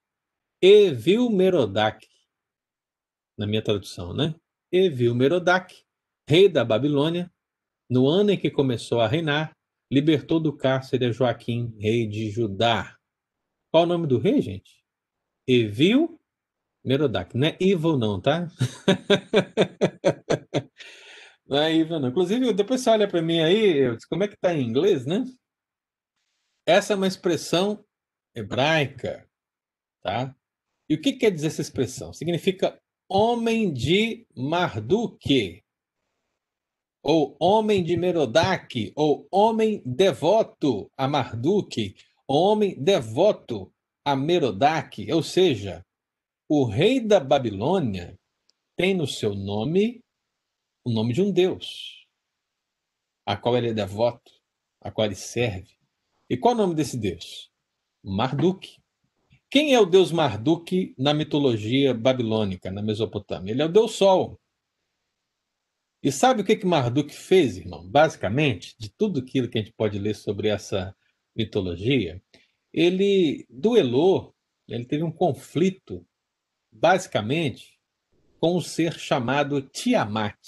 Evil 0.59 1.29
Merodach, 1.29 2.03
na 3.37 3.45
minha 3.45 3.61
tradução, 3.61 4.11
né? 4.11 4.33
Evil 4.71 5.13
Merodach, 5.13 5.71
rei 6.27 6.49
da 6.49 6.65
Babilônia, 6.65 7.31
no 7.87 8.07
ano 8.07 8.31
em 8.31 8.39
que 8.39 8.49
começou 8.49 9.01
a 9.01 9.07
reinar, 9.07 9.55
libertou 9.91 10.39
do 10.39 10.51
cárcere 10.51 11.05
a 11.05 11.11
Joaquim, 11.11 11.75
rei 11.77 12.07
de 12.07 12.31
Judá. 12.31 12.97
Qual 13.69 13.83
o 13.83 13.87
nome 13.87 14.07
do 14.07 14.17
rei, 14.17 14.41
gente? 14.41 14.83
Evil 15.47 16.19
Merodach. 16.83 17.37
Não 17.37 17.49
é 17.49 17.57
evil, 17.59 17.99
não, 17.99 18.19
tá? 18.19 18.47
não 21.45 21.59
é 21.59 21.75
evil, 21.75 21.99
não. 21.99 22.09
Inclusive, 22.09 22.51
depois 22.51 22.81
você 22.81 22.89
olha 22.89 23.07
para 23.07 23.21
mim 23.21 23.41
aí, 23.41 23.95
como 24.09 24.23
é 24.23 24.27
que 24.27 24.37
tá 24.37 24.55
em 24.55 24.67
inglês, 24.67 25.05
né? 25.05 25.23
Essa 26.65 26.93
é 26.93 26.95
uma 26.95 27.07
expressão 27.07 27.83
hebraica, 28.35 29.27
tá? 30.01 30.35
E 30.89 30.95
o 30.95 31.01
que 31.01 31.13
quer 31.13 31.31
dizer 31.31 31.47
essa 31.47 31.61
expressão? 31.61 32.13
Significa 32.13 32.79
homem 33.09 33.73
de 33.73 34.25
Marduk 34.35 35.63
ou 37.03 37.35
homem 37.39 37.83
de 37.83 37.97
Merodach, 37.97 38.93
ou 38.95 39.27
homem 39.31 39.81
devoto 39.85 40.91
a 40.95 41.07
Marduk, 41.07 41.95
homem 42.27 42.81
devoto 42.81 43.73
a 44.05 44.15
Merodach, 44.15 45.11
ou 45.11 45.23
seja, 45.23 45.85
o 46.47 46.63
rei 46.63 46.99
da 46.99 47.19
Babilônia 47.19 48.19
tem 48.75 48.93
no 48.93 49.07
seu 49.07 49.33
nome 49.33 50.03
o 50.83 50.91
nome 50.91 51.13
de 51.13 51.21
um 51.21 51.31
deus, 51.31 52.05
a 53.25 53.37
qual 53.37 53.57
ele 53.57 53.69
é 53.69 53.73
devoto, 53.73 54.31
a 54.81 54.91
qual 54.91 55.05
ele 55.05 55.15
serve. 55.15 55.80
E 56.31 56.37
qual 56.37 56.53
é 56.53 56.55
o 56.55 56.61
nome 56.61 56.75
desse 56.75 56.97
deus? 56.97 57.51
Marduk. 58.01 58.77
Quem 59.49 59.73
é 59.73 59.79
o 59.81 59.85
deus 59.85 60.13
Marduk 60.13 60.95
na 60.97 61.13
mitologia 61.13 61.93
babilônica, 61.93 62.71
na 62.71 62.81
Mesopotâmia? 62.81 63.51
Ele 63.51 63.61
é 63.61 63.65
o 63.65 63.69
deus 63.69 63.91
Sol. 63.91 64.39
E 66.01 66.09
sabe 66.09 66.41
o 66.41 66.45
que, 66.45 66.55
que 66.55 66.65
Marduk 66.65 67.13
fez, 67.13 67.57
irmão? 67.57 67.85
Basicamente, 67.85 68.77
de 68.79 68.89
tudo 68.89 69.19
aquilo 69.19 69.49
que 69.49 69.57
a 69.57 69.61
gente 69.61 69.73
pode 69.73 69.99
ler 69.99 70.15
sobre 70.15 70.47
essa 70.47 70.95
mitologia, 71.35 72.23
ele 72.71 73.45
duelou, 73.49 74.33
ele 74.69 74.85
teve 74.85 75.03
um 75.03 75.11
conflito, 75.11 76.07
basicamente, 76.71 77.77
com 78.39 78.55
um 78.55 78.61
ser 78.61 78.97
chamado 78.97 79.61
Tiamat. 79.61 80.39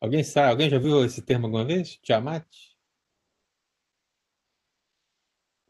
Alguém 0.00 0.24
sabe? 0.24 0.50
Alguém 0.50 0.68
já 0.68 0.80
viu 0.80 1.04
esse 1.04 1.22
termo 1.22 1.46
alguma 1.46 1.64
vez? 1.64 1.96
Tiamat? 2.02 2.71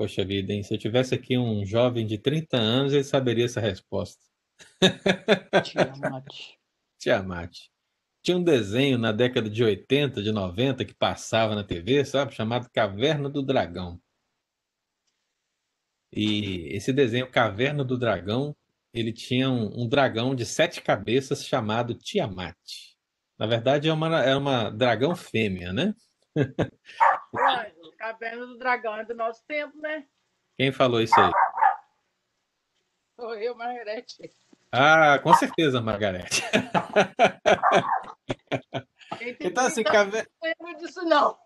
Poxa 0.03 0.25
vida, 0.25 0.53
hein? 0.53 0.65
Se 0.65 0.75
eu 0.75 0.79
tivesse 0.79 1.15
aqui 1.15 1.39
um 1.39 1.65
jovem 1.65 2.05
de 2.05 2.19
30 2.19 2.57
anos, 2.57 2.93
ele 2.93 3.05
saberia 3.05 3.45
essa 3.45 3.61
resposta. 3.61 4.21
Tiamat. 5.63 6.27
Tiamat. 6.99 7.57
Tinha 8.21 8.37
um 8.37 8.43
desenho 8.43 8.99
na 8.99 9.13
década 9.13 9.49
de 9.49 9.63
80, 9.63 10.21
de 10.21 10.33
90, 10.33 10.85
que 10.85 10.93
passava 10.93 11.55
na 11.55 11.63
TV, 11.63 12.05
sabe? 12.05 12.35
Chamado 12.35 12.69
Caverna 12.75 13.31
do 13.31 13.43
Dragão. 13.43 14.03
E 16.13 16.67
esse 16.75 16.93
desenho, 16.93 17.31
Caverna 17.31 17.85
do 17.85 17.97
Dragão, 17.97 18.57
ele 18.93 19.13
tinha 19.13 19.49
um, 19.49 19.85
um 19.85 19.89
dragão 19.89 20.35
de 20.35 20.45
sete 20.45 20.83
cabeças 20.83 21.47
chamado 21.47 21.95
Tiamat. 21.95 22.57
Na 23.39 23.47
verdade, 23.47 23.89
é 23.89 23.93
uma, 23.93 24.21
é 24.21 24.35
uma 24.35 24.69
dragão 24.69 25.15
fêmea, 25.15 25.73
né? 25.73 25.95
Caverna 28.03 28.47
do 28.47 28.59
Dragão 28.59 28.97
é 28.97 29.05
do 29.05 29.15
nosso 29.15 29.45
tempo, 29.47 29.81
né? 29.81 30.05
Quem 30.59 30.73
falou 30.73 31.01
isso 31.01 31.15
aí? 31.21 31.31
Sou 33.15 33.33
eu, 33.37 33.55
Margarete. 33.55 34.29
Ah, 34.73 35.21
com 35.21 35.33
certeza, 35.35 35.81
Margarete. 35.81 36.43
Quem 39.19 39.37
tem 39.37 39.47
Então, 39.47 39.67
assim, 39.67 39.85
30 39.85 39.93
caverna. 39.93 40.29
Não 40.43 40.51
lembro 40.51 40.77
disso, 40.81 41.05
não. 41.05 41.39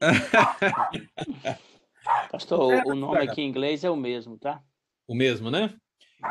Pastor, 2.30 2.80
o 2.86 2.94
nome 2.94 3.18
aqui 3.18 3.42
em 3.42 3.48
inglês 3.48 3.82
é 3.82 3.90
o 3.90 3.96
mesmo, 3.96 4.38
tá? 4.38 4.62
O 5.08 5.16
mesmo, 5.16 5.50
né? 5.50 5.76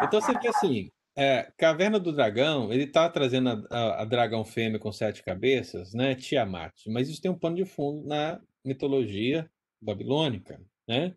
Então 0.01 0.22
você 0.22 0.32
vê 0.39 0.47
assim, 0.47 0.89
é, 1.13 1.51
Caverna 1.57 1.99
do 1.99 2.13
Dragão, 2.13 2.72
ele 2.72 2.86
está 2.86 3.09
trazendo 3.09 3.49
a, 3.49 3.61
a, 3.70 4.03
a, 4.03 4.05
dragão 4.05 4.45
fêmea 4.45 4.80
com 4.80 4.93
sete 4.93 5.22
cabeças, 5.22 5.93
né? 5.93 6.15
Tiamat. 6.15 6.74
Mas 6.88 7.09
isso 7.09 7.22
tem 7.22 7.30
um 7.30 7.38
pano 7.38 7.57
de 7.57 7.65
fundo 7.65 8.07
na 8.07 8.39
mitologia 8.63 9.51
babilônica, 9.82 10.61
né? 10.88 11.15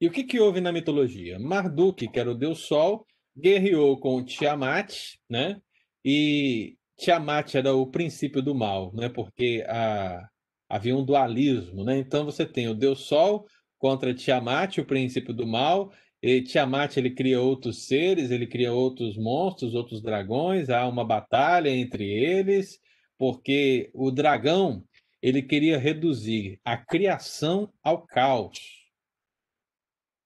E 0.00 0.06
o 0.06 0.10
que, 0.10 0.22
que 0.22 0.38
houve 0.38 0.60
na 0.60 0.72
mitologia? 0.72 1.38
Marduk, 1.38 2.06
que 2.08 2.20
era 2.20 2.30
o 2.30 2.34
deus 2.34 2.60
Sol, 2.60 3.06
guerreou 3.36 3.98
com 3.98 4.24
Tiamat, 4.24 5.16
né? 5.28 5.60
E 6.04 6.76
Tiamat 6.96 7.54
era 7.54 7.74
o 7.74 7.86
princípio 7.86 8.40
do 8.40 8.54
mal, 8.54 8.92
né? 8.94 9.08
Porque 9.08 9.64
a, 9.68 10.28
havia 10.68 10.96
um 10.96 11.04
dualismo, 11.04 11.84
né? 11.84 11.98
Então 11.98 12.24
você 12.24 12.46
tem 12.46 12.68
o 12.68 12.74
deus 12.74 13.06
Sol 13.06 13.46
contra 13.78 14.14
Tiamat, 14.14 14.78
o 14.78 14.84
princípio 14.84 15.32
do 15.32 15.46
mal, 15.46 15.92
e 16.22 16.42
Tiamat 16.42 16.96
ele 16.96 17.10
cria 17.10 17.40
outros 17.40 17.86
seres, 17.86 18.30
ele 18.30 18.46
cria 18.46 18.72
outros 18.72 19.16
monstros, 19.16 19.74
outros 19.74 20.02
dragões, 20.02 20.68
há 20.68 20.86
uma 20.86 21.04
batalha 21.04 21.70
entre 21.70 22.04
eles, 22.04 22.80
porque 23.16 23.90
o 23.94 24.10
dragão 24.10 24.84
ele 25.22 25.42
queria 25.42 25.78
reduzir 25.78 26.60
a 26.64 26.76
criação 26.76 27.72
ao 27.82 28.06
caos. 28.06 28.88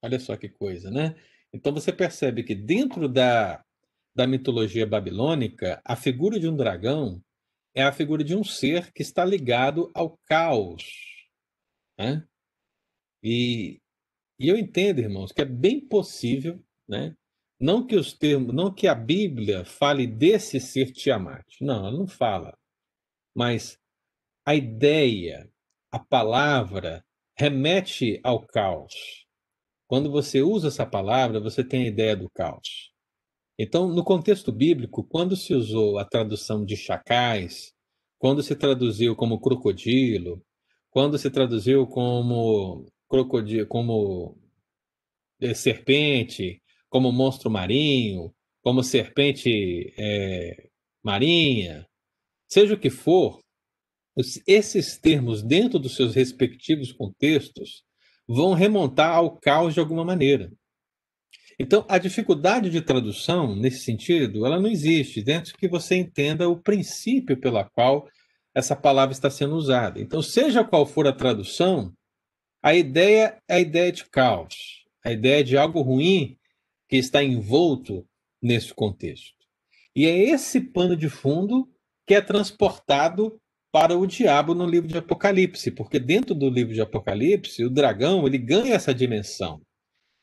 Olha 0.02 0.18
só 0.18 0.36
que 0.36 0.48
coisa, 0.48 0.90
né? 0.90 1.14
Então 1.52 1.72
você 1.72 1.92
percebe 1.92 2.42
que 2.42 2.54
dentro 2.54 3.08
da, 3.08 3.64
da 4.14 4.26
mitologia 4.26 4.86
babilônica, 4.86 5.80
a 5.84 5.96
figura 5.96 6.38
de 6.38 6.48
um 6.48 6.56
dragão 6.56 7.22
é 7.74 7.82
a 7.82 7.92
figura 7.92 8.22
de 8.22 8.34
um 8.34 8.44
ser 8.44 8.92
que 8.92 9.02
está 9.02 9.24
ligado 9.24 9.90
ao 9.94 10.18
caos. 10.26 10.84
Né? 11.98 12.26
E, 13.22 13.80
e 14.38 14.48
eu 14.48 14.56
entendo, 14.56 14.98
irmãos, 15.00 15.32
que 15.32 15.42
é 15.42 15.44
bem 15.44 15.80
possível, 15.80 16.62
né? 16.88 17.14
Não 17.60 17.86
que 17.86 17.94
os 17.94 18.12
termos, 18.12 18.52
não 18.52 18.74
que 18.74 18.88
a 18.88 18.94
Bíblia 18.94 19.64
fale 19.64 20.04
desse 20.04 20.58
ser 20.58 20.90
Tiamat. 20.90 21.46
Não, 21.60 21.86
ela 21.86 21.96
não 21.96 22.08
fala. 22.08 22.58
Mas 23.32 23.78
a 24.44 24.54
ideia, 24.54 25.48
a 25.90 25.98
palavra 25.98 27.04
remete 27.36 28.20
ao 28.22 28.46
caos. 28.46 28.94
Quando 29.86 30.10
você 30.10 30.42
usa 30.42 30.68
essa 30.68 30.86
palavra, 30.86 31.40
você 31.40 31.62
tem 31.62 31.84
a 31.84 31.88
ideia 31.88 32.16
do 32.16 32.30
caos. 32.30 32.92
Então, 33.58 33.88
no 33.88 34.02
contexto 34.02 34.50
bíblico, 34.50 35.04
quando 35.04 35.36
se 35.36 35.54
usou 35.54 35.98
a 35.98 36.04
tradução 36.04 36.64
de 36.64 36.76
chacais, 36.76 37.72
quando 38.18 38.42
se 38.42 38.56
traduziu 38.56 39.14
como 39.14 39.40
crocodilo, 39.40 40.42
quando 40.90 41.18
se 41.18 41.30
traduziu 41.30 41.86
como 41.86 42.86
crocodilo, 43.08 43.66
como 43.66 44.38
é, 45.40 45.54
serpente, 45.54 46.62
como 46.88 47.12
monstro 47.12 47.50
marinho, 47.50 48.34
como 48.62 48.82
serpente 48.82 49.92
é, 49.98 50.68
marinha, 51.02 51.86
seja 52.48 52.74
o 52.74 52.78
que 52.78 52.90
for, 52.90 53.41
esses 54.46 54.98
termos, 54.98 55.42
dentro 55.42 55.78
dos 55.78 55.96
seus 55.96 56.14
respectivos 56.14 56.92
contextos, 56.92 57.82
vão 58.28 58.52
remontar 58.52 59.14
ao 59.14 59.38
caos 59.38 59.74
de 59.74 59.80
alguma 59.80 60.04
maneira. 60.04 60.52
Então, 61.58 61.84
a 61.88 61.98
dificuldade 61.98 62.70
de 62.70 62.80
tradução, 62.80 63.54
nesse 63.54 63.84
sentido, 63.84 64.46
ela 64.46 64.60
não 64.60 64.70
existe, 64.70 65.22
dentro 65.22 65.56
que 65.56 65.68
você 65.68 65.96
entenda 65.96 66.48
o 66.48 66.60
princípio 66.60 67.38
pela 67.38 67.64
qual 67.64 68.08
essa 68.54 68.74
palavra 68.76 69.12
está 69.12 69.30
sendo 69.30 69.54
usada. 69.54 70.00
Então, 70.00 70.22
seja 70.22 70.64
qual 70.64 70.86
for 70.86 71.06
a 71.06 71.12
tradução, 71.12 71.92
a 72.62 72.74
ideia 72.74 73.38
é 73.48 73.54
a 73.54 73.60
ideia 73.60 73.90
de 73.90 74.04
caos, 74.04 74.84
a 75.04 75.12
ideia 75.12 75.42
de 75.42 75.56
algo 75.56 75.80
ruim 75.82 76.38
que 76.88 76.96
está 76.96 77.22
envolto 77.22 78.06
nesse 78.40 78.72
contexto. 78.74 79.34
E 79.94 80.06
é 80.06 80.16
esse 80.16 80.60
pano 80.60 80.96
de 80.96 81.08
fundo 81.08 81.68
que 82.06 82.14
é 82.14 82.20
transportado 82.20 83.40
para 83.72 83.96
o 83.96 84.06
diabo 84.06 84.54
no 84.54 84.66
livro 84.66 84.88
de 84.88 84.98
Apocalipse, 84.98 85.70
porque 85.70 85.98
dentro 85.98 86.34
do 86.34 86.50
livro 86.50 86.74
de 86.74 86.80
Apocalipse, 86.80 87.64
o 87.64 87.70
dragão 87.70 88.26
ele 88.26 88.38
ganha 88.38 88.74
essa 88.74 88.94
dimensão. 88.94 89.62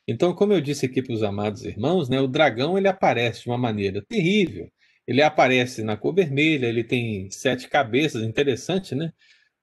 Então, 0.06 0.34
como 0.34 0.52
eu 0.52 0.60
disse 0.60 0.86
aqui 0.86 1.02
para 1.02 1.12
os 1.12 1.22
amados 1.22 1.64
irmãos, 1.64 2.08
né, 2.08 2.20
o 2.20 2.28
dragão 2.28 2.78
ele 2.78 2.88
aparece 2.88 3.42
de 3.42 3.48
uma 3.48 3.58
maneira 3.58 4.02
terrível. 4.08 4.70
Ele 5.06 5.22
aparece 5.22 5.82
na 5.82 5.96
cor 5.96 6.14
vermelha, 6.14 6.66
ele 6.66 6.84
tem 6.84 7.28
sete 7.30 7.68
cabeças, 7.68 8.22
interessante, 8.22 8.94
né? 8.94 9.12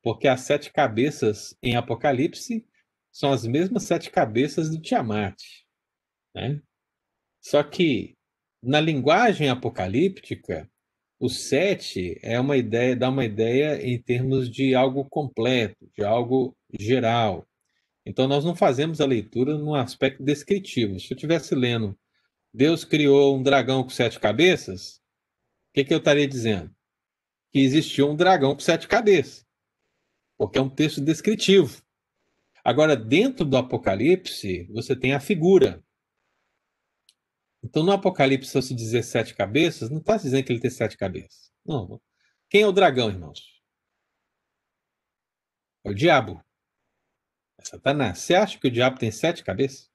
porque 0.01 0.27
as 0.27 0.41
sete 0.41 0.71
cabeças 0.71 1.53
em 1.61 1.75
Apocalipse 1.75 2.65
são 3.11 3.31
as 3.31 3.45
mesmas 3.45 3.83
sete 3.83 4.09
cabeças 4.09 4.69
do 4.69 4.79
Tiamat. 4.79 5.35
Né? 6.33 6.61
Só 7.41 7.61
que 7.63 8.15
na 8.63 8.79
linguagem 8.79 9.49
apocalíptica, 9.49 10.69
o 11.19 11.29
sete 11.29 12.19
é 12.21 12.39
uma 12.39 12.57
ideia, 12.57 12.95
dá 12.95 13.09
uma 13.09 13.25
ideia 13.25 13.81
em 13.85 14.01
termos 14.01 14.49
de 14.49 14.75
algo 14.75 15.05
completo, 15.05 15.89
de 15.95 16.03
algo 16.03 16.55
geral. 16.79 17.47
Então 18.05 18.27
nós 18.27 18.45
não 18.45 18.55
fazemos 18.55 19.01
a 19.01 19.05
leitura 19.05 19.57
no 19.57 19.75
aspecto 19.75 20.23
descritivo. 20.23 20.99
Se 20.99 21.13
eu 21.13 21.15
estivesse 21.15 21.55
lendo 21.55 21.97
Deus 22.53 22.83
criou 22.83 23.37
um 23.37 23.43
dragão 23.43 23.83
com 23.83 23.89
sete 23.89 24.19
cabeças, 24.19 24.95
o 25.69 25.73
que, 25.73 25.83
que 25.83 25.93
eu 25.93 25.99
estaria 25.99 26.27
dizendo? 26.27 26.71
Que 27.51 27.59
existiu 27.59 28.09
um 28.09 28.15
dragão 28.15 28.53
com 28.53 28.59
sete 28.59 28.87
cabeças 28.87 29.45
porque 30.37 30.59
é 30.59 30.61
um 30.61 30.69
texto 30.69 31.01
descritivo. 31.01 31.81
Agora, 32.63 32.95
dentro 32.95 33.43
do 33.43 33.57
Apocalipse, 33.57 34.67
você 34.71 34.95
tem 34.95 35.13
a 35.13 35.19
figura. 35.19 35.83
Então, 37.63 37.83
no 37.83 37.91
Apocalipse, 37.91 38.49
se 38.49 38.61
você 38.61 38.73
dizer 38.73 39.03
sete 39.03 39.33
cabeças, 39.35 39.89
não 39.89 39.99
está 39.99 40.17
dizendo 40.17 40.43
que 40.43 40.51
ele 40.51 40.59
tem 40.59 40.69
sete 40.69 40.97
cabeças. 40.97 41.51
Não. 41.65 41.99
Quem 42.49 42.61
é 42.61 42.67
o 42.67 42.71
dragão, 42.71 43.09
irmãos? 43.09 43.61
É 45.83 45.89
o 45.89 45.93
diabo. 45.93 46.43
É 47.59 47.65
Satanás. 47.65 48.19
Você 48.19 48.35
acha 48.35 48.59
que 48.59 48.67
o 48.67 48.71
diabo 48.71 48.99
tem 48.99 49.11
sete 49.11 49.43
cabeças? 49.43 49.89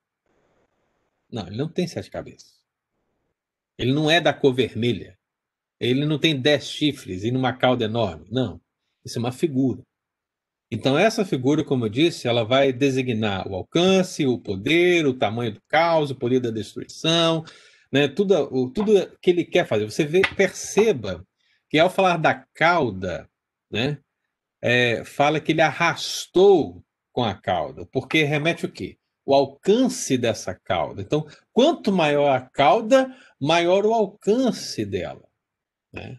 Não, 1.31 1.47
ele 1.47 1.57
não 1.57 1.69
tem 1.69 1.87
sete 1.87 2.11
cabeças. 2.11 2.63
Ele 3.79 3.93
não 3.93 4.11
é 4.11 4.21
da 4.21 4.35
cor 4.35 4.55
vermelha. 4.55 5.19
Ele 5.81 6.05
não 6.05 6.19
tem 6.19 6.41
dez 6.41 6.67
chifres 6.67 7.25
e 7.25 7.31
numa 7.31 7.53
cauda 7.53 7.85
enorme. 7.85 8.29
Não. 8.31 8.61
Isso 9.05 9.19
é 9.19 9.21
uma 9.21 9.33
figura. 9.33 9.83
Então, 10.75 10.99
essa 10.99 11.23
figura, 11.23 11.63
como 11.63 11.85
eu 11.85 11.91
disse, 11.91 12.27
ela 12.27 12.45
vai 12.47 12.73
designar 12.73 13.47
o 13.47 13.55
alcance, 13.55 14.27
o 14.27 14.39
poder, 14.39 15.07
o 15.07 15.13
tamanho 15.13 15.53
do 15.53 15.61
caos, 15.69 16.11
o 16.11 16.15
poder 16.15 16.41
da 16.41 16.51
destruição, 16.51 17.45
né? 17.93 18.09
tudo, 18.09 18.35
o, 18.51 18.71
tudo 18.71 19.07
que 19.21 19.29
ele 19.29 19.45
quer 19.45 19.67
fazer. 19.67 19.85
Você 19.85 20.03
vê, 20.03 20.23
perceba 20.35 21.27
que 21.69 21.79
ao 21.79 21.91
falar 21.91 22.17
da 22.17 22.47
cauda, 22.55 23.29
né, 23.71 23.99
é, 24.63 25.05
fala 25.05 25.41
que 25.41 25.53
ele 25.53 25.61
arrastou 25.61 26.83
com 27.13 27.23
a 27.23 27.35
cauda, 27.35 27.85
porque 27.93 28.23
remete 28.23 28.65
o 28.65 28.73
quê? 28.73 28.97
O 29.27 29.35
alcance 29.35 30.17
dessa 30.17 30.55
cauda. 30.55 31.03
Então, 31.03 31.27
quanto 31.53 31.93
maior 31.93 32.35
a 32.35 32.41
cauda, 32.41 33.15
maior 33.39 33.85
o 33.85 33.93
alcance 33.93 34.87
dela. 34.87 35.29
Né? 35.93 36.19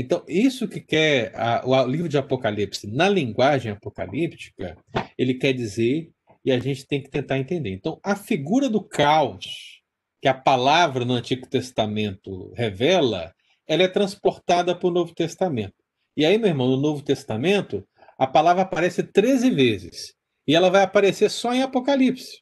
Então, 0.00 0.22
isso 0.28 0.68
que 0.68 0.80
quer 0.80 1.32
a, 1.34 1.66
o 1.66 1.84
livro 1.84 2.08
de 2.08 2.16
Apocalipse, 2.16 2.86
na 2.86 3.08
linguagem 3.08 3.72
apocalíptica, 3.72 4.78
ele 5.18 5.34
quer 5.34 5.52
dizer, 5.52 6.12
e 6.44 6.52
a 6.52 6.58
gente 6.60 6.86
tem 6.86 7.02
que 7.02 7.10
tentar 7.10 7.36
entender. 7.36 7.70
Então, 7.70 7.98
a 8.00 8.14
figura 8.14 8.68
do 8.68 8.80
caos, 8.80 9.82
que 10.22 10.28
a 10.28 10.34
palavra 10.34 11.04
no 11.04 11.14
Antigo 11.14 11.48
Testamento 11.48 12.52
revela, 12.54 13.34
ela 13.66 13.82
é 13.82 13.88
transportada 13.88 14.72
para 14.72 14.86
o 14.86 14.92
Novo 14.92 15.12
Testamento. 15.12 15.74
E 16.16 16.24
aí, 16.24 16.38
meu 16.38 16.46
irmão, 16.46 16.68
no 16.68 16.76
Novo 16.76 17.02
Testamento, 17.02 17.84
a 18.16 18.26
palavra 18.28 18.62
aparece 18.62 19.02
13 19.02 19.50
vezes. 19.50 20.14
E 20.46 20.54
ela 20.54 20.70
vai 20.70 20.84
aparecer 20.84 21.28
só 21.28 21.52
em 21.52 21.62
Apocalipse. 21.62 22.40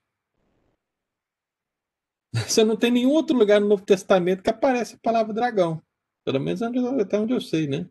Você 2.34 2.62
não 2.62 2.76
tem 2.76 2.90
nenhum 2.90 3.12
outro 3.12 3.34
lugar 3.34 3.62
no 3.62 3.66
Novo 3.66 3.82
Testamento 3.82 4.42
que 4.42 4.50
aparece 4.50 4.96
a 4.96 4.98
palavra 5.02 5.32
dragão. 5.32 5.82
Pelo 6.26 6.40
menos 6.40 6.60
até 6.60 7.20
onde 7.20 7.32
eu 7.32 7.40
sei, 7.40 7.68
né? 7.68 7.88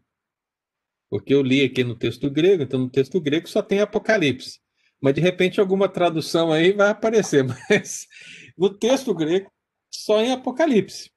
Porque 1.10 1.34
eu 1.34 1.42
li 1.42 1.64
aqui 1.64 1.86
no 1.86 1.98
texto 1.98 2.30
grego, 2.30 2.64
então 2.64 2.82
no 2.82 2.90
texto 2.90 3.22
grego 3.22 3.48
só 3.48 3.62
tem 3.62 3.80
Apocalipse. 3.80 4.60
Mas 5.02 5.14
de 5.14 5.22
repente 5.22 5.62
alguma 5.62 5.88
tradução 5.88 6.52
aí 6.52 6.74
vai 6.74 6.90
aparecer. 6.90 7.46
Mas 7.70 8.06
no 8.58 8.78
texto 8.78 9.14
grego, 9.14 9.50
só 9.90 10.22
em 10.22 10.34
Apocalipse. 10.34 11.10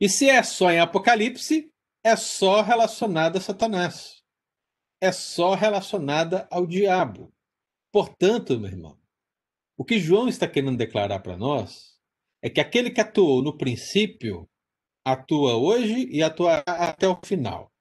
E 0.00 0.08
se 0.08 0.30
é 0.30 0.40
só 0.44 0.70
em 0.70 0.78
Apocalipse, 0.78 1.72
é 2.04 2.14
só 2.14 2.62
relacionada 2.62 3.38
a 3.38 3.42
Satanás. 3.42 4.22
É 5.00 5.10
só 5.10 5.54
relacionada 5.54 6.46
ao 6.52 6.68
diabo. 6.68 7.34
Portanto, 7.90 8.60
meu 8.60 8.70
irmão, 8.70 8.96
o 9.76 9.84
que 9.84 9.98
João 9.98 10.28
está 10.28 10.46
querendo 10.46 10.76
declarar 10.76 11.18
para 11.18 11.36
nós 11.36 11.98
é 12.40 12.48
que 12.48 12.60
aquele 12.60 12.92
que 12.92 13.00
atuou 13.00 13.42
no 13.42 13.58
princípio 13.58 14.48
atua 15.06 15.54
hoje 15.54 16.08
e 16.10 16.20
atuará 16.20 16.64
até 16.66 17.08
o 17.08 17.16
final. 17.24 17.72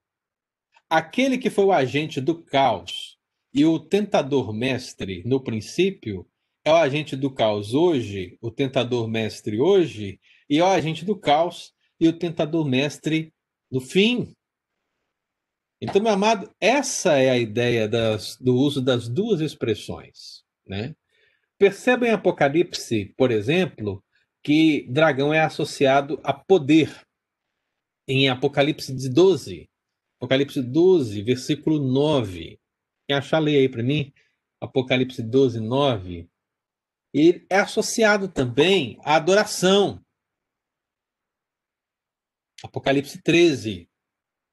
Aquele 0.88 1.40
que 1.40 1.50
foi 1.50 1.66
o 1.66 1.72
agente 1.72 2.22
do 2.22 2.44
caos 2.44 3.18
E 3.52 3.66
o 3.66 3.80
tentador 3.80 4.54
mestre, 4.54 5.24
no 5.26 5.42
princípio, 5.42 6.28
é 6.64 6.72
o 6.72 6.76
agente 6.76 7.16
do 7.16 7.32
caos 7.32 7.74
hoje, 7.74 8.38
o 8.42 8.52
tentador 8.52 9.08
mestre 9.08 9.62
hoje, 9.62 10.20
e 10.50 10.60
é 10.60 10.64
o 10.64 10.68
agente 10.68 11.06
do 11.06 11.18
caos 11.18 11.74
e 12.00 12.08
o 12.08 12.14
tentador 12.14 12.68
mestre 12.68 13.34
no 13.72 13.80
fim. 13.80 14.36
Então, 15.82 16.02
meu 16.02 16.12
amado, 16.12 16.52
essa 16.60 17.14
é 17.14 17.30
a 17.30 17.38
ideia 17.38 17.88
das, 17.88 18.36
do 18.38 18.56
uso 18.56 18.82
das 18.82 19.08
duas 19.08 19.40
expressões. 19.40 20.44
Né? 20.68 20.94
Percebem 21.58 22.10
em 22.10 22.14
Apocalipse, 22.14 23.14
por 23.18 23.32
exemplo, 23.32 24.04
que 24.44 24.86
dragão 24.90 25.34
é 25.34 25.40
associado 25.40 26.20
a 26.24 26.34
poder. 26.34 27.05
Em 28.08 28.30
Apocalipse 28.30 29.10
12, 29.10 29.70
Apocalipse 30.18 30.62
12, 30.62 31.22
versículo 31.22 31.80
9. 31.80 32.60
Quem 33.08 33.18
achar, 33.18 33.40
leia 33.40 33.60
aí 33.60 33.70
para 33.70 33.84
mim. 33.84 34.14
Apocalipse 34.62 35.22
12, 35.22 35.60
9. 35.60 36.30
E 37.14 37.46
é 37.50 37.60
associado 37.60 38.28
também 38.28 38.98
à 39.04 39.16
adoração. 39.16 40.04
Apocalipse 42.64 43.22
13, 43.22 43.90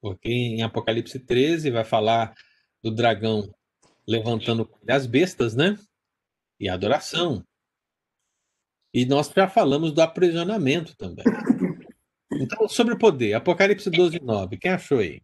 porque 0.00 0.28
em 0.28 0.62
Apocalipse 0.62 1.18
13 1.18 1.70
vai 1.70 1.84
falar 1.84 2.34
do 2.82 2.90
dragão 2.90 3.54
levantando 4.06 4.68
as 4.88 5.06
bestas, 5.06 5.54
né? 5.54 5.78
E 6.58 6.68
a 6.68 6.74
adoração. 6.74 7.46
E 8.92 9.06
nós 9.06 9.28
já 9.34 9.48
falamos 9.48 9.92
do 9.92 10.02
aprisionamento 10.02 10.94
também. 10.96 11.24
Então, 12.40 12.68
sobre 12.68 12.94
o 12.94 12.98
poder, 12.98 13.34
Apocalipse 13.34 13.90
12, 13.90 14.20
9. 14.20 14.56
Quem 14.56 14.70
achou 14.70 14.98
aí? 14.98 15.20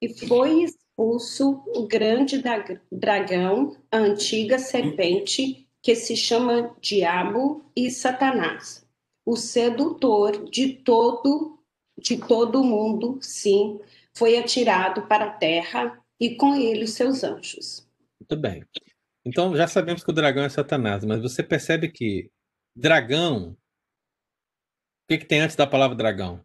E 0.00 0.08
foi 0.08 0.64
expulso 0.64 1.62
o 1.74 1.86
grande 1.86 2.42
dragão, 2.90 3.76
a 3.90 3.98
antiga 3.98 4.58
serpente, 4.58 5.66
que 5.82 5.94
se 5.94 6.16
chama 6.16 6.74
Diabo 6.80 7.64
e 7.74 7.90
Satanás, 7.90 8.86
o 9.26 9.36
sedutor 9.36 10.50
de 10.50 10.74
todo 10.74 11.58
de 12.00 12.16
todo 12.16 12.60
o 12.60 12.64
mundo, 12.64 13.18
sim, 13.20 13.80
foi 14.16 14.38
atirado 14.38 15.02
para 15.06 15.26
a 15.26 15.30
terra 15.30 15.98
e 16.20 16.36
com 16.36 16.54
ele 16.54 16.86
seus 16.86 17.24
anjos. 17.24 17.86
Muito 18.20 18.40
bem. 18.40 18.64
Então 19.24 19.54
já 19.56 19.66
sabemos 19.66 20.02
que 20.02 20.10
o 20.10 20.14
dragão 20.14 20.44
é 20.44 20.48
Satanás, 20.48 21.04
mas 21.04 21.20
você 21.20 21.42
percebe 21.42 21.90
que 21.90 22.30
dragão. 22.74 23.56
O 25.08 25.10
que, 25.10 25.16
que 25.20 25.24
tem 25.24 25.40
antes 25.40 25.56
da 25.56 25.66
palavra 25.66 25.96
dragão? 25.96 26.44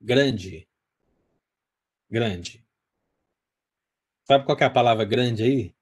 Grande. 0.00 0.68
Grande. 2.08 2.64
Sabe 4.28 4.44
qual 4.44 4.56
é 4.60 4.64
a 4.64 4.70
palavra 4.70 5.04
grande 5.04 5.42
aí? 5.42 5.74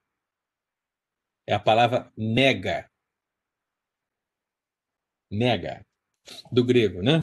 É 1.45 1.53
a 1.53 1.59
palavra 1.59 2.11
mega. 2.17 2.89
Mega. 5.29 5.85
Do 6.51 6.65
grego, 6.65 7.03
né? 7.03 7.21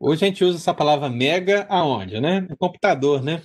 Hoje 0.00 0.24
a 0.24 0.28
gente 0.28 0.44
usa 0.44 0.58
essa 0.58 0.74
palavra 0.74 1.08
mega 1.08 1.66
aonde, 1.70 2.20
né? 2.20 2.40
No 2.40 2.56
computador, 2.56 3.22
né? 3.22 3.42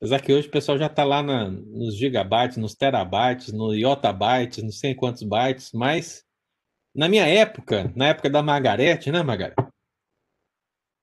Apesar 0.00 0.22
que 0.22 0.32
hoje 0.32 0.48
o 0.48 0.50
pessoal 0.50 0.78
já 0.78 0.86
está 0.86 1.04
lá 1.04 1.22
na, 1.22 1.50
nos 1.50 1.94
gigabytes, 1.94 2.56
nos 2.56 2.74
terabytes, 2.74 3.52
no 3.52 3.74
yottabytes, 3.74 4.64
não 4.64 4.72
sei 4.72 4.94
quantos 4.94 5.22
bytes, 5.22 5.72
mas 5.74 6.24
na 6.94 7.06
minha 7.06 7.26
época, 7.26 7.92
na 7.94 8.08
época 8.08 8.30
da 8.30 8.42
Margarete, 8.42 9.12
né, 9.12 9.22
Margarete? 9.22 9.62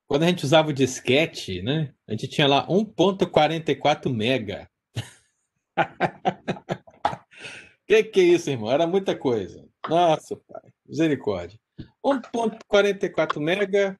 Quando 0.07 0.23
a 0.23 0.27
gente 0.27 0.43
usava 0.43 0.69
o 0.69 0.73
disquete, 0.73 1.61
né? 1.61 1.93
A 2.07 2.13
gente 2.13 2.27
tinha 2.27 2.47
lá 2.47 2.65
1.44 2.67 4.11
mega. 4.11 4.67
que 7.85 8.03
que 8.03 8.19
é 8.19 8.23
isso, 8.23 8.49
irmão? 8.49 8.71
Era 8.71 8.87
muita 8.87 9.15
coisa. 9.15 9.63
Nossa, 9.87 10.35
pai. 10.37 10.71
Misericórdia. 10.87 11.59
1.44 12.03 13.39
mega 13.39 13.95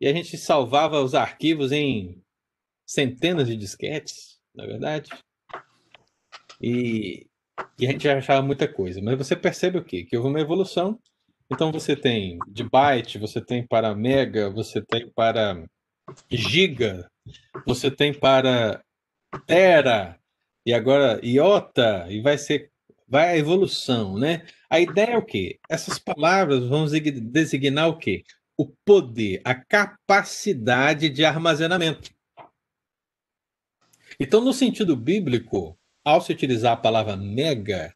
e 0.00 0.08
a 0.08 0.12
gente 0.12 0.36
salvava 0.36 1.00
os 1.00 1.14
arquivos 1.14 1.70
em 1.70 2.20
centenas 2.86 3.48
de 3.48 3.56
disquetes, 3.56 4.38
na 4.54 4.64
verdade. 4.64 5.10
E, 6.60 7.26
e 7.78 7.86
a 7.86 7.90
gente 7.90 8.04
já 8.04 8.16
achava 8.16 8.46
muita 8.46 8.66
coisa. 8.66 9.00
Mas 9.02 9.18
você 9.18 9.34
percebe 9.34 9.78
o 9.78 9.84
quê? 9.84 10.04
Que 10.04 10.16
houve 10.16 10.28
uma 10.28 10.40
evolução. 10.40 10.98
Então 11.50 11.70
você 11.70 11.94
tem 11.94 12.38
de 12.48 12.64
byte, 12.64 13.18
você 13.18 13.40
tem 13.40 13.66
para 13.66 13.94
mega, 13.94 14.50
você 14.50 14.80
tem 14.82 15.10
para 15.10 15.64
giga, 16.30 17.08
você 17.64 17.90
tem 17.90 18.12
para 18.12 18.82
tera, 19.46 20.18
e 20.64 20.72
agora 20.72 21.20
iota, 21.24 22.06
e 22.10 22.20
vai 22.20 22.38
ser 22.38 22.70
vai 23.08 23.28
a 23.28 23.38
evolução, 23.38 24.18
né? 24.18 24.44
A 24.68 24.80
ideia 24.80 25.12
é 25.12 25.16
o 25.16 25.24
quê? 25.24 25.60
Essas 25.68 25.98
palavras 25.98 26.66
vão 26.66 26.86
designar 26.86 27.88
o 27.88 27.98
quê? 27.98 28.24
O 28.58 28.66
poder, 28.84 29.40
a 29.44 29.54
capacidade 29.54 31.08
de 31.08 31.24
armazenamento. 31.24 32.10
Então, 34.18 34.40
no 34.40 34.52
sentido 34.52 34.96
bíblico, 34.96 35.78
ao 36.04 36.20
se 36.20 36.32
utilizar 36.32 36.72
a 36.72 36.76
palavra 36.76 37.16
mega, 37.16 37.94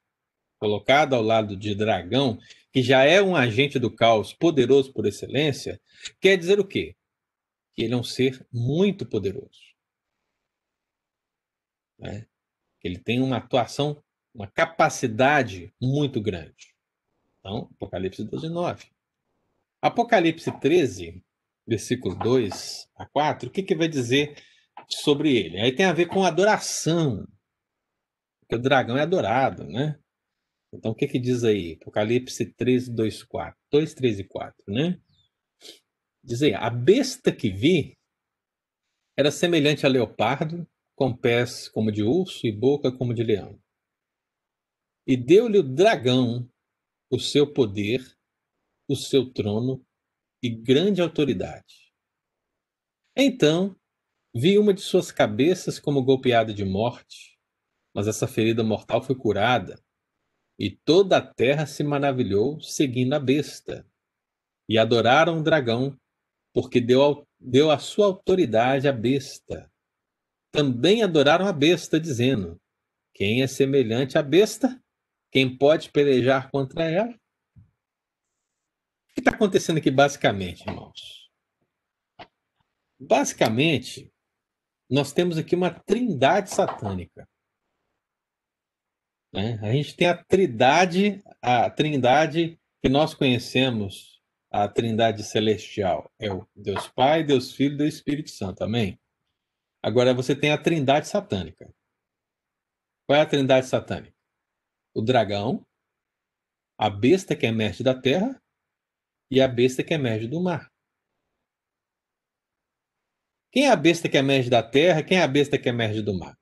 colocada 0.58 1.16
ao 1.16 1.22
lado 1.22 1.56
de 1.56 1.74
dragão, 1.74 2.38
que 2.72 2.82
já 2.82 3.04
é 3.04 3.22
um 3.22 3.34
agente 3.34 3.78
do 3.78 3.90
caos 3.90 4.32
poderoso 4.32 4.92
por 4.92 5.06
excelência, 5.06 5.80
quer 6.20 6.36
dizer 6.36 6.60
o 6.60 6.66
quê? 6.66 6.94
Que 7.74 7.84
ele 7.84 7.94
é 7.94 7.96
um 7.96 8.04
ser 8.04 8.46
muito 8.52 9.06
poderoso. 9.06 9.60
Né? 11.98 12.26
Ele 12.82 12.98
tem 12.98 13.20
uma 13.20 13.38
atuação 13.38 14.02
uma 14.34 14.46
capacidade 14.46 15.72
muito 15.80 16.20
grande. 16.20 16.74
Então, 17.38 17.68
Apocalipse 17.72 18.24
12, 18.24 18.48
9. 18.48 18.86
Apocalipse 19.82 20.52
13, 20.60 21.22
versículo 21.66 22.14
2 22.16 22.88
a 22.96 23.06
4, 23.06 23.48
o 23.48 23.52
que, 23.52 23.62
que 23.62 23.74
vai 23.74 23.88
dizer 23.88 24.36
sobre 24.92 25.36
ele? 25.36 25.60
Aí 25.60 25.74
tem 25.74 25.86
a 25.86 25.92
ver 25.92 26.06
com 26.06 26.24
adoração. 26.24 27.26
Porque 28.40 28.56
o 28.56 28.62
dragão 28.62 28.96
é 28.96 29.02
adorado, 29.02 29.64
né? 29.64 29.98
Então, 30.72 30.92
o 30.92 30.94
que, 30.94 31.06
que 31.06 31.18
diz 31.18 31.44
aí? 31.44 31.76
Apocalipse 31.80 32.52
13, 32.54 32.94
2, 32.94 33.24
4. 33.24 33.58
2, 33.72 33.94
3 33.94 34.18
e 34.20 34.24
4, 34.24 34.56
né? 34.68 35.00
Diz 36.22 36.42
aí, 36.42 36.54
a 36.54 36.70
besta 36.70 37.32
que 37.32 37.50
vi 37.50 37.96
era 39.18 39.30
semelhante 39.30 39.84
a 39.84 39.88
leopardo, 39.88 40.66
com 40.96 41.16
pés 41.16 41.68
como 41.68 41.90
de 41.90 42.02
urso 42.02 42.46
e 42.46 42.52
boca 42.52 42.92
como 42.92 43.14
de 43.14 43.22
leão. 43.22 43.58
E 45.06 45.16
deu-lhe 45.16 45.58
o 45.58 45.62
dragão 45.62 46.48
o 47.10 47.18
seu 47.18 47.52
poder, 47.52 48.00
o 48.88 48.94
seu 48.94 49.32
trono 49.32 49.84
e 50.42 50.48
grande 50.48 51.00
autoridade. 51.00 51.92
Então 53.16 53.76
vi 54.34 54.58
uma 54.58 54.72
de 54.72 54.80
suas 54.80 55.10
cabeças 55.10 55.78
como 55.78 56.02
golpeada 56.02 56.54
de 56.54 56.64
morte, 56.64 57.38
mas 57.94 58.06
essa 58.06 58.28
ferida 58.28 58.62
mortal 58.62 59.02
foi 59.02 59.14
curada, 59.14 59.80
e 60.58 60.70
toda 60.70 61.16
a 61.16 61.26
terra 61.26 61.66
se 61.66 61.82
maravilhou 61.82 62.60
seguindo 62.60 63.14
a 63.14 63.18
besta, 63.18 63.86
e 64.68 64.78
adoraram 64.78 65.38
o 65.38 65.42
dragão, 65.42 65.98
porque 66.52 66.80
deu, 66.80 67.26
deu 67.38 67.70
a 67.70 67.78
sua 67.78 68.06
autoridade 68.06 68.86
à 68.86 68.92
besta. 68.92 69.70
Também 70.52 71.02
adoraram 71.02 71.46
a 71.46 71.52
besta, 71.52 71.98
dizendo: 71.98 72.60
Quem 73.14 73.42
é 73.42 73.46
semelhante 73.46 74.18
à 74.18 74.22
besta? 74.22 74.80
Quem 75.30 75.56
pode 75.56 75.90
pelejar 75.90 76.50
contra 76.50 76.84
ela? 76.84 77.10
O 77.10 79.14
que 79.14 79.20
está 79.20 79.30
acontecendo 79.30 79.78
aqui 79.78 79.90
basicamente, 79.90 80.68
irmãos? 80.68 81.30
Basicamente, 82.98 84.09
nós 84.90 85.12
temos 85.12 85.38
aqui 85.38 85.54
uma 85.54 85.70
trindade 85.70 86.50
satânica. 86.50 87.28
Né? 89.32 89.58
A 89.62 89.72
gente 89.72 89.96
tem 89.96 90.08
a 90.08 90.24
trindade, 90.24 91.22
a 91.40 91.70
trindade 91.70 92.58
que 92.82 92.88
nós 92.88 93.14
conhecemos, 93.14 94.20
a 94.50 94.68
trindade 94.68 95.22
celestial. 95.22 96.10
É 96.18 96.32
o 96.32 96.46
Deus 96.54 96.88
Pai, 96.88 97.22
Deus 97.22 97.52
Filho 97.52 97.74
e 97.74 97.78
Deus 97.78 97.94
Espírito 97.94 98.30
Santo. 98.30 98.62
Amém? 98.64 98.98
Agora 99.82 100.12
você 100.12 100.34
tem 100.34 100.50
a 100.50 100.60
trindade 100.60 101.06
satânica. 101.06 101.72
Qual 103.06 103.18
é 103.18 103.22
a 103.22 103.26
trindade 103.26 103.66
satânica? 103.66 104.20
o 104.94 105.02
dragão, 105.02 105.64
a 106.78 106.90
besta 106.90 107.36
que 107.36 107.46
emerge 107.46 107.82
da 107.82 107.98
terra 107.98 108.40
e 109.30 109.40
a 109.40 109.46
besta 109.46 109.84
que 109.84 109.94
emerge 109.94 110.26
do 110.26 110.40
mar. 110.40 110.70
Quem 113.52 113.66
é 113.66 113.70
a 113.70 113.76
besta 113.76 114.08
que 114.08 114.16
emerge 114.16 114.48
da 114.48 114.62
terra? 114.62 115.02
Quem 115.02 115.18
é 115.18 115.22
a 115.22 115.28
besta 115.28 115.58
que 115.58 115.68
emerge 115.68 116.02
do 116.02 116.16
mar? 116.16 116.36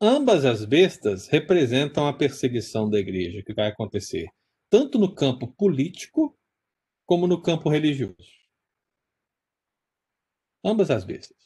Ambas 0.00 0.44
as 0.44 0.64
bestas 0.64 1.28
representam 1.28 2.06
a 2.06 2.12
perseguição 2.12 2.88
da 2.88 2.98
igreja 2.98 3.42
que 3.44 3.54
vai 3.54 3.68
acontecer 3.68 4.28
tanto 4.72 4.98
no 4.98 5.14
campo 5.14 5.46
político 5.48 6.34
como 7.04 7.26
no 7.26 7.42
campo 7.42 7.68
religioso. 7.68 8.16
Ambas 10.64 10.90
as 10.90 11.04
bestas. 11.04 11.36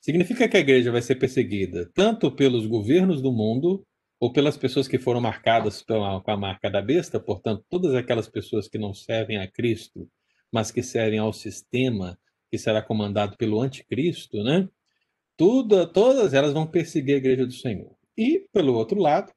significa 0.00 0.46
que 0.46 0.58
a 0.58 0.60
igreja 0.60 0.92
vai 0.92 1.00
ser 1.00 1.16
perseguida 1.16 1.90
tanto 1.94 2.30
pelos 2.30 2.66
governos 2.66 3.22
do 3.22 3.32
mundo 3.32 3.82
ou 4.20 4.30
pelas 4.30 4.58
pessoas 4.58 4.86
que 4.86 4.98
foram 4.98 5.20
marcadas 5.20 5.82
pela, 5.82 6.20
com 6.20 6.30
a 6.30 6.36
marca 6.36 6.70
da 6.70 6.82
besta, 6.82 7.18
portanto, 7.18 7.64
todas 7.70 7.94
aquelas 7.94 8.28
pessoas 8.28 8.68
que 8.68 8.78
não 8.78 8.92
servem 8.92 9.38
a 9.38 9.50
Cristo, 9.50 10.06
mas 10.52 10.70
que 10.70 10.82
servem 10.82 11.18
ao 11.18 11.32
sistema 11.32 12.18
que 12.56 12.62
será 12.62 12.82
comandado 12.82 13.36
pelo 13.36 13.60
anticristo, 13.60 14.42
né? 14.42 14.68
Tudo, 15.36 15.92
todas 15.92 16.32
elas 16.32 16.54
vão 16.54 16.66
perseguir 16.66 17.14
a 17.14 17.18
igreja 17.18 17.46
do 17.46 17.52
Senhor. 17.52 17.94
E, 18.16 18.48
pelo 18.50 18.74
outro 18.74 18.98
lado, 18.98 19.30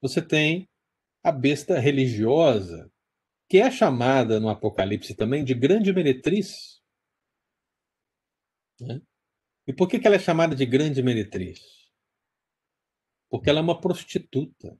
você 0.00 0.20
tem 0.20 0.68
a 1.24 1.32
besta 1.32 1.78
religiosa, 1.78 2.92
que 3.48 3.58
é 3.58 3.70
chamada 3.70 4.38
no 4.38 4.50
Apocalipse 4.50 5.14
também 5.14 5.42
de 5.42 5.54
grande 5.54 5.92
meretriz. 5.92 6.82
Né? 8.78 9.00
E 9.66 9.72
por 9.72 9.88
que, 9.88 9.98
que 9.98 10.06
ela 10.06 10.16
é 10.16 10.20
chamada 10.20 10.54
de 10.54 10.66
grande 10.66 11.02
meretriz? 11.02 11.60
Porque 13.30 13.48
ela 13.48 13.60
é 13.60 13.62
uma 13.62 13.80
prostituta. 13.80 14.78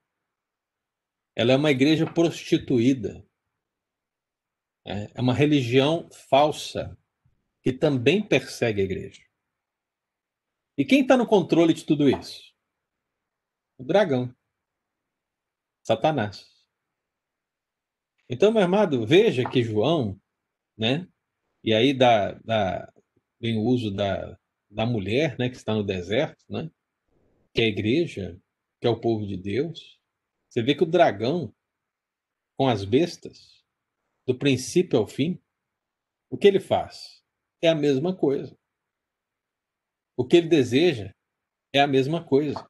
Ela 1.35 1.53
é 1.53 1.57
uma 1.57 1.71
igreja 1.71 2.05
prostituída. 2.13 3.27
É, 4.85 5.11
é 5.15 5.21
uma 5.21 5.35
religião 5.35 6.09
falsa 6.29 6.97
que 7.67 7.73
também 7.73 8.23
persegue 8.23 8.81
a 8.81 8.85
igreja. 8.85 9.21
E 10.79 10.85
quem 10.85 11.03
está 11.03 11.17
no 11.17 11.27
controle 11.27 11.75
de 11.75 11.85
tudo 11.85 12.09
isso? 12.09 12.55
O 13.77 13.83
dragão. 13.83 14.33
Satanás. 15.83 16.47
Então, 18.29 18.53
meu 18.53 18.63
amado, 18.63 19.05
veja 19.05 19.51
que 19.51 19.65
João, 19.65 20.17
né? 20.79 21.09
E 21.65 21.75
aí 21.75 21.93
dá, 21.93 22.35
dá, 22.45 22.93
vem 23.41 23.59
o 23.59 23.65
uso 23.65 23.91
da, 23.91 24.39
da 24.71 24.87
mulher, 24.87 25.37
né? 25.37 25.49
Que 25.49 25.57
está 25.57 25.75
no 25.75 25.83
deserto, 25.83 26.45
né? 26.49 26.71
Que 27.53 27.63
é 27.63 27.65
a 27.65 27.69
igreja, 27.69 28.41
que 28.81 28.87
é 28.87 28.91
o 28.91 29.01
povo 29.01 29.27
de 29.27 29.37
Deus. 29.37 30.01
Você 30.49 30.63
vê 30.63 30.73
que 30.73 30.85
o 30.85 30.87
dragão, 30.87 31.53
com 32.57 32.69
as 32.69 32.85
bestas, 32.85 33.65
do 34.25 34.39
princípio 34.39 35.01
ao 35.01 35.07
fim, 35.09 35.43
o 36.31 36.39
que 36.39 36.47
ele 36.47 36.61
faz? 36.61 37.16
É 37.63 37.69
a 37.69 37.75
mesma 37.75 38.15
coisa. 38.17 38.57
O 40.17 40.27
que 40.27 40.37
ele 40.37 40.49
deseja 40.49 41.13
é 41.75 41.81
a 41.81 41.87
mesma 41.87 42.25
coisa. 42.25 42.67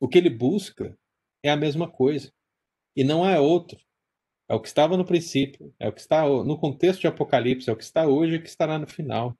O 0.00 0.08
que 0.08 0.18
ele 0.18 0.30
busca 0.30 0.96
é 1.42 1.50
a 1.50 1.56
mesma 1.56 1.90
coisa. 1.90 2.32
E 2.96 3.04
não 3.04 3.24
há 3.24 3.40
outro. 3.40 3.78
É 4.50 4.54
o 4.54 4.60
que 4.60 4.68
estava 4.68 4.96
no 4.96 5.04
princípio, 5.04 5.74
é 5.78 5.88
o 5.88 5.92
que 5.92 6.00
está 6.00 6.26
no 6.26 6.58
contexto 6.58 7.00
de 7.00 7.06
Apocalipse, 7.06 7.68
é 7.68 7.72
o 7.72 7.76
que 7.76 7.84
está 7.84 8.06
hoje 8.06 8.34
e 8.34 8.38
o 8.38 8.42
que 8.42 8.48
estará 8.48 8.78
no 8.78 8.86
final. 8.86 9.38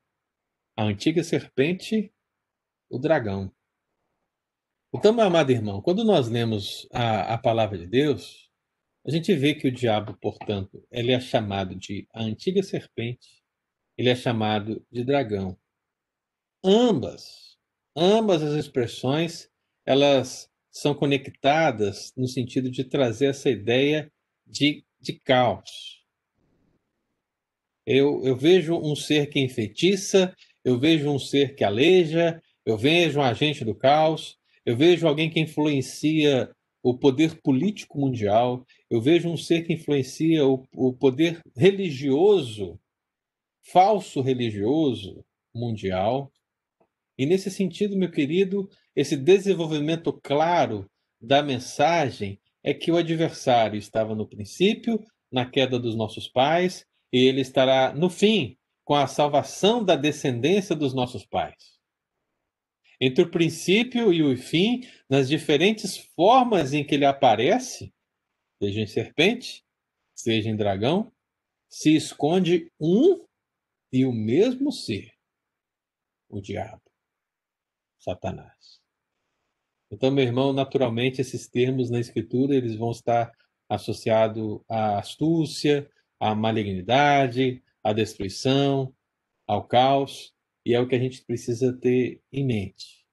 A 0.76 0.84
antiga 0.84 1.24
serpente, 1.24 2.12
o 2.90 2.98
dragão. 2.98 3.50
Então, 4.94 5.12
meu 5.12 5.24
amado 5.24 5.50
irmão, 5.50 5.80
quando 5.80 6.04
nós 6.04 6.28
lemos 6.28 6.86
a, 6.92 7.34
a 7.34 7.38
palavra 7.38 7.78
de 7.78 7.86
Deus, 7.86 8.50
a 9.06 9.10
gente 9.10 9.34
vê 9.34 9.54
que 9.54 9.68
o 9.68 9.72
diabo, 9.72 10.16
portanto, 10.20 10.86
ele 10.90 11.12
é 11.12 11.20
chamado 11.20 11.74
de 11.74 12.06
a 12.12 12.22
antiga 12.22 12.62
serpente, 12.62 13.37
ele 13.98 14.08
é 14.08 14.14
chamado 14.14 14.86
de 14.92 15.04
dragão. 15.04 15.58
Ambas, 16.64 17.58
ambas 17.96 18.42
as 18.42 18.54
expressões, 18.54 19.50
elas 19.84 20.48
são 20.70 20.94
conectadas 20.94 22.12
no 22.16 22.28
sentido 22.28 22.70
de 22.70 22.84
trazer 22.84 23.26
essa 23.26 23.50
ideia 23.50 24.10
de, 24.46 24.84
de 25.00 25.18
caos. 25.18 26.04
Eu, 27.84 28.22
eu 28.22 28.36
vejo 28.36 28.76
um 28.76 28.94
ser 28.94 29.28
que 29.28 29.40
enfeitiça, 29.40 30.32
eu 30.64 30.78
vejo 30.78 31.10
um 31.10 31.18
ser 31.18 31.56
que 31.56 31.64
aleja, 31.64 32.40
eu 32.64 32.76
vejo 32.76 33.18
um 33.18 33.22
agente 33.22 33.64
do 33.64 33.74
caos, 33.74 34.36
eu 34.64 34.76
vejo 34.76 35.08
alguém 35.08 35.30
que 35.30 35.40
influencia 35.40 36.54
o 36.82 36.96
poder 36.96 37.40
político 37.40 37.98
mundial, 37.98 38.64
eu 38.90 39.00
vejo 39.00 39.28
um 39.28 39.36
ser 39.36 39.62
que 39.62 39.72
influencia 39.72 40.46
o, 40.46 40.64
o 40.72 40.92
poder 40.92 41.40
religioso, 41.56 42.78
falso 43.72 44.20
religioso 44.20 45.24
mundial. 45.54 46.32
E 47.16 47.26
nesse 47.26 47.50
sentido, 47.50 47.96
meu 47.96 48.10
querido, 48.10 48.68
esse 48.94 49.16
desenvolvimento 49.16 50.12
claro 50.12 50.88
da 51.20 51.42
mensagem 51.42 52.40
é 52.62 52.72
que 52.72 52.90
o 52.90 52.96
adversário 52.96 53.78
estava 53.78 54.14
no 54.14 54.28
princípio, 54.28 55.04
na 55.30 55.48
queda 55.48 55.78
dos 55.78 55.96
nossos 55.96 56.28
pais, 56.28 56.86
e 57.12 57.18
ele 57.26 57.40
estará 57.40 57.92
no 57.92 58.08
fim, 58.08 58.56
com 58.84 58.94
a 58.94 59.06
salvação 59.06 59.84
da 59.84 59.96
descendência 59.96 60.74
dos 60.74 60.94
nossos 60.94 61.26
pais. 61.26 61.78
Entre 63.00 63.22
o 63.22 63.30
princípio 63.30 64.12
e 64.12 64.22
o 64.22 64.36
fim, 64.36 64.80
nas 65.08 65.28
diferentes 65.28 65.96
formas 66.16 66.72
em 66.72 66.84
que 66.84 66.94
ele 66.94 67.04
aparece, 67.04 67.92
seja 68.60 68.80
em 68.80 68.86
serpente, 68.86 69.64
seja 70.14 70.48
em 70.48 70.56
dragão, 70.56 71.12
se 71.68 71.94
esconde 71.94 72.72
um 72.80 73.27
e 73.92 74.04
o 74.04 74.12
mesmo 74.12 74.70
ser, 74.70 75.12
o 76.28 76.40
diabo, 76.40 76.82
Satanás. 77.98 78.80
Então, 79.90 80.10
meu 80.10 80.24
irmão, 80.24 80.52
naturalmente 80.52 81.20
esses 81.20 81.48
termos 81.48 81.90
na 81.90 81.98
escritura 81.98 82.54
eles 82.54 82.74
vão 82.74 82.90
estar 82.90 83.32
associados 83.68 84.60
à 84.68 84.98
astúcia, 84.98 85.90
à 86.20 86.34
malignidade, 86.34 87.62
à 87.82 87.92
destruição, 87.92 88.94
ao 89.46 89.66
caos, 89.66 90.34
e 90.64 90.74
é 90.74 90.80
o 90.80 90.86
que 90.86 90.94
a 90.94 90.98
gente 90.98 91.24
precisa 91.24 91.72
ter 91.72 92.20
em 92.30 92.44
mente. 92.44 93.06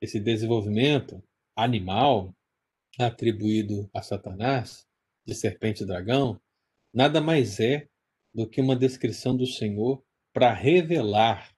Esse 0.00 0.20
desenvolvimento 0.20 1.22
animal 1.56 2.34
atribuído 2.98 3.90
a 3.92 4.02
Satanás, 4.02 4.86
de 5.26 5.34
serpente 5.34 5.82
e 5.82 5.86
dragão, 5.86 6.40
nada 6.92 7.20
mais 7.20 7.58
é 7.60 7.88
do 8.32 8.48
que 8.48 8.60
uma 8.60 8.76
descrição 8.76 9.36
do 9.36 9.46
Senhor 9.46 10.02
para 10.32 10.52
revelar 10.52 11.54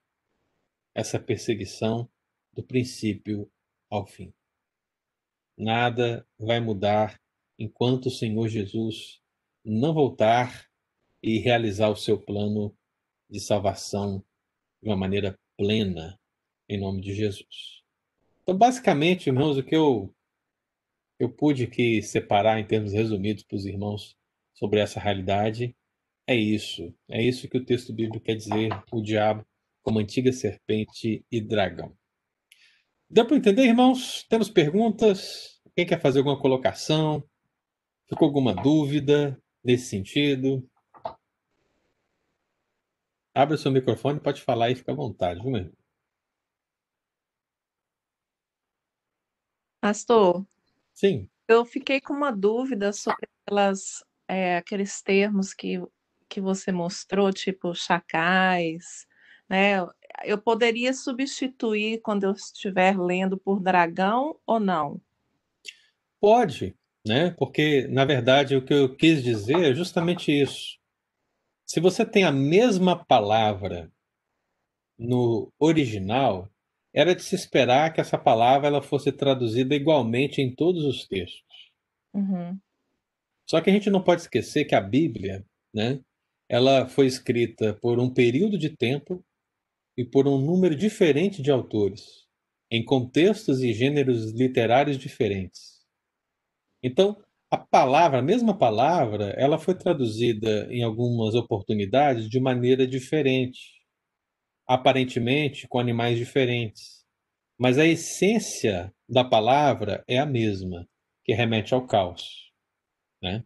essa 0.94 1.18
perseguição 1.18 2.08
do 2.52 2.62
princípio 2.62 3.50
ao 3.90 4.06
fim. 4.06 4.32
Nada 5.56 6.26
vai 6.38 6.60
mudar 6.60 7.20
enquanto 7.58 8.06
o 8.06 8.10
Senhor 8.10 8.48
Jesus 8.48 9.20
não 9.64 9.94
voltar 9.94 10.68
e 11.22 11.38
realizar 11.38 11.88
o 11.88 11.96
seu 11.96 12.20
plano 12.20 12.76
de 13.30 13.40
salvação 13.40 14.24
de 14.82 14.88
uma 14.88 14.96
maneira 14.96 15.38
plena, 15.56 16.18
em 16.68 16.80
nome 16.80 17.00
de 17.00 17.14
Jesus. 17.14 17.82
Então, 18.42 18.56
basicamente, 18.56 19.28
irmãos, 19.28 19.56
o 19.56 19.62
que 19.62 19.76
eu, 19.76 20.12
eu 21.18 21.30
pude 21.30 21.64
aqui 21.64 22.02
separar 22.02 22.58
em 22.58 22.66
termos 22.66 22.92
resumidos 22.92 23.44
para 23.44 23.56
os 23.56 23.64
irmãos 23.64 24.16
sobre 24.54 24.80
essa 24.80 24.98
realidade 24.98 25.76
é 26.32 26.36
isso. 26.36 26.94
É 27.08 27.22
isso 27.22 27.48
que 27.48 27.58
o 27.58 27.64
texto 27.64 27.92
bíblico 27.92 28.24
quer 28.24 28.34
dizer, 28.34 28.70
o 28.92 29.00
diabo 29.02 29.46
como 29.82 29.98
antiga 29.98 30.32
serpente 30.32 31.24
e 31.30 31.40
dragão. 31.40 31.96
Deu 33.10 33.26
para 33.26 33.36
entender, 33.36 33.64
irmãos? 33.64 34.24
Temos 34.28 34.48
perguntas? 34.48 35.60
Quem 35.76 35.86
quer 35.86 36.00
fazer 36.00 36.20
alguma 36.20 36.40
colocação? 36.40 37.22
Ficou 38.08 38.26
alguma 38.26 38.54
dúvida 38.54 39.40
nesse 39.62 39.86
sentido? 39.86 40.66
Abre 43.34 43.54
o 43.54 43.58
seu 43.58 43.70
microfone, 43.70 44.20
pode 44.20 44.42
falar 44.42 44.70
e 44.70 44.74
fica 44.74 44.92
à 44.92 44.94
vontade, 44.94 45.40
viu, 45.40 45.50
meu? 45.50 45.72
Pastor, 49.80 50.46
Sim. 50.92 51.28
eu 51.48 51.64
fiquei 51.64 52.00
com 52.00 52.12
uma 52.12 52.30
dúvida 52.30 52.92
sobre 52.92 53.26
aquelas, 53.44 54.04
é, 54.28 54.56
aqueles 54.56 55.02
termos 55.02 55.52
que, 55.52 55.80
que 56.32 56.40
você 56.40 56.72
mostrou, 56.72 57.30
tipo 57.30 57.74
chacais, 57.74 59.06
né? 59.46 59.86
Eu 60.24 60.38
poderia 60.38 60.94
substituir 60.94 62.00
quando 62.00 62.24
eu 62.24 62.32
estiver 62.32 62.98
lendo 62.98 63.36
por 63.36 63.60
dragão 63.60 64.36
ou 64.46 64.58
não? 64.58 64.98
Pode, 66.18 66.74
né? 67.06 67.32
Porque, 67.32 67.86
na 67.88 68.06
verdade, 68.06 68.56
o 68.56 68.64
que 68.64 68.72
eu 68.72 68.96
quis 68.96 69.22
dizer 69.22 69.72
é 69.72 69.74
justamente 69.74 70.32
isso. 70.32 70.78
Se 71.66 71.80
você 71.80 72.04
tem 72.06 72.24
a 72.24 72.32
mesma 72.32 73.04
palavra 73.04 73.92
no 74.98 75.52
original, 75.58 76.48
era 76.94 77.14
de 77.14 77.22
se 77.22 77.34
esperar 77.34 77.92
que 77.92 78.00
essa 78.00 78.16
palavra 78.16 78.68
ela 78.68 78.82
fosse 78.82 79.12
traduzida 79.12 79.74
igualmente 79.74 80.40
em 80.40 80.54
todos 80.54 80.84
os 80.84 81.06
textos. 81.06 81.72
Uhum. 82.14 82.58
Só 83.46 83.60
que 83.60 83.68
a 83.68 83.72
gente 83.72 83.90
não 83.90 84.02
pode 84.02 84.22
esquecer 84.22 84.64
que 84.64 84.74
a 84.74 84.80
Bíblia, 84.80 85.44
né, 85.74 86.00
ela 86.52 86.86
foi 86.86 87.06
escrita 87.06 87.74
por 87.80 87.98
um 87.98 88.12
período 88.12 88.58
de 88.58 88.68
tempo 88.68 89.24
e 89.96 90.04
por 90.04 90.28
um 90.28 90.38
número 90.38 90.76
diferente 90.76 91.42
de 91.42 91.50
autores, 91.50 92.26
em 92.70 92.84
contextos 92.84 93.62
e 93.62 93.72
gêneros 93.72 94.32
literários 94.32 94.98
diferentes. 94.98 95.80
Então, 96.82 97.16
a 97.50 97.56
palavra, 97.56 98.18
a 98.18 98.22
mesma 98.22 98.56
palavra, 98.58 99.30
ela 99.38 99.58
foi 99.58 99.74
traduzida 99.74 100.68
em 100.70 100.82
algumas 100.82 101.34
oportunidades 101.34 102.28
de 102.28 102.38
maneira 102.38 102.86
diferente, 102.86 103.60
aparentemente 104.68 105.66
com 105.68 105.78
animais 105.78 106.18
diferentes. 106.18 107.02
mas 107.58 107.78
a 107.78 107.86
essência 107.86 108.92
da 109.08 109.24
palavra 109.24 110.04
é 110.08 110.18
a 110.18 110.26
mesma, 110.26 110.88
que 111.24 111.32
remete 111.34 111.74
ao 111.74 111.86
caos, 111.86 112.52
né? 113.22 113.44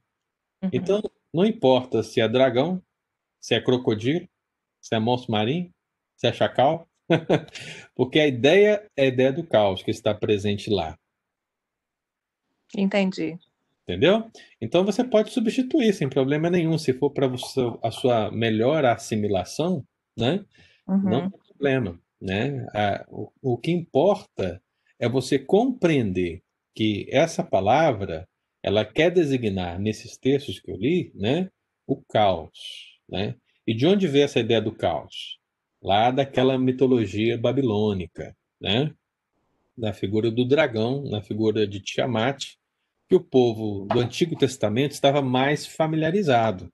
Uhum. 0.62 0.70
Então, 0.72 1.02
não 1.34 1.44
importa 1.46 2.02
se 2.02 2.20
é 2.20 2.28
dragão, 2.28 2.82
se 3.46 3.54
é 3.54 3.60
crocodilo, 3.60 4.28
se 4.82 4.96
é 4.96 4.98
monstro 4.98 5.30
marinho, 5.30 5.72
se 6.16 6.26
é 6.26 6.32
chacal, 6.32 6.88
porque 7.94 8.18
a 8.18 8.26
ideia 8.26 8.90
é 8.96 9.04
a 9.04 9.06
ideia 9.06 9.32
do 9.32 9.46
caos 9.46 9.84
que 9.84 9.90
está 9.92 10.12
presente 10.12 10.68
lá. 10.68 10.98
Entendi. 12.76 13.38
Entendeu? 13.84 14.28
Então 14.60 14.84
você 14.84 15.04
pode 15.04 15.30
substituir 15.30 15.92
sem 15.92 16.08
problema 16.08 16.50
nenhum, 16.50 16.76
se 16.76 16.92
for 16.92 17.10
para 17.10 17.30
a 17.84 17.90
sua 17.92 18.32
melhor 18.32 18.84
assimilação, 18.84 19.86
né? 20.18 20.44
Uhum. 20.88 21.08
Não 21.08 21.30
tem 21.30 21.40
problema, 21.46 22.00
né? 22.20 22.66
A- 22.74 23.06
o, 23.08 23.30
o 23.40 23.56
que 23.56 23.70
importa 23.70 24.60
é 24.98 25.08
você 25.08 25.38
compreender 25.38 26.42
que 26.74 27.06
essa 27.12 27.44
palavra, 27.44 28.28
ela 28.60 28.84
quer 28.84 29.12
designar 29.12 29.78
nesses 29.78 30.16
textos 30.16 30.58
que 30.58 30.68
eu 30.68 30.76
li, 30.76 31.12
né? 31.14 31.48
O 31.86 32.02
caos, 32.10 32.95
né? 33.08 33.34
E 33.66 33.74
de 33.74 33.86
onde 33.86 34.06
veio 34.06 34.24
essa 34.24 34.40
ideia 34.40 34.60
do 34.60 34.74
caos? 34.74 35.38
Lá 35.82 36.10
daquela 36.10 36.58
mitologia 36.58 37.38
babilônica, 37.38 38.36
né? 38.60 38.94
Da 39.76 39.92
figura 39.92 40.30
do 40.30 40.44
dragão, 40.44 41.04
na 41.04 41.20
figura 41.20 41.66
de 41.66 41.80
Tiamat, 41.80 42.54
que 43.08 43.14
o 43.14 43.20
povo 43.20 43.86
do 43.86 44.00
Antigo 44.00 44.36
Testamento 44.36 44.92
estava 44.92 45.22
mais 45.22 45.66
familiarizado. 45.66 46.72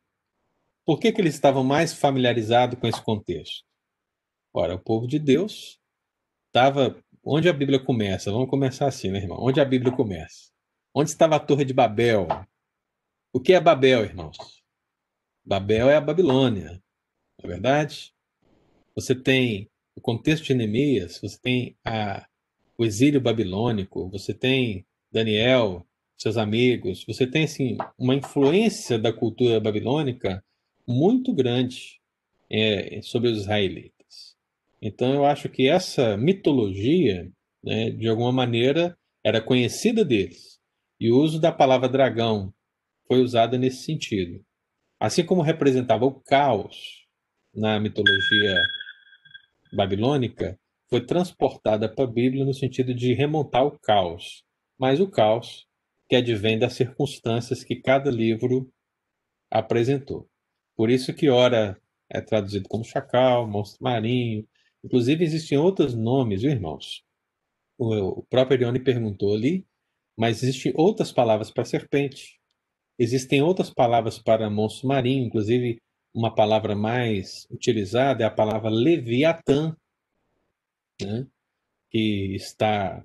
Por 0.85 0.99
que, 0.99 1.13
que 1.13 1.21
eles 1.21 1.35
estavam 1.35 1.63
mais 1.63 1.93
familiarizados 1.93 2.79
com 2.79 2.87
esse 2.87 3.03
contexto? 3.03 3.65
Ora, 4.53 4.75
o 4.75 4.81
povo 4.81 5.07
de 5.07 5.19
Deus 5.19 5.79
estava. 6.47 6.97
Onde 7.25 7.49
a 7.49 7.53
Bíblia 7.53 7.79
começa? 7.79 8.33
Vamos 8.33 8.51
começar 8.51 8.89
assim, 8.89 9.11
né, 9.11 9.19
irmão? 9.19 9.39
Onde 9.41 9.61
a 9.61 9.65
Bíblia 9.65 9.93
começa? 9.93 10.51
Onde 10.93 11.11
estava 11.11 11.37
a 11.37 11.41
Torre 11.41 11.65
de 11.65 11.73
Babel? 11.73 12.27
O 13.33 13.41
que 13.41 13.53
é 13.53 13.61
Babel, 13.61 14.03
irmãos? 14.03 14.62
Babel 15.45 15.91
é 15.91 15.97
a 15.97 16.01
Babilônia, 16.01 16.83
não 17.39 17.45
é 17.45 17.47
verdade? 17.49 18.13
Você 18.95 19.15
tem 19.15 19.69
o 19.97 20.01
contexto 20.01 20.45
de 20.45 20.55
Neemias, 20.55 21.19
você 21.21 21.39
tem 21.41 21.77
a, 21.85 22.27
o 22.79 22.85
exílio 22.85 23.21
babilônico, 23.21 24.09
você 24.09 24.33
tem 24.33 24.87
Daniel, 25.11 25.87
seus 26.17 26.37
amigos, 26.37 27.05
você 27.05 27.27
tem 27.27 27.45
assim 27.45 27.77
uma 27.99 28.15
influência 28.15 28.99
da 28.99 29.13
cultura 29.13 29.59
babilônica 29.59 30.45
muito 30.87 31.33
grande 31.35 32.01
é, 32.51 33.01
sobre 33.03 33.29
os 33.31 33.41
israelitas. 33.41 34.37
Então 34.81 35.13
eu 35.13 35.25
acho 35.25 35.49
que 35.49 35.69
essa 35.69 36.17
mitologia, 36.17 37.31
né, 37.63 37.91
de 37.91 38.09
alguma 38.09 38.33
maneira, 38.33 38.97
era 39.25 39.41
conhecida 39.41 40.05
deles. 40.05 40.61
E 41.01 41.11
o 41.11 41.19
uso 41.19 41.41
da 41.41 41.51
palavra 41.51 41.89
dragão 41.89 42.53
foi 43.09 43.21
usada 43.21 43.59
nesse 43.59 43.85
sentido. 43.85 44.45
Assim 45.03 45.27
como 45.27 45.43
representava 45.43 46.05
o 46.05 46.13
caos 46.13 47.09
na 47.53 47.81
mitologia 47.81 48.57
babilônica, 49.73 50.57
foi 50.89 51.05
transportada 51.05 51.93
para 51.93 52.05
a 52.05 52.07
Bíblia 52.07 52.45
no 52.45 52.55
sentido 52.55 52.95
de 52.95 53.13
remontar 53.13 53.67
o 53.67 53.77
caos. 53.81 54.45
Mas 54.79 55.01
o 55.01 55.11
caos 55.11 55.67
que 56.09 56.15
advém 56.15 56.57
das 56.57 56.75
circunstâncias 56.75 57.65
que 57.65 57.75
cada 57.75 58.13
livro 58.13 58.73
apresentou. 59.51 60.31
Por 60.77 60.89
isso 60.89 61.13
que 61.13 61.29
ora 61.29 61.77
é 62.09 62.21
traduzido 62.21 62.69
como 62.69 62.85
chacal, 62.85 63.45
monstro 63.45 63.83
marinho. 63.83 64.47
Inclusive 64.85 65.25
existem 65.25 65.59
outros 65.59 65.97
nomes, 65.97 66.45
irmãos? 66.45 67.03
O, 67.77 68.23
próprio 68.31 68.55
Erione 68.55 68.79
perguntou 68.79 69.35
ali, 69.35 69.67
mas 70.17 70.45
existem 70.45 70.73
outras 70.77 71.11
palavras 71.11 71.51
para 71.51 71.65
serpente. 71.65 72.41
Existem 72.99 73.43
outras 73.43 73.71
palavras 73.71 74.19
para 74.19 74.51
monstro 74.51 74.89
marinho, 74.89 75.27
inclusive 75.27 75.81
uma 76.15 76.35
palavra 76.35 76.77
mais 76.77 77.47
utilizada 77.51 78.23
é 78.23 78.27
a 78.27 78.31
palavra 78.31 78.69
leviatã, 78.69 79.75
né? 81.01 81.27
que 81.91 82.35
está 82.35 83.05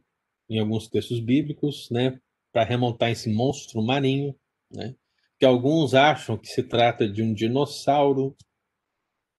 em 0.49 0.59
alguns 0.59 0.87
textos 0.87 1.19
bíblicos, 1.19 1.89
né? 1.89 2.19
para 2.51 2.63
remontar 2.63 3.11
esse 3.11 3.29
monstro 3.29 3.81
marinho, 3.81 4.35
né? 4.71 4.95
que 5.39 5.45
alguns 5.45 5.93
acham 5.93 6.37
que 6.37 6.47
se 6.47 6.63
trata 6.63 7.07
de 7.07 7.21
um 7.21 7.33
dinossauro, 7.33 8.35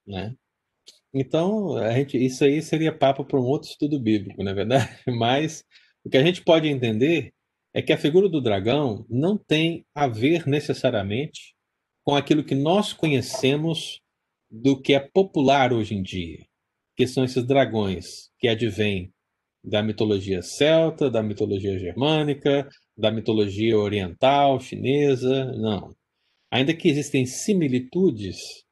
né? 0.07 0.34
Então, 1.12 1.76
a 1.76 1.92
gente, 1.92 2.16
isso 2.16 2.44
aí 2.44 2.62
seria 2.62 2.96
papo 2.96 3.24
para 3.24 3.40
um 3.40 3.44
outro 3.44 3.68
estudo 3.68 3.99
bíblico, 3.99 4.42
não 4.42 4.53
é 4.53 4.55
verdade? 4.55 4.88
Mas 5.09 5.64
o 6.05 6.11
que 6.11 6.16
a 6.16 6.24
gente 6.24 6.42
pode 6.42 6.68
entender 6.68 7.32
é 7.74 7.82
que 7.82 7.92
a 7.92 7.98
figura 7.98 8.28
do 8.28 8.40
dragão 8.40 9.04
não 9.08 9.36
tem 9.36 9.84
a 9.94 10.06
ver 10.06 10.46
necessariamente 10.46 11.54
com 12.04 12.14
aquilo 12.14 12.44
que 12.44 12.54
nós 12.54 12.92
conhecemos 12.92 14.00
do 14.50 14.80
que 14.80 14.94
é 14.94 15.00
popular 15.00 15.72
hoje 15.72 15.94
em 15.94 16.02
dia, 16.02 16.46
que 16.96 17.06
são 17.06 17.24
esses 17.24 17.44
dragões 17.44 18.30
que 18.38 18.48
advêm 18.48 19.12
da 19.62 19.82
mitologia 19.82 20.40
celta, 20.40 21.10
da 21.10 21.22
mitologia 21.22 21.78
germânica, 21.78 22.66
da 22.96 23.10
mitologia 23.10 23.76
oriental, 23.76 24.58
chinesa, 24.58 25.52
não. 25.52 25.94
Ainda 26.50 26.74
que 26.74 26.88
existem 26.88 27.26
similitudes, 27.26 28.64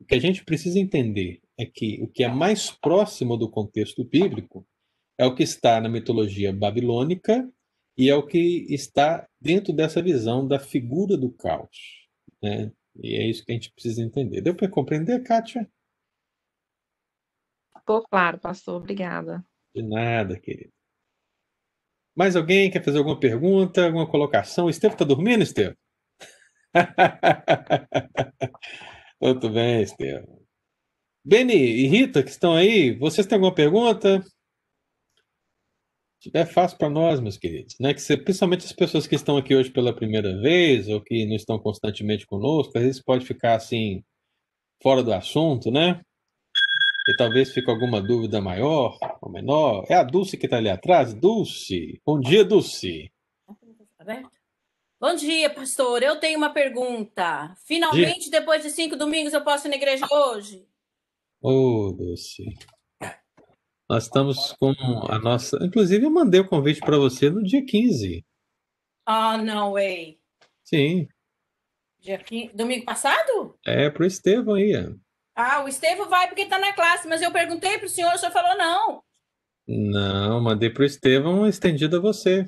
o 0.00 0.04
que 0.04 0.14
a 0.14 0.20
gente 0.20 0.44
precisa 0.44 0.78
entender 0.78 1.40
é 1.58 1.66
que 1.66 2.00
o 2.00 2.06
que 2.06 2.22
é 2.22 2.28
mais 2.28 2.70
próximo 2.70 3.36
do 3.36 3.50
contexto 3.50 4.04
bíblico 4.04 4.66
é 5.18 5.26
o 5.26 5.34
que 5.34 5.42
está 5.42 5.80
na 5.80 5.88
mitologia 5.88 6.52
babilônica 6.52 7.48
e 7.96 8.10
é 8.10 8.14
o 8.14 8.26
que 8.26 8.66
está 8.68 9.28
dentro 9.40 9.72
dessa 9.72 10.02
visão 10.02 10.46
da 10.46 10.58
figura 10.58 11.16
do 11.16 11.30
caos. 11.30 12.08
Né? 12.42 12.72
E 12.96 13.16
é 13.16 13.28
isso 13.28 13.44
que 13.44 13.52
a 13.52 13.54
gente 13.54 13.72
precisa 13.72 14.02
entender. 14.02 14.40
Deu 14.40 14.54
para 14.54 14.68
compreender, 14.68 15.22
Kátia? 15.22 15.68
Ficou 17.78 18.02
claro, 18.02 18.38
pastor. 18.38 18.76
Obrigada. 18.76 19.44
De 19.74 19.82
nada, 19.82 20.38
querido. 20.38 20.72
Mais 22.16 22.36
alguém 22.36 22.70
quer 22.70 22.82
fazer 22.82 22.98
alguma 22.98 23.18
pergunta, 23.18 23.84
alguma 23.84 24.08
colocação? 24.08 24.70
Estevam 24.70 24.94
está 24.94 25.04
dormindo, 25.04 25.42
Estevam? 25.42 25.76
Muito 29.20 29.50
bem, 29.50 29.82
Estevam. 29.82 30.44
Beni 31.24 31.54
e 31.54 31.86
Rita, 31.86 32.22
que 32.22 32.30
estão 32.30 32.54
aí, 32.54 32.96
vocês 32.98 33.26
têm 33.26 33.36
alguma 33.36 33.54
pergunta? 33.54 34.22
Se 36.24 36.30
tiver, 36.30 36.46
fácil 36.46 36.78
para 36.78 36.88
nós, 36.88 37.20
meus 37.20 37.36
queridos. 37.36 37.76
Né? 37.78 37.92
Que 37.92 38.00
você, 38.00 38.16
principalmente 38.16 38.64
as 38.64 38.72
pessoas 38.72 39.06
que 39.06 39.14
estão 39.14 39.36
aqui 39.36 39.54
hoje 39.54 39.70
pela 39.70 39.94
primeira 39.94 40.34
vez 40.40 40.88
ou 40.88 40.98
que 40.98 41.26
não 41.26 41.36
estão 41.36 41.58
constantemente 41.58 42.26
conosco, 42.26 42.72
às 42.78 42.82
vezes 42.82 43.02
pode 43.02 43.26
ficar 43.26 43.56
assim, 43.56 44.02
fora 44.82 45.02
do 45.02 45.12
assunto, 45.12 45.70
né? 45.70 46.00
E 47.06 47.16
talvez 47.18 47.52
fique 47.52 47.70
alguma 47.70 48.00
dúvida 48.00 48.40
maior 48.40 48.96
ou 49.20 49.30
menor. 49.30 49.84
É 49.86 49.96
a 49.96 50.02
Dulce 50.02 50.38
que 50.38 50.46
está 50.46 50.56
ali 50.56 50.70
atrás? 50.70 51.12
Dulce. 51.12 52.00
Bom 52.06 52.18
dia, 52.18 52.42
Dulce. 52.42 53.12
Bom 54.98 55.14
dia, 55.14 55.50
pastor. 55.50 56.02
Eu 56.02 56.18
tenho 56.18 56.38
uma 56.38 56.48
pergunta. 56.48 57.54
Finalmente, 57.66 58.30
depois 58.30 58.62
de 58.62 58.70
cinco 58.70 58.96
domingos, 58.96 59.34
eu 59.34 59.44
posso 59.44 59.66
ir 59.66 59.70
na 59.70 59.76
igreja 59.76 60.06
hoje? 60.10 60.66
Ô, 61.42 61.92
Dulce. 61.92 62.44
Nós 63.88 64.04
estamos 64.04 64.52
com 64.52 64.72
a 65.10 65.18
nossa. 65.18 65.58
Inclusive, 65.62 66.04
eu 66.06 66.10
mandei 66.10 66.40
o 66.40 66.48
convite 66.48 66.80
para 66.80 66.96
você 66.98 67.30
no 67.30 67.42
dia 67.42 67.64
15. 67.64 68.24
Ah, 69.06 69.36
não, 69.36 69.72
way. 69.72 70.18
Sim. 70.62 71.06
Dia 72.00 72.18
15... 72.18 72.54
Domingo 72.54 72.84
passado? 72.84 73.58
É 73.66 73.90
pro 73.90 74.06
Estevão 74.06 74.54
aí. 74.54 74.74
ó. 74.76 74.94
Ah, 75.36 75.64
o 75.64 75.68
Estevam 75.68 76.08
vai 76.08 76.28
porque 76.28 76.42
está 76.42 76.58
na 76.58 76.72
classe, 76.72 77.08
mas 77.08 77.20
eu 77.20 77.32
perguntei 77.32 77.76
para 77.76 77.86
o 77.86 77.88
senhor, 77.88 78.14
o 78.14 78.18
senhor 78.18 78.30
falou 78.32 78.56
não. 78.56 79.02
Não, 79.66 80.40
mandei 80.40 80.70
pro 80.70 80.84
Estevão 80.84 81.46
estendido 81.46 81.96
a 81.96 82.00
você. 82.00 82.46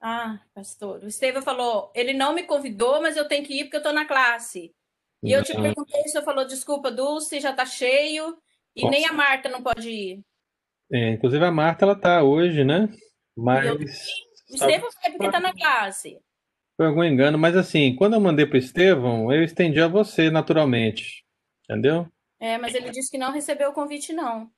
Ah, 0.00 0.40
pastor, 0.52 1.02
o 1.02 1.06
Estevam 1.06 1.42
falou, 1.42 1.92
ele 1.94 2.12
não 2.12 2.32
me 2.34 2.42
convidou, 2.42 3.00
mas 3.00 3.16
eu 3.16 3.28
tenho 3.28 3.44
que 3.46 3.54
ir 3.54 3.64
porque 3.64 3.76
eu 3.76 3.80
estou 3.80 3.92
na 3.92 4.04
classe. 4.04 4.74
E 5.22 5.32
eu 5.32 5.42
te 5.44 5.54
Não. 5.54 5.62
perguntei, 5.62 6.00
o 6.02 6.08
senhor 6.08 6.24
falou, 6.24 6.44
desculpa, 6.44 6.90
Dulce, 6.90 7.40
já 7.40 7.50
está 7.50 7.64
cheio, 7.66 8.36
e 8.74 8.82
Nossa. 8.82 8.90
nem 8.92 9.06
a 9.06 9.12
Marta 9.12 9.48
não 9.48 9.62
pode 9.62 9.88
ir. 9.88 10.24
É, 10.90 11.10
inclusive 11.10 11.44
a 11.44 11.50
Marta 11.50 11.84
ela 11.84 11.94
tá 11.94 12.22
hoje, 12.22 12.64
né? 12.64 12.88
Mas 13.36 13.70
O 13.70 13.82
Estevam 14.54 14.88
vai 15.02 15.10
porque 15.10 15.26
está 15.26 15.40
na 15.40 15.52
classe. 15.52 16.18
foi 16.76 16.86
algum 16.86 17.04
engano, 17.04 17.38
mas 17.38 17.56
assim, 17.56 17.94
quando 17.94 18.14
eu 18.14 18.20
mandei 18.20 18.46
pro 18.46 18.56
Estevão, 18.56 19.32
eu 19.32 19.42
estendi 19.42 19.80
a 19.80 19.88
você 19.88 20.30
naturalmente. 20.30 21.24
Entendeu? 21.64 22.06
É, 22.40 22.56
mas 22.56 22.74
ele 22.74 22.90
disse 22.90 23.10
que 23.10 23.18
não 23.18 23.32
recebeu 23.32 23.70
o 23.70 23.74
convite, 23.74 24.12
não. 24.12 24.50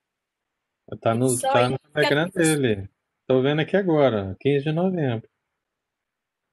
Tá 1.01 1.15
no, 1.15 1.29
Só 1.29 1.53
tá 1.53 1.69
no 1.69 1.77
Instagram 1.87 2.29
dele. 2.31 2.89
Tô 3.27 3.41
vendo 3.43 3.61
aqui 3.61 3.77
agora, 3.77 4.37
15 4.41 4.65
de 4.65 4.73
novembro. 4.73 5.29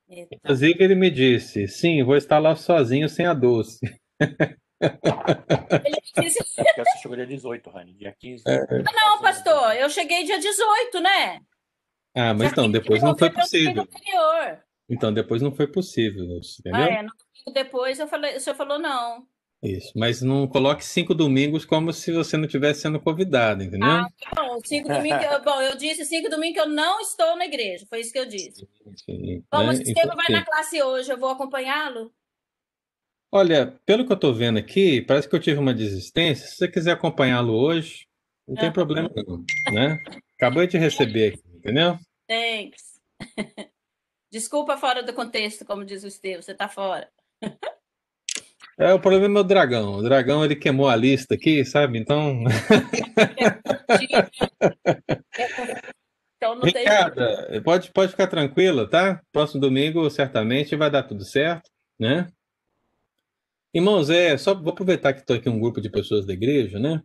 Eita. 0.09 0.35
Inclusive 0.35 0.83
ele 0.83 0.95
me 0.95 1.09
disse, 1.09 1.67
sim, 1.67 2.03
vou 2.03 2.15
estar 2.15 2.39
lá 2.39 2.55
sozinho 2.55 3.09
sem 3.09 3.25
a 3.25 3.33
Dulce. 3.33 3.79
Ele 4.81 5.97
disse, 6.21 6.43
Porque 6.55 6.83
você 6.83 6.97
chegou 7.01 7.17
dia 7.17 7.27
18, 7.27 7.69
Rani, 7.69 7.93
dia 7.93 8.15
15. 8.17 8.43
É. 8.47 8.57
"Ah, 8.61 8.91
não, 8.93 9.21
pastor, 9.21 9.75
eu 9.75 9.89
cheguei 9.89 10.23
dia 10.23 10.39
18, 10.39 10.99
né? 10.99 11.41
Ah, 12.15 12.33
mas 12.33 12.51
então, 12.51 12.69
depois 12.71 13.01
não 13.03 13.17
foi 13.17 13.29
possível. 13.29 13.87
Então, 14.89 15.13
depois 15.13 15.41
não 15.41 15.51
foi 15.51 15.67
possível, 15.67 16.23
entendeu? 16.23 16.81
Ah, 16.81 16.89
é, 16.89 17.01
no 17.03 17.09
domingo 17.09 17.53
depois 17.53 17.99
eu 17.99 18.07
falei, 18.07 18.37
o 18.37 18.39
senhor 18.39 18.55
falou 18.55 18.79
não. 18.79 19.27
Isso, 19.61 19.91
mas 19.95 20.21
não 20.21 20.47
coloque 20.47 20.85
cinco 20.85 21.15
domingos 21.15 21.65
como 21.65 21.91
se 21.91 22.11
você 22.11 22.37
não 22.37 22.45
estivesse 22.45 22.81
sendo 22.81 22.99
convidado, 22.99 23.63
entendeu? 23.63 23.89
Ah, 23.89 24.07
bom, 24.35 24.59
cinco 24.63 24.87
domingos, 24.87 25.23
eu, 25.23 25.43
bom, 25.43 25.61
eu 25.61 25.75
disse 25.75 26.05
cinco 26.05 26.29
domingos 26.29 26.61
que 26.61 26.61
eu 26.61 26.69
não 26.69 27.01
estou 27.01 27.35
na 27.35 27.45
igreja, 27.45 27.85
foi 27.89 28.01
isso 28.01 28.13
que 28.13 28.19
eu 28.19 28.27
disse. 28.27 28.67
Sim, 29.03 29.43
Bom, 29.51 29.59
né? 29.59 29.65
mas 29.65 29.79
o 29.79 29.81
Estevam 29.81 30.13
Então, 30.13 30.15
vai 30.15 30.29
na 30.29 30.45
classe 30.45 30.81
hoje, 30.81 31.11
eu 31.11 31.17
vou 31.17 31.29
acompanhá-lo? 31.29 32.13
Olha, 33.31 33.77
pelo 33.85 34.05
que 34.05 34.11
eu 34.11 34.15
estou 34.15 34.33
vendo 34.33 34.57
aqui, 34.57 35.01
parece 35.01 35.27
que 35.27 35.35
eu 35.35 35.39
tive 35.39 35.59
uma 35.59 35.73
desistência. 35.73 36.47
Se 36.47 36.55
você 36.55 36.67
quiser 36.67 36.91
acompanhá-lo 36.91 37.53
hoje, 37.53 38.07
não 38.47 38.55
tem 38.55 38.71
problema 38.71 39.09
né? 39.71 40.01
Acabei 40.35 40.67
de 40.67 40.77
receber 40.77 41.33
aqui, 41.33 41.43
entendeu? 41.55 41.97
Thanks. 42.27 42.99
Desculpa 44.31 44.77
fora 44.77 45.03
do 45.03 45.13
contexto, 45.13 45.65
como 45.65 45.83
diz 45.83 46.03
o 46.03 46.07
Estevam, 46.07 46.41
você 46.41 46.53
tá 46.53 46.69
fora. 46.69 47.09
É, 48.79 48.93
o 48.93 48.99
problema 48.99 49.39
é 49.39 49.41
o 49.41 49.43
dragão. 49.43 49.95
O 49.95 50.03
dragão, 50.03 50.45
ele 50.45 50.55
queimou 50.55 50.87
a 50.87 50.95
lista 50.95 51.33
aqui, 51.33 51.65
sabe? 51.65 51.97
Então, 51.97 52.43
Então 56.37 56.53
não 56.53 56.71
tem 56.71 56.85
pode, 57.63 57.91
pode 57.91 58.11
ficar 58.11 58.27
tranquila, 58.27 58.87
tá? 58.87 59.19
Próximo 59.31 59.59
domingo, 59.59 60.07
certamente, 60.11 60.75
vai 60.75 60.91
dar 60.91 61.01
tudo 61.01 61.25
certo, 61.25 61.67
né? 61.99 62.27
Irmãos, 63.77 64.09
é, 64.09 64.35
só 64.39 64.55
vou 64.55 64.73
aproveitar 64.73 65.13
que 65.13 65.19
estou 65.19 65.35
aqui 65.35 65.47
um 65.47 65.59
grupo 65.59 65.79
de 65.79 65.87
pessoas 65.87 66.25
da 66.25 66.33
igreja, 66.33 66.79
né? 66.79 67.03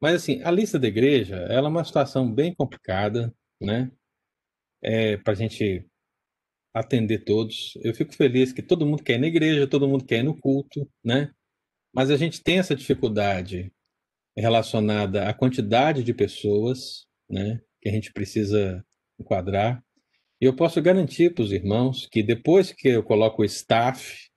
Mas, 0.00 0.14
assim, 0.14 0.40
a 0.42 0.50
lista 0.50 0.78
da 0.78 0.88
igreja, 0.88 1.36
ela 1.50 1.68
é 1.68 1.70
uma 1.70 1.84
situação 1.84 2.32
bem 2.32 2.54
complicada, 2.54 3.30
né? 3.60 3.92
É, 4.80 5.18
para 5.18 5.34
a 5.34 5.36
gente 5.36 5.86
atender 6.72 7.24
todos. 7.26 7.74
Eu 7.82 7.94
fico 7.94 8.14
feliz 8.14 8.54
que 8.54 8.62
todo 8.62 8.86
mundo 8.86 9.02
quer 9.02 9.16
ir 9.16 9.18
na 9.18 9.26
igreja, 9.26 9.66
todo 9.68 9.86
mundo 9.86 10.06
quer 10.06 10.20
ir 10.20 10.22
no 10.22 10.34
culto, 10.34 10.90
né? 11.04 11.30
Mas 11.92 12.10
a 12.10 12.16
gente 12.16 12.42
tem 12.42 12.58
essa 12.58 12.74
dificuldade 12.74 13.70
relacionada 14.34 15.28
à 15.28 15.34
quantidade 15.34 16.02
de 16.02 16.14
pessoas, 16.14 17.06
né? 17.28 17.60
Que 17.82 17.90
a 17.90 17.92
gente 17.92 18.14
precisa 18.14 18.82
enquadrar. 19.20 19.84
E 20.40 20.46
eu 20.46 20.56
posso 20.56 20.80
garantir 20.80 21.34
para 21.34 21.44
os 21.44 21.52
irmãos 21.52 22.06
que 22.06 22.22
depois 22.22 22.72
que 22.72 22.88
eu 22.88 23.02
coloco 23.02 23.42
o 23.42 23.44
staff, 23.44 24.27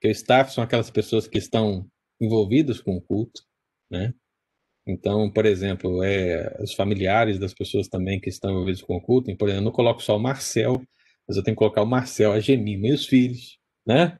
que 0.00 0.08
o 0.08 0.10
staff 0.10 0.52
são 0.52 0.62
aquelas 0.62 0.90
pessoas 0.90 1.26
que 1.26 1.38
estão 1.38 1.86
envolvidas 2.20 2.80
com 2.80 2.96
o 2.96 3.00
culto, 3.00 3.42
né? 3.90 4.12
Então, 4.86 5.30
por 5.30 5.44
exemplo, 5.44 6.02
é, 6.02 6.56
os 6.62 6.72
familiares 6.72 7.38
das 7.38 7.52
pessoas 7.52 7.88
também 7.88 8.18
que 8.18 8.30
estão 8.30 8.50
envolvidos 8.50 8.82
com 8.82 8.96
o 8.96 9.00
culto, 9.00 9.26
por 9.36 9.48
exemplo, 9.48 9.62
eu 9.62 9.64
não 9.64 9.72
coloco 9.72 10.02
só 10.02 10.16
o 10.16 10.20
Marcel, 10.20 10.82
mas 11.26 11.36
eu 11.36 11.42
tenho 11.42 11.54
que 11.54 11.58
colocar 11.58 11.82
o 11.82 11.86
Marcel, 11.86 12.32
a 12.32 12.40
Gemima 12.40 12.94
os 12.94 13.06
filhos, 13.06 13.58
né? 13.86 14.18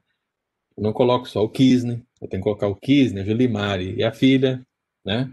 Eu 0.76 0.83
não 0.83 0.93
coloco 0.93 1.26
só 1.26 1.43
o 1.43 1.49
Kisney, 1.49 2.03
eu 2.20 2.29
tenho 2.29 2.43
que 2.43 2.45
colocar 2.45 2.68
o 2.68 2.76
Kisney, 2.76 3.22
a 3.22 3.24
Julimari 3.24 3.95
e 3.97 4.05
a 4.05 4.12
filha, 4.12 4.62
né? 5.05 5.33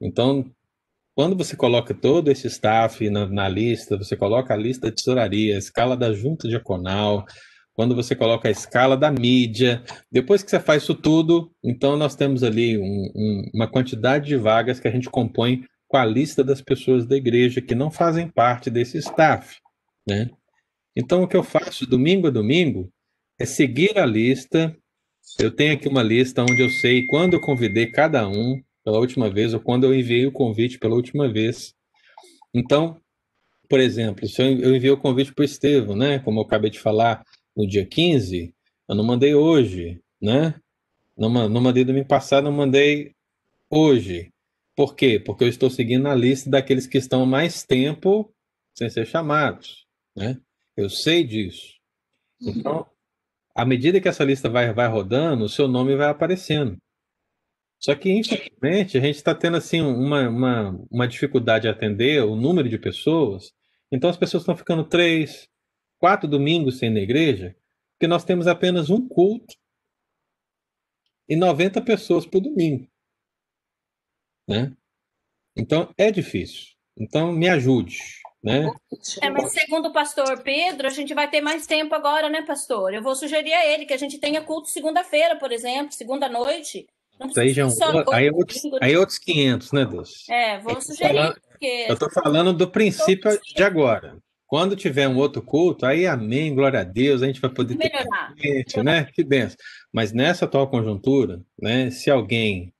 Então, 0.00 0.44
quando 1.14 1.36
você 1.36 1.56
coloca 1.56 1.94
todo 1.94 2.30
esse 2.30 2.48
staff 2.48 3.08
na, 3.08 3.26
na 3.26 3.48
lista, 3.48 3.96
você 3.96 4.16
coloca 4.16 4.52
a 4.52 4.56
lista 4.56 4.90
de 4.90 4.96
tesouraria, 4.96 5.54
a 5.54 5.58
escala 5.58 5.96
da 5.96 6.12
junta 6.12 6.48
diaconal, 6.48 7.24
quando 7.74 7.94
você 7.94 8.14
coloca 8.14 8.48
a 8.48 8.50
escala 8.50 8.96
da 8.96 9.10
mídia, 9.10 9.82
depois 10.10 10.42
que 10.42 10.50
você 10.50 10.60
faz 10.60 10.82
isso 10.84 10.94
tudo, 10.94 11.50
então 11.62 11.96
nós 11.96 12.14
temos 12.14 12.42
ali 12.42 12.78
um- 12.78 13.10
um- 13.14 13.50
uma 13.52 13.66
quantidade 13.68 14.26
de 14.28 14.36
vagas 14.36 14.78
que 14.78 14.88
a 14.88 14.90
gente 14.90 15.10
compõe 15.10 15.64
com 15.88 15.96
a 15.96 16.04
lista 16.04 16.42
das 16.42 16.60
pessoas 16.62 17.04
da 17.06 17.16
igreja 17.16 17.60
que 17.60 17.74
não 17.74 17.90
fazem 17.90 18.28
parte 18.28 18.70
desse 18.70 18.98
staff, 18.98 19.58
né? 20.08 20.30
Então 20.96 21.22
o 21.22 21.28
que 21.28 21.36
eu 21.36 21.42
faço 21.42 21.86
domingo 21.86 22.28
a 22.28 22.30
domingo 22.30 22.88
é 23.38 23.44
seguir 23.44 23.98
a 23.98 24.06
lista. 24.06 24.76
Eu 25.40 25.50
tenho 25.50 25.74
aqui 25.74 25.88
uma 25.88 26.02
lista 26.02 26.42
onde 26.42 26.62
eu 26.62 26.70
sei 26.70 27.06
quando 27.06 27.34
eu 27.34 27.40
convidei 27.40 27.86
cada 27.86 28.28
um 28.28 28.60
pela 28.84 28.98
última 29.00 29.28
vez 29.28 29.52
ou 29.52 29.60
quando 29.60 29.84
eu 29.84 29.94
enviei 29.94 30.26
o 30.26 30.32
convite 30.32 30.78
pela 30.78 30.94
última 30.94 31.28
vez. 31.28 31.74
Então, 32.54 33.00
por 33.68 33.80
exemplo, 33.80 34.28
se 34.28 34.40
eu 34.40 34.76
enviei 34.76 34.92
o 34.92 34.96
convite 34.96 35.32
para 35.34 35.42
o 35.42 35.44
Estevão, 35.44 35.96
né? 35.96 36.20
Como 36.20 36.38
eu 36.38 36.44
acabei 36.44 36.70
de 36.70 36.78
falar, 36.78 37.24
no 37.56 37.66
dia 37.66 37.86
15, 37.86 38.54
eu 38.88 38.94
não 38.94 39.04
mandei 39.04 39.34
hoje, 39.34 40.00
né? 40.20 40.54
Não, 41.16 41.28
não 41.48 41.60
mandei 41.60 41.84
domingo 41.84 42.08
passado, 42.08 42.44
não 42.44 42.52
mandei 42.52 43.14
hoje. 43.70 44.32
Por 44.76 44.94
quê? 44.96 45.20
Porque 45.20 45.44
eu 45.44 45.48
estou 45.48 45.70
seguindo 45.70 46.08
a 46.08 46.14
lista 46.14 46.50
daqueles 46.50 46.86
que 46.86 46.98
estão 46.98 47.24
mais 47.24 47.62
tempo 47.62 48.32
sem 48.74 48.90
ser 48.90 49.06
chamados, 49.06 49.86
né? 50.16 50.36
Eu 50.76 50.90
sei 50.90 51.22
disso. 51.22 51.74
Então, 52.40 52.86
à 53.54 53.64
medida 53.64 54.00
que 54.00 54.08
essa 54.08 54.24
lista 54.24 54.50
vai, 54.50 54.72
vai 54.72 54.88
rodando, 54.88 55.44
o 55.44 55.48
seu 55.48 55.68
nome 55.68 55.94
vai 55.94 56.08
aparecendo. 56.08 56.76
Só 57.78 57.94
que, 57.94 58.10
infelizmente, 58.10 58.98
a 58.98 59.00
gente 59.00 59.16
está 59.16 59.34
tendo 59.34 59.56
assim 59.56 59.80
uma, 59.80 60.28
uma, 60.28 60.86
uma 60.90 61.06
dificuldade 61.06 61.62
de 61.62 61.68
atender 61.68 62.24
o 62.24 62.34
número 62.34 62.68
de 62.68 62.78
pessoas. 62.78 63.52
Então, 63.92 64.10
as 64.10 64.16
pessoas 64.16 64.42
estão 64.42 64.56
ficando 64.56 64.84
três, 64.84 65.46
quatro 66.04 66.28
domingos 66.28 66.76
sem 66.78 66.90
ir 66.90 66.92
na 66.92 67.00
igreja, 67.00 67.56
porque 67.94 68.06
nós 68.06 68.24
temos 68.26 68.46
apenas 68.46 68.90
um 68.90 69.08
culto 69.08 69.54
e 71.26 71.34
90 71.34 71.80
pessoas 71.80 72.26
por 72.26 72.42
domingo. 72.42 72.86
Né? 74.46 74.70
Então, 75.56 75.90
é 75.96 76.10
difícil. 76.10 76.74
Então, 76.94 77.32
me 77.32 77.48
ajude. 77.48 77.96
Né? 78.42 78.70
É, 79.22 79.30
mas 79.30 79.50
segundo 79.52 79.88
o 79.88 79.92
pastor 79.94 80.42
Pedro, 80.42 80.86
a 80.86 80.90
gente 80.90 81.14
vai 81.14 81.30
ter 81.30 81.40
mais 81.40 81.66
tempo 81.66 81.94
agora, 81.94 82.28
né, 82.28 82.42
pastor? 82.42 82.92
Eu 82.92 83.02
vou 83.02 83.16
sugerir 83.16 83.54
a 83.54 83.66
ele 83.66 83.86
que 83.86 83.94
a 83.94 83.96
gente 83.96 84.18
tenha 84.18 84.42
culto 84.42 84.68
segunda-feira, 84.68 85.36
por 85.38 85.50
exemplo, 85.50 85.92
segunda 85.94 86.28
noite. 86.28 86.86
Aí, 87.38 87.54
já 87.54 87.62
é 87.62 87.64
um- 87.64 88.12
aí, 88.12 88.26
é 88.26 88.30
outros, 88.30 88.60
domingo, 88.60 88.78
aí 88.82 88.92
é 88.92 88.98
outros 88.98 89.18
500, 89.18 89.72
né, 89.72 89.86
Deus? 89.86 90.28
É, 90.28 90.58
vou 90.58 90.74
tô 90.74 90.82
sugerir, 90.82 91.14
falando- 91.14 91.40
porque 91.40 91.86
Eu 91.88 91.94
estou 91.94 92.10
falando 92.10 92.52
do 92.52 92.70
princípio 92.70 93.40
de 93.42 93.62
agora. 93.62 94.22
Quando 94.54 94.76
tiver 94.76 95.08
um 95.08 95.16
outro 95.16 95.42
culto, 95.42 95.84
aí 95.84 96.06
amém, 96.06 96.54
glória 96.54 96.78
a 96.78 96.84
Deus, 96.84 97.22
a 97.22 97.26
gente 97.26 97.40
vai 97.40 97.50
poder 97.50 97.76
ter 97.76 97.90
melhorar. 97.92 98.32
gente, 98.38 98.80
né? 98.84 99.04
Que 99.06 99.24
benção. 99.24 99.56
Mas 99.92 100.12
nessa 100.12 100.44
atual 100.44 100.70
conjuntura, 100.70 101.44
né, 101.60 101.90
se 101.90 102.08
alguém 102.08 102.72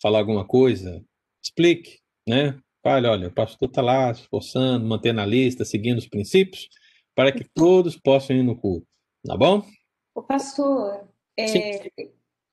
falar 0.00 0.20
alguma 0.20 0.46
coisa, 0.46 1.04
explique, 1.42 1.98
né? 2.28 2.56
Fale, 2.80 3.08
olha, 3.08 3.26
o 3.26 3.32
pastor 3.32 3.68
está 3.68 3.82
lá 3.82 4.14
se 4.14 4.20
esforçando, 4.20 4.86
mantendo 4.86 5.20
a 5.20 5.26
lista, 5.26 5.64
seguindo 5.64 5.98
os 5.98 6.06
princípios, 6.06 6.68
para 7.12 7.32
que 7.32 7.42
todos 7.42 7.96
possam 7.96 8.36
ir 8.36 8.44
no 8.44 8.54
culto, 8.54 8.86
tá 9.26 9.36
bom? 9.36 9.66
O 10.14 10.22
pastor, 10.22 11.08
é, 11.36 11.90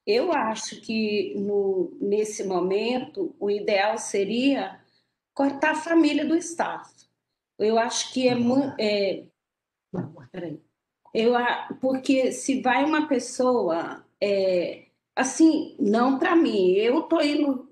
eu 0.04 0.32
acho 0.32 0.82
que 0.82 1.36
no, 1.38 1.96
nesse 2.02 2.44
momento 2.44 3.36
o 3.40 3.52
ideal 3.52 4.00
seria 4.00 4.80
cortar 5.32 5.74
a 5.74 5.76
família 5.76 6.26
do 6.26 6.36
staff. 6.36 7.07
Eu 7.60 7.78
acho 7.80 8.14
que 8.14 8.28
é 8.28 8.36
muito. 8.36 8.76
É, 8.80 9.26
peraí. 10.32 10.60
Eu, 11.14 11.34
porque 11.82 12.32
se 12.32 12.62
vai 12.62 12.86
uma 12.86 13.08
pessoa, 13.08 14.06
é, 14.22 14.86
assim, 15.16 15.76
não 15.80 16.20
para 16.20 16.36
mim, 16.36 16.74
eu 16.74 17.04
tô 17.04 17.22
indo, 17.22 17.70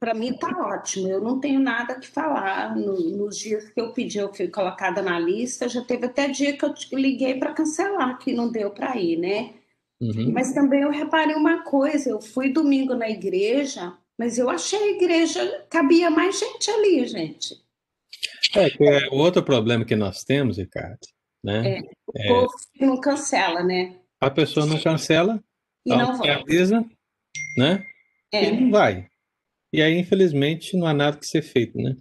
para 0.00 0.14
mim 0.14 0.34
tá 0.34 0.48
ótimo, 0.68 1.08
eu 1.08 1.20
não 1.20 1.40
tenho 1.40 1.60
nada 1.60 2.00
que 2.00 2.08
falar. 2.08 2.76
No- 2.76 2.98
nos 3.16 3.38
dias 3.38 3.70
que 3.70 3.80
eu 3.80 3.92
pedi, 3.92 4.18
eu 4.18 4.34
fui 4.34 4.48
colocada 4.48 5.02
na 5.02 5.18
lista, 5.18 5.68
já 5.68 5.82
teve 5.84 6.06
até 6.06 6.28
dia 6.28 6.56
que 6.56 6.64
eu 6.64 6.74
liguei 6.92 7.38
para 7.38 7.54
cancelar, 7.54 8.18
que 8.18 8.32
não 8.34 8.50
deu 8.50 8.70
para 8.72 8.96
ir, 8.98 9.18
né? 9.18 9.54
Uhum. 10.00 10.32
Mas 10.32 10.52
também 10.54 10.82
eu 10.82 10.90
reparei 10.90 11.36
uma 11.36 11.62
coisa, 11.64 12.10
eu 12.10 12.20
fui 12.20 12.50
domingo 12.52 12.94
na 12.94 13.10
igreja, 13.10 13.96
mas 14.18 14.38
eu 14.38 14.50
achei 14.50 14.78
a 14.78 14.92
igreja, 14.96 15.66
cabia 15.70 16.10
mais 16.10 16.38
gente 16.38 16.70
ali, 16.70 17.06
gente. 17.06 17.65
É, 18.54 18.70
que 18.70 18.84
é 18.84 19.08
o 19.08 19.16
outro 19.16 19.42
problema 19.42 19.84
que 19.84 19.96
nós 19.96 20.24
temos, 20.24 20.58
Ricardo, 20.58 20.98
né? 21.42 21.78
É, 21.78 21.80
o 21.80 22.12
É. 22.16 22.28
povo 22.28 22.54
não 22.80 23.00
cancela, 23.00 23.62
né? 23.62 23.96
A 24.20 24.30
pessoa 24.30 24.66
não 24.66 24.80
cancela, 24.80 25.42
E 25.84 25.92
ela 25.92 26.16
não 26.16 26.24
avisa, 26.24 26.84
né? 27.56 27.84
É. 28.32 28.44
E 28.44 28.60
não 28.60 28.70
vai. 28.70 29.06
E 29.72 29.82
aí, 29.82 29.98
infelizmente, 29.98 30.76
não 30.76 30.86
há 30.86 30.94
nada 30.94 31.16
que 31.16 31.26
ser 31.26 31.42
feito, 31.42 31.76
né? 31.78 31.96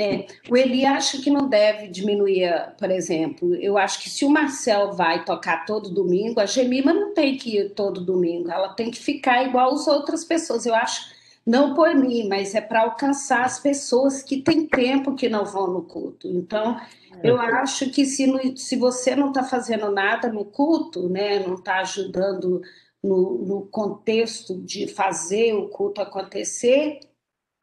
É, 0.00 0.26
o 0.48 0.56
Eli 0.56 0.86
acha 0.86 1.20
que 1.20 1.28
não 1.28 1.48
deve 1.48 1.88
diminuir, 1.88 2.48
por 2.78 2.88
exemplo, 2.88 3.56
eu 3.56 3.76
acho 3.76 4.00
que 4.00 4.08
se 4.08 4.24
o 4.24 4.30
Marcel 4.30 4.92
vai 4.92 5.24
tocar 5.24 5.64
todo 5.66 5.92
domingo, 5.92 6.38
a 6.38 6.46
Gemima 6.46 6.94
não 6.94 7.12
tem 7.12 7.36
que 7.36 7.56
ir 7.58 7.70
todo 7.70 8.04
domingo, 8.04 8.48
ela 8.48 8.68
tem 8.74 8.92
que 8.92 8.98
ficar 8.98 9.42
igual 9.44 9.74
as 9.74 9.88
outras 9.88 10.24
pessoas. 10.24 10.66
Eu 10.66 10.74
acho, 10.74 11.02
não 11.48 11.72
por 11.72 11.94
mim, 11.94 12.28
mas 12.28 12.54
é 12.54 12.60
para 12.60 12.82
alcançar 12.82 13.42
as 13.42 13.58
pessoas 13.58 14.22
que 14.22 14.42
têm 14.42 14.66
tempo 14.66 15.14
que 15.14 15.30
não 15.30 15.46
vão 15.46 15.66
no 15.68 15.82
culto. 15.82 16.28
Então, 16.28 16.78
eu 17.24 17.40
acho 17.40 17.88
que 17.90 18.04
se, 18.04 18.54
se 18.54 18.76
você 18.76 19.16
não 19.16 19.28
está 19.28 19.42
fazendo 19.42 19.90
nada 19.90 20.30
no 20.30 20.44
culto, 20.44 21.08
né, 21.08 21.38
não 21.38 21.54
está 21.54 21.78
ajudando 21.78 22.60
no, 23.02 23.38
no 23.46 23.62
contexto 23.62 24.60
de 24.60 24.88
fazer 24.88 25.54
o 25.54 25.70
culto 25.70 26.02
acontecer, 26.02 27.00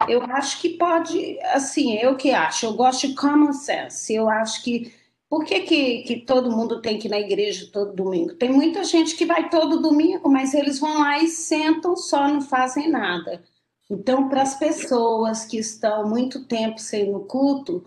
eu 0.09 0.23
acho 0.23 0.61
que 0.61 0.69
pode, 0.69 1.39
assim, 1.53 1.95
eu 1.95 2.15
que 2.17 2.31
acho, 2.31 2.65
eu 2.65 2.73
gosto 2.73 3.07
de 3.07 3.13
common 3.13 3.53
sense, 3.53 4.15
eu 4.15 4.27
acho 4.27 4.63
que 4.63 4.91
por 5.29 5.45
que, 5.45 5.61
que, 5.61 6.01
que, 6.03 6.21
todo 6.21 6.51
mundo 6.51 6.81
tem 6.81 6.97
que 6.97 7.07
ir 7.07 7.11
na 7.11 7.19
igreja 7.19 7.69
todo 7.71 7.95
domingo? 7.95 8.33
Tem 8.33 8.51
muita 8.51 8.83
gente 8.83 9.15
que 9.15 9.27
vai 9.27 9.47
todo 9.47 9.79
domingo, 9.79 10.27
mas 10.27 10.55
eles 10.55 10.79
vão 10.79 11.01
lá 11.01 11.19
e 11.19 11.27
sentam 11.27 11.95
só, 11.95 12.27
não 12.27 12.41
fazem 12.41 12.89
nada. 12.89 13.43
Então, 13.89 14.29
para 14.29 14.41
as 14.41 14.57
pessoas 14.57 15.45
que 15.45 15.57
estão 15.57 16.07
muito 16.07 16.45
tempo 16.45 16.79
sem 16.79 17.11
no 17.11 17.25
culto, 17.25 17.83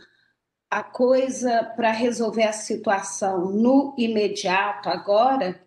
a 0.70 0.82
coisa 0.82 1.64
para 1.76 1.90
resolver 1.90 2.44
a 2.44 2.52
situação 2.52 3.50
no 3.50 3.94
imediato, 3.98 4.88
agora, 4.88 5.60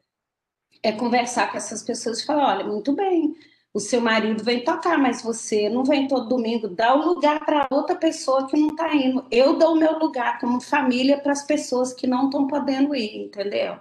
é 0.84 0.92
conversar 0.92 1.52
com 1.52 1.58
essas 1.58 1.84
pessoas 1.84 2.20
e 2.20 2.26
falar: 2.26 2.56
olha, 2.56 2.66
muito 2.66 2.94
bem, 2.94 3.36
o 3.74 3.80
seu 3.80 4.02
marido 4.02 4.44
vem 4.44 4.64
tocar, 4.64 4.98
mas 4.98 5.22
você 5.22 5.70
não 5.70 5.84
vem 5.84 6.08
todo 6.08 6.30
domingo, 6.30 6.68
dá 6.68 6.94
o 6.94 7.06
lugar 7.14 7.46
para 7.46 7.68
outra 7.70 7.96
pessoa 7.96 8.48
que 8.48 8.58
não 8.58 8.70
está 8.70 8.94
indo. 8.94 9.26
Eu 9.32 9.58
dou 9.58 9.74
o 9.74 9.80
meu 9.80 9.98
lugar 9.98 10.40
como 10.40 10.62
família 10.62 11.20
para 11.20 11.32
as 11.32 11.44
pessoas 11.44 11.94
que 11.94 12.08
não 12.08 12.26
estão 12.26 12.48
podendo 12.48 12.96
ir, 12.96 13.26
entendeu? 13.26 13.80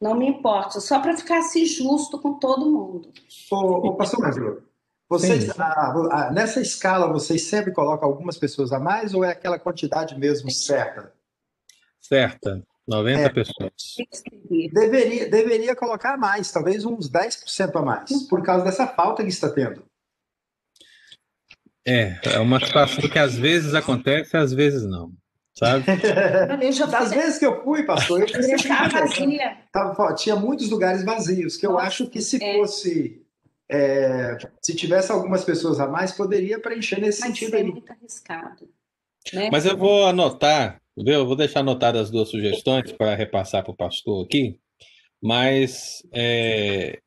Não 0.00 0.14
me 0.14 0.28
importa, 0.28 0.80
só 0.80 1.00
para 1.00 1.16
ficar 1.16 1.38
assim 1.38 1.64
justo 1.64 2.18
com 2.18 2.34
todo 2.34 2.70
mundo. 2.70 3.12
Ô, 3.50 3.88
ô 3.88 3.96
pastor 3.96 4.20
Marcelo, 4.20 4.62
vocês, 5.08 5.50
a, 5.58 5.90
a, 6.10 6.30
nessa 6.32 6.60
escala, 6.60 7.12
vocês 7.12 7.44
sempre 7.44 7.72
colocam 7.72 8.08
algumas 8.08 8.38
pessoas 8.38 8.72
a 8.72 8.80
mais 8.80 9.14
ou 9.14 9.24
é 9.24 9.30
aquela 9.30 9.58
quantidade 9.58 10.18
mesmo 10.18 10.50
certa? 10.50 11.12
Certa. 12.00 12.62
90 12.86 13.20
é, 13.20 13.28
pessoas. 13.30 13.72
Deveria, 14.72 15.30
deveria 15.30 15.74
colocar 15.74 16.18
mais, 16.18 16.52
talvez 16.52 16.84
uns 16.84 17.10
10% 17.10 17.74
a 17.74 17.82
mais, 17.82 18.10
por 18.28 18.42
causa 18.42 18.64
dessa 18.64 18.86
falta 18.86 19.22
que 19.22 19.30
está 19.30 19.48
tendo. 19.48 19.82
É, 21.86 22.18
é 22.34 22.38
uma 22.38 22.60
situação 22.60 23.08
que 23.08 23.18
às 23.18 23.34
vezes 23.34 23.74
acontece, 23.74 24.36
às 24.36 24.52
vezes 24.52 24.84
não, 24.84 25.12
sabe? 25.54 25.84
Às 26.96 27.10
vezes 27.10 27.38
que 27.38 27.44
eu 27.44 27.62
fui, 27.62 27.84
pastor, 27.84 28.20
eu 28.20 28.26
percebi 28.26 28.62
que 28.62 30.14
tinha 30.16 30.36
muitos 30.36 30.70
lugares 30.70 31.04
vazios, 31.04 31.58
que 31.58 31.66
eu 31.66 31.72
Nossa, 31.72 31.86
acho 31.86 32.06
que 32.08 32.22
se 32.22 32.42
é. 32.42 32.54
fosse, 32.54 33.23
é, 33.70 34.36
se 34.62 34.74
tivesse 34.74 35.10
algumas 35.10 35.44
pessoas 35.44 35.80
a 35.80 35.86
mais, 35.86 36.12
poderia 36.12 36.60
preencher 36.60 37.00
nesse 37.00 37.20
Mas 37.20 37.30
sentido 37.30 37.54
é 37.54 37.58
aí. 37.58 37.64
muito 37.64 37.90
arriscado. 37.90 38.68
Né? 39.32 39.48
Mas 39.50 39.64
eu 39.64 39.76
vou 39.76 40.06
anotar 40.06 40.80
eu 40.96 41.26
vou 41.26 41.34
deixar 41.34 41.60
anotadas 41.60 42.02
as 42.02 42.10
duas 42.10 42.28
sugestões 42.28 42.92
para 42.92 43.14
repassar 43.14 43.64
para 43.64 43.72
o 43.72 43.76
pastor 43.76 44.24
aqui, 44.24 44.58
mas 45.20 46.02
é, 46.12 47.00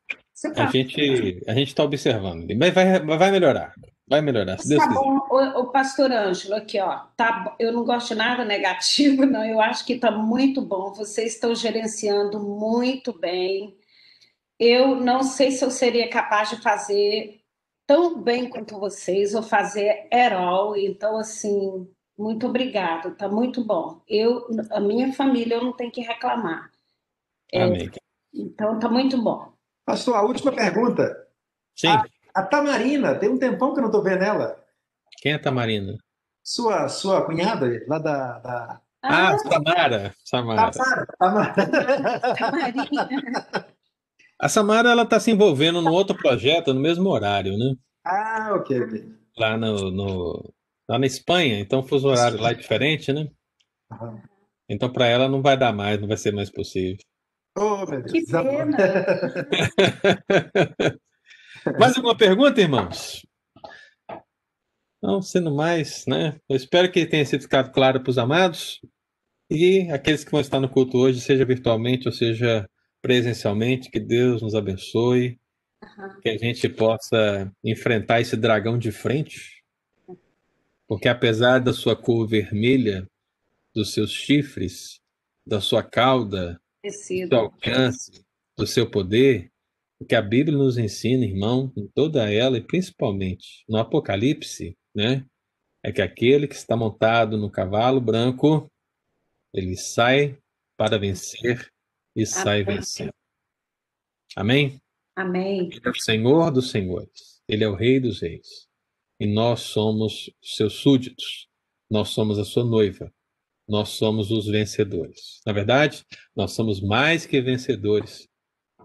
a 0.56 0.66
gente 0.66 1.42
a 1.48 1.54
gente 1.54 1.70
está 1.70 1.84
observando, 1.84 2.46
mas 2.58 2.74
vai, 2.74 3.00
vai 3.00 3.32
melhorar, 3.32 3.74
vai 4.06 4.22
melhorar. 4.22 4.58
Se 4.58 4.68
Deus 4.68 4.82
tá 4.82 4.90
quiser. 4.90 5.00
bom, 5.00 5.20
o, 5.30 5.62
o 5.62 5.72
pastor 5.72 6.12
Ângelo, 6.12 6.56
aqui 6.56 6.80
ó, 6.80 7.00
tá, 7.16 7.56
eu 7.58 7.72
não 7.72 7.86
gosto 7.86 8.10
de 8.10 8.16
nada 8.16 8.44
negativo, 8.44 9.24
não. 9.26 9.46
Eu 9.46 9.62
acho 9.62 9.86
que 9.86 9.94
está 9.94 10.12
muito 10.12 10.62
bom. 10.62 10.92
Vocês 10.94 11.34
estão 11.34 11.56
gerenciando 11.56 12.42
muito 12.42 13.18
bem. 13.18 13.77
Eu 14.60 14.96
não 14.96 15.24
sei 15.24 15.52
se 15.52 15.64
eu 15.64 15.70
seria 15.70 16.10
capaz 16.10 16.50
de 16.50 16.62
fazer 16.62 17.42
tão 17.86 18.22
bem 18.22 18.50
quanto 18.50 18.80
vocês, 18.80 19.34
ou 19.34 19.42
fazer 19.42 20.08
all. 20.34 20.76
Então, 20.76 21.18
assim, 21.18 21.88
muito 22.18 22.48
obrigado, 22.48 23.16
tá 23.16 23.30
muito 23.30 23.64
bom. 23.64 24.02
Eu, 24.08 24.48
a 24.72 24.80
minha 24.80 25.14
família, 25.14 25.56
eu 25.56 25.64
não 25.64 25.74
tenho 25.74 25.92
que 25.92 26.02
reclamar. 26.02 26.72
É, 27.54 27.66
então, 28.34 28.78
tá 28.78 28.90
muito 28.90 29.22
bom. 29.22 29.54
Pastor, 29.86 30.16
a 30.16 30.22
última 30.22 30.52
pergunta. 30.52 31.16
Sim. 31.76 31.88
A, 31.88 32.06
a 32.34 32.44
Tamarina, 32.44 33.16
tem 33.16 33.30
um 33.30 33.38
tempão 33.38 33.74
que 33.74 33.80
eu 33.80 33.84
não 33.84 33.90
estou 33.90 34.04
vendo 34.04 34.24
ela. 34.24 34.62
Quem 35.22 35.32
é 35.32 35.36
a 35.36 35.40
Tamarina? 35.42 35.98
Sua, 36.44 36.90
sua 36.90 37.26
cunhada, 37.26 37.68
lá 37.88 38.00
da. 38.00 38.40
da... 38.40 38.82
Ah, 39.02 39.30
ah 39.30 39.38
Samara. 39.38 40.16
Samara. 40.26 40.74
Samara. 40.74 41.06
Samara. 41.18 42.36
Tamarina. 42.36 43.48
A 44.40 44.48
Samara 44.48 44.92
ela 44.92 45.04
está 45.04 45.20
se 45.20 45.32
envolvendo 45.32 45.82
no 45.82 45.92
outro 45.92 46.16
projeto 46.16 46.74
no 46.74 46.80
mesmo 46.80 47.10
horário, 47.10 47.58
né? 47.58 47.76
Ah, 48.06 48.54
ok, 48.56 48.82
ok. 48.82 49.06
Lá 49.38 49.58
no, 49.58 49.92
no 49.92 50.54
Lá 50.90 50.98
na 50.98 51.06
Espanha, 51.06 51.60
então 51.60 51.82
o 51.82 51.84
fuso 51.84 52.08
horário 52.08 52.40
lá 52.40 52.52
é 52.52 52.54
diferente, 52.54 53.12
né? 53.12 53.28
Uhum. 53.92 54.22
Então 54.70 54.92
para 54.92 55.06
ela 55.06 55.28
não 55.28 55.42
vai 55.42 55.58
dar 55.58 55.74
mais, 55.74 56.00
não 56.00 56.08
vai 56.08 56.16
ser 56.16 56.32
mais 56.32 56.50
possível. 56.50 56.98
Oh, 57.58 57.86
meu 57.86 58.02
Deus. 58.02 58.12
Que 58.12 58.26
pena. 58.26 58.78
mais 61.78 61.98
alguma 61.98 62.16
pergunta, 62.16 62.62
irmãos? 62.62 63.26
Não, 65.02 65.22
sendo 65.22 65.54
mais, 65.54 66.06
né? 66.08 66.40
Eu 66.48 66.56
espero 66.56 66.90
que 66.90 67.06
tenha 67.06 67.26
sido 67.26 67.42
ficado 67.42 67.72
claro 67.72 68.02
para 68.02 68.10
os 68.10 68.18
amados 68.18 68.80
e 69.50 69.90
aqueles 69.92 70.24
que 70.24 70.32
vão 70.32 70.40
estar 70.40 70.60
no 70.60 70.70
culto 70.70 70.98
hoje, 70.98 71.20
seja 71.20 71.46
virtualmente 71.46 72.08
ou 72.08 72.14
seja 72.14 72.68
presencialmente, 73.02 73.90
que 73.90 74.00
Deus 74.00 74.42
nos 74.42 74.56
abençoe, 74.56 75.40
uhum. 75.84 76.22
que 76.22 76.30
a 76.30 76.38
gente 76.38 76.68
possa 76.70 77.52
enfrentar 77.64 78.22
esse 78.22 78.36
dragão 78.36 78.78
de 78.78 78.92
frente 78.92 79.58
porque 80.88 81.10
apesar 81.10 81.60
da 81.60 81.74
sua 81.74 81.96
cor 81.96 82.26
vermelha, 82.26 83.08
dos 83.76 83.94
seus 83.94 84.12
chifres, 84.12 85.02
da 85.46 85.60
sua 85.60 85.84
cauda, 85.84 86.60
do 86.84 86.92
seu 86.92 87.28
alcance, 87.38 88.26
do 88.58 88.66
seu 88.66 88.90
poder, 88.90 89.52
o 90.00 90.06
que 90.06 90.16
a 90.16 90.22
Bíblia 90.22 90.58
nos 90.58 90.78
ensina, 90.78 91.26
irmão, 91.26 91.72
em 91.76 91.88
toda 91.88 92.32
ela 92.32 92.58
e 92.58 92.62
principalmente 92.62 93.66
no 93.68 93.78
Apocalipse, 93.78 94.78
né, 94.96 95.26
é 95.84 95.92
que 95.92 96.02
aquele 96.02 96.48
que 96.48 96.56
está 96.56 96.76
montado 96.76 97.38
no 97.38 97.52
cavalo 97.52 98.00
branco, 98.00 98.72
ele 99.54 99.76
sai 99.76 100.38
para 100.78 100.98
vencer 100.98 101.68
e 102.18 102.24
Amém. 102.24 102.26
sai 102.26 102.64
vencendo. 102.64 103.14
Amém? 104.36 104.82
Amém. 105.16 105.70
Ele 105.72 105.82
é 105.84 105.90
o 105.90 105.96
Senhor 105.96 106.52
dos 106.52 106.72
senhores, 106.72 107.42
ele 107.48 107.64
é 107.64 107.70
o 107.70 107.76
Rei 107.76 108.00
dos 108.00 108.22
reis 108.22 108.68
e 109.20 109.26
nós 109.26 109.62
somos 109.62 110.30
seus 110.42 110.74
súditos, 110.74 111.48
nós 111.90 112.10
somos 112.10 112.38
a 112.38 112.46
sua 112.46 112.64
noiva, 112.64 113.14
nós 113.68 113.90
somos 113.90 114.32
os 114.32 114.48
vencedores. 114.48 115.42
Na 115.46 115.54
verdade, 115.54 116.06
nós 116.36 116.54
somos 116.54 116.82
mais 116.82 117.26
que 117.26 117.42
vencedores 117.42 118.28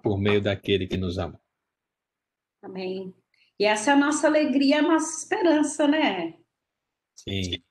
por 0.03 0.19
meio 0.19 0.41
daquele 0.41 0.87
que 0.87 0.97
nos 0.97 1.19
ama. 1.19 1.41
Amém. 2.63 3.15
E 3.59 3.65
essa 3.65 3.91
é 3.91 3.95
a 3.95 3.97
nossa 3.97 4.27
alegria, 4.27 4.81
a 4.81 4.83
nossa 4.83 5.23
esperança, 5.23 5.87
né? 5.87 6.39
Sim. 7.15 7.63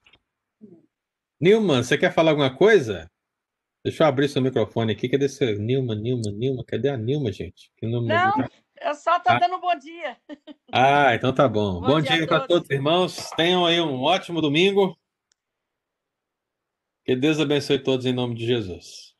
Nilman, 1.39 1.83
você 1.83 1.97
quer 1.97 2.13
falar 2.13 2.31
alguma 2.31 2.55
coisa? 2.55 3.10
Deixa 3.83 4.03
eu 4.03 4.07
abrir 4.07 4.29
seu 4.29 4.41
microfone 4.41 4.91
aqui. 4.91 5.09
Cadê 5.09 5.27
seu 5.27 5.57
Nilma, 5.57 5.95
Nilma, 5.95 6.31
Nilma? 6.31 6.63
Cadê 6.63 6.89
a 6.89 6.97
Nilma, 6.97 7.31
gente? 7.31 7.71
Não, 7.81 8.33
eu 8.79 8.95
só 8.95 9.17
estou 9.17 9.35
ah. 9.35 9.39
dando 9.39 9.55
um 9.55 9.61
bom 9.61 9.75
dia. 9.77 10.17
Ah, 10.71 11.15
então 11.15 11.33
tá 11.33 11.47
bom. 11.47 11.79
Bom, 11.81 11.87
bom 11.87 12.01
dia, 12.01 12.17
dia 12.17 12.27
para 12.27 12.47
todos, 12.47 12.69
irmãos. 12.69 13.29
Tenham 13.35 13.65
aí 13.65 13.81
um 13.81 14.01
ótimo 14.01 14.41
domingo. 14.41 14.97
Que 17.03 17.15
Deus 17.15 17.39
abençoe 17.39 17.79
todos 17.79 18.05
em 18.05 18.13
nome 18.13 18.35
de 18.35 18.45
Jesus. 18.45 19.15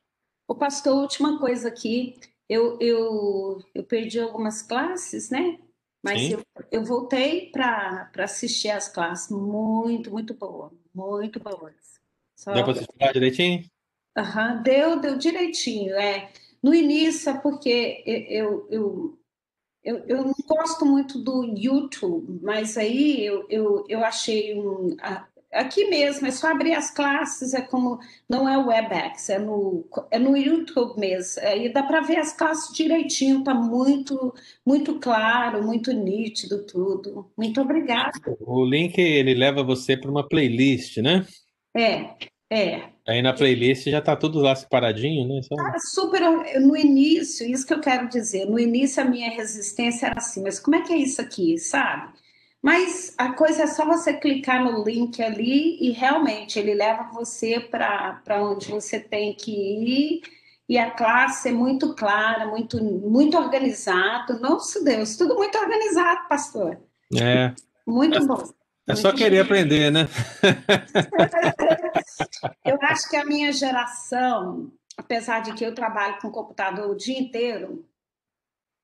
O 0.46 0.54
pastor, 0.54 0.96
última 0.96 1.38
coisa 1.38 1.68
aqui. 1.68 2.14
Eu, 2.48 2.78
eu, 2.80 3.58
eu 3.74 3.84
perdi 3.84 4.20
algumas 4.20 4.62
classes, 4.62 5.30
né? 5.30 5.58
Mas 6.02 6.30
eu, 6.30 6.42
eu 6.70 6.84
voltei 6.84 7.50
para 7.50 8.10
assistir 8.18 8.70
as 8.70 8.88
classes. 8.88 9.30
Muito, 9.30 10.10
muito 10.10 10.34
boa. 10.34 10.72
Muito 10.94 11.40
boas. 11.40 12.00
Só... 12.36 12.52
Deu 12.52 12.64
para 12.64 12.72
assistir 12.72 13.12
direitinho? 13.12 13.71
Uhum, 14.16 14.62
deu, 14.62 15.00
deu 15.00 15.16
direitinho. 15.16 15.94
É. 15.94 16.30
No 16.62 16.74
início 16.74 17.30
é 17.30 17.38
porque 17.38 18.02
eu, 18.06 18.66
eu, 18.70 19.18
eu, 19.82 19.98
eu 20.06 20.24
não 20.24 20.34
gosto 20.46 20.84
muito 20.84 21.18
do 21.18 21.44
YouTube, 21.56 22.38
mas 22.42 22.76
aí 22.76 23.24
eu, 23.24 23.46
eu, 23.48 23.84
eu 23.88 24.04
achei 24.04 24.56
um. 24.58 24.96
Aqui 25.52 25.84
mesmo, 25.86 26.26
é 26.26 26.30
só 26.30 26.50
abrir 26.50 26.72
as 26.72 26.90
classes, 26.90 27.52
é 27.52 27.60
como. 27.60 27.98
Não 28.28 28.48
é 28.48 28.56
o 28.56 28.68
WebEx, 28.68 29.30
é 29.30 29.38
no, 29.38 29.84
é 30.10 30.18
no 30.18 30.36
YouTube 30.36 30.98
mesmo. 31.00 31.42
Aí 31.42 31.72
dá 31.72 31.82
para 31.82 32.00
ver 32.00 32.18
as 32.18 32.32
classes 32.32 32.74
direitinho, 32.74 33.42
tá 33.42 33.52
muito, 33.52 34.32
muito 34.64 35.00
claro, 35.00 35.64
muito 35.64 35.92
nítido 35.92 36.64
tudo. 36.64 37.30
Muito 37.36 37.60
obrigada. 37.60 38.12
O 38.40 38.64
link 38.64 38.96
ele 38.98 39.34
leva 39.34 39.64
você 39.64 39.96
para 39.96 40.10
uma 40.10 40.26
playlist, 40.26 40.98
né? 40.98 41.26
É, 41.76 42.14
é. 42.52 42.92
Aí 43.08 43.22
na 43.22 43.32
playlist 43.32 43.88
já 43.88 44.00
tá 44.00 44.14
tudo 44.14 44.38
lá 44.40 44.54
separadinho, 44.54 45.26
né? 45.26 45.40
Só... 45.42 45.54
Ah, 45.58 45.78
super. 45.78 46.20
No 46.60 46.76
início, 46.76 47.48
isso 47.48 47.66
que 47.66 47.74
eu 47.74 47.80
quero 47.80 48.08
dizer, 48.08 48.44
no 48.44 48.58
início 48.58 49.02
a 49.02 49.06
minha 49.06 49.30
resistência 49.30 50.06
era 50.06 50.18
assim, 50.18 50.42
mas 50.42 50.60
como 50.60 50.76
é 50.76 50.82
que 50.82 50.92
é 50.92 50.96
isso 50.96 51.20
aqui, 51.20 51.58
sabe? 51.58 52.12
Mas 52.60 53.14
a 53.18 53.32
coisa 53.32 53.62
é 53.62 53.66
só 53.66 53.84
você 53.84 54.12
clicar 54.12 54.62
no 54.62 54.84
link 54.84 55.20
ali 55.20 55.78
e 55.80 55.90
realmente 55.90 56.58
ele 56.58 56.74
leva 56.74 57.10
você 57.12 57.58
para 57.58 58.22
onde 58.40 58.68
você 58.68 59.00
tem 59.00 59.34
que 59.34 59.50
ir 59.50 60.22
e 60.68 60.78
a 60.78 60.90
classe 60.90 61.48
é 61.48 61.52
muito 61.52 61.94
clara, 61.94 62.46
muito, 62.46 62.82
muito 62.82 63.36
organizado. 63.36 64.38
Nossa 64.38 64.82
Deus, 64.84 65.16
tudo 65.16 65.34
muito 65.34 65.58
organizado, 65.58 66.28
pastor. 66.28 66.78
É, 67.20 67.52
Muito 67.86 68.24
bom. 68.26 68.42
É 68.88 68.96
só 68.96 69.12
querer 69.12 69.40
aprender, 69.40 69.90
né? 69.90 70.08
Eu 72.64 72.78
acho 72.82 73.08
que 73.08 73.16
a 73.16 73.24
minha 73.24 73.52
geração, 73.52 74.72
apesar 74.96 75.40
de 75.40 75.54
que 75.54 75.64
eu 75.64 75.74
trabalho 75.74 76.18
com 76.20 76.30
computador 76.30 76.90
o 76.90 76.96
dia 76.96 77.18
inteiro, 77.18 77.84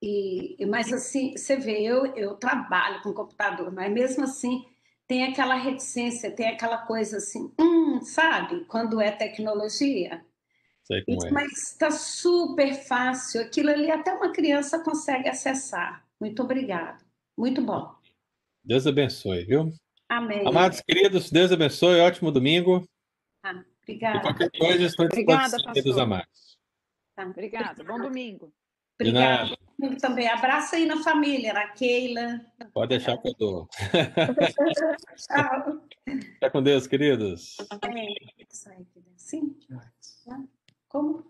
e, 0.01 0.57
mas 0.67 0.93
assim, 0.93 1.35
você 1.35 1.57
vê, 1.57 1.81
eu, 1.81 2.05
eu 2.15 2.35
trabalho 2.35 3.01
com 3.01 3.13
computador, 3.13 3.71
mas 3.71 3.91
mesmo 3.91 4.23
assim 4.23 4.65
tem 5.05 5.25
aquela 5.25 5.55
reticência, 5.55 6.31
tem 6.31 6.47
aquela 6.47 6.77
coisa 6.77 7.17
assim, 7.17 7.51
hum, 7.59 7.99
sabe? 8.01 8.63
Quando 8.65 9.01
é 9.01 9.11
tecnologia. 9.11 10.23
Sei 10.83 11.03
como 11.03 11.25
é. 11.25 11.31
Mas 11.31 11.71
está 11.71 11.91
super 11.91 12.73
fácil, 12.73 13.41
aquilo 13.41 13.69
ali 13.69 13.91
até 13.91 14.13
uma 14.13 14.31
criança 14.31 14.83
consegue 14.83 15.27
acessar. 15.27 16.05
Muito 16.19 16.41
obrigada. 16.43 16.97
Muito 17.37 17.61
bom. 17.61 17.93
Deus 18.63 18.85
abençoe, 18.85 19.45
viu? 19.45 19.73
Amém. 20.09 20.45
Amados 20.47 20.81
queridos, 20.81 21.29
Deus 21.29 21.51
abençoe, 21.51 21.99
ótimo 22.01 22.31
domingo. 22.31 22.83
Ah, 23.43 23.53
E 23.53 23.63
obrigada. 23.83 24.21
qualquer 24.21 24.51
coisa, 24.51 24.83
estou 24.83 25.05
Obrigada, 25.05 25.55
dos 25.83 25.97
amados. 25.97 26.57
Tá. 27.15 27.25
Obrigada. 27.27 27.83
Bom 27.83 27.99
domingo. 27.99 28.51
De 28.99 29.09
Obrigada. 29.09 29.55
também. 30.01 30.27
Abraço 30.27 30.75
aí 30.75 30.85
na 30.85 31.01
família, 31.03 31.53
na 31.53 31.67
Keila. 31.69 32.41
pode 32.73 32.89
deixar 32.89 33.17
que 33.17 33.29
eu 33.29 33.33
dou. 33.35 33.69
Tchau. 35.15 35.87
Fica 36.33 36.49
com 36.51 36.63
Deus, 36.63 36.87
queridos. 36.87 37.55
É, 37.59 38.45
sai 38.49 38.77
aqui 38.81 39.03
assim? 39.15 39.55
Como? 40.89 41.23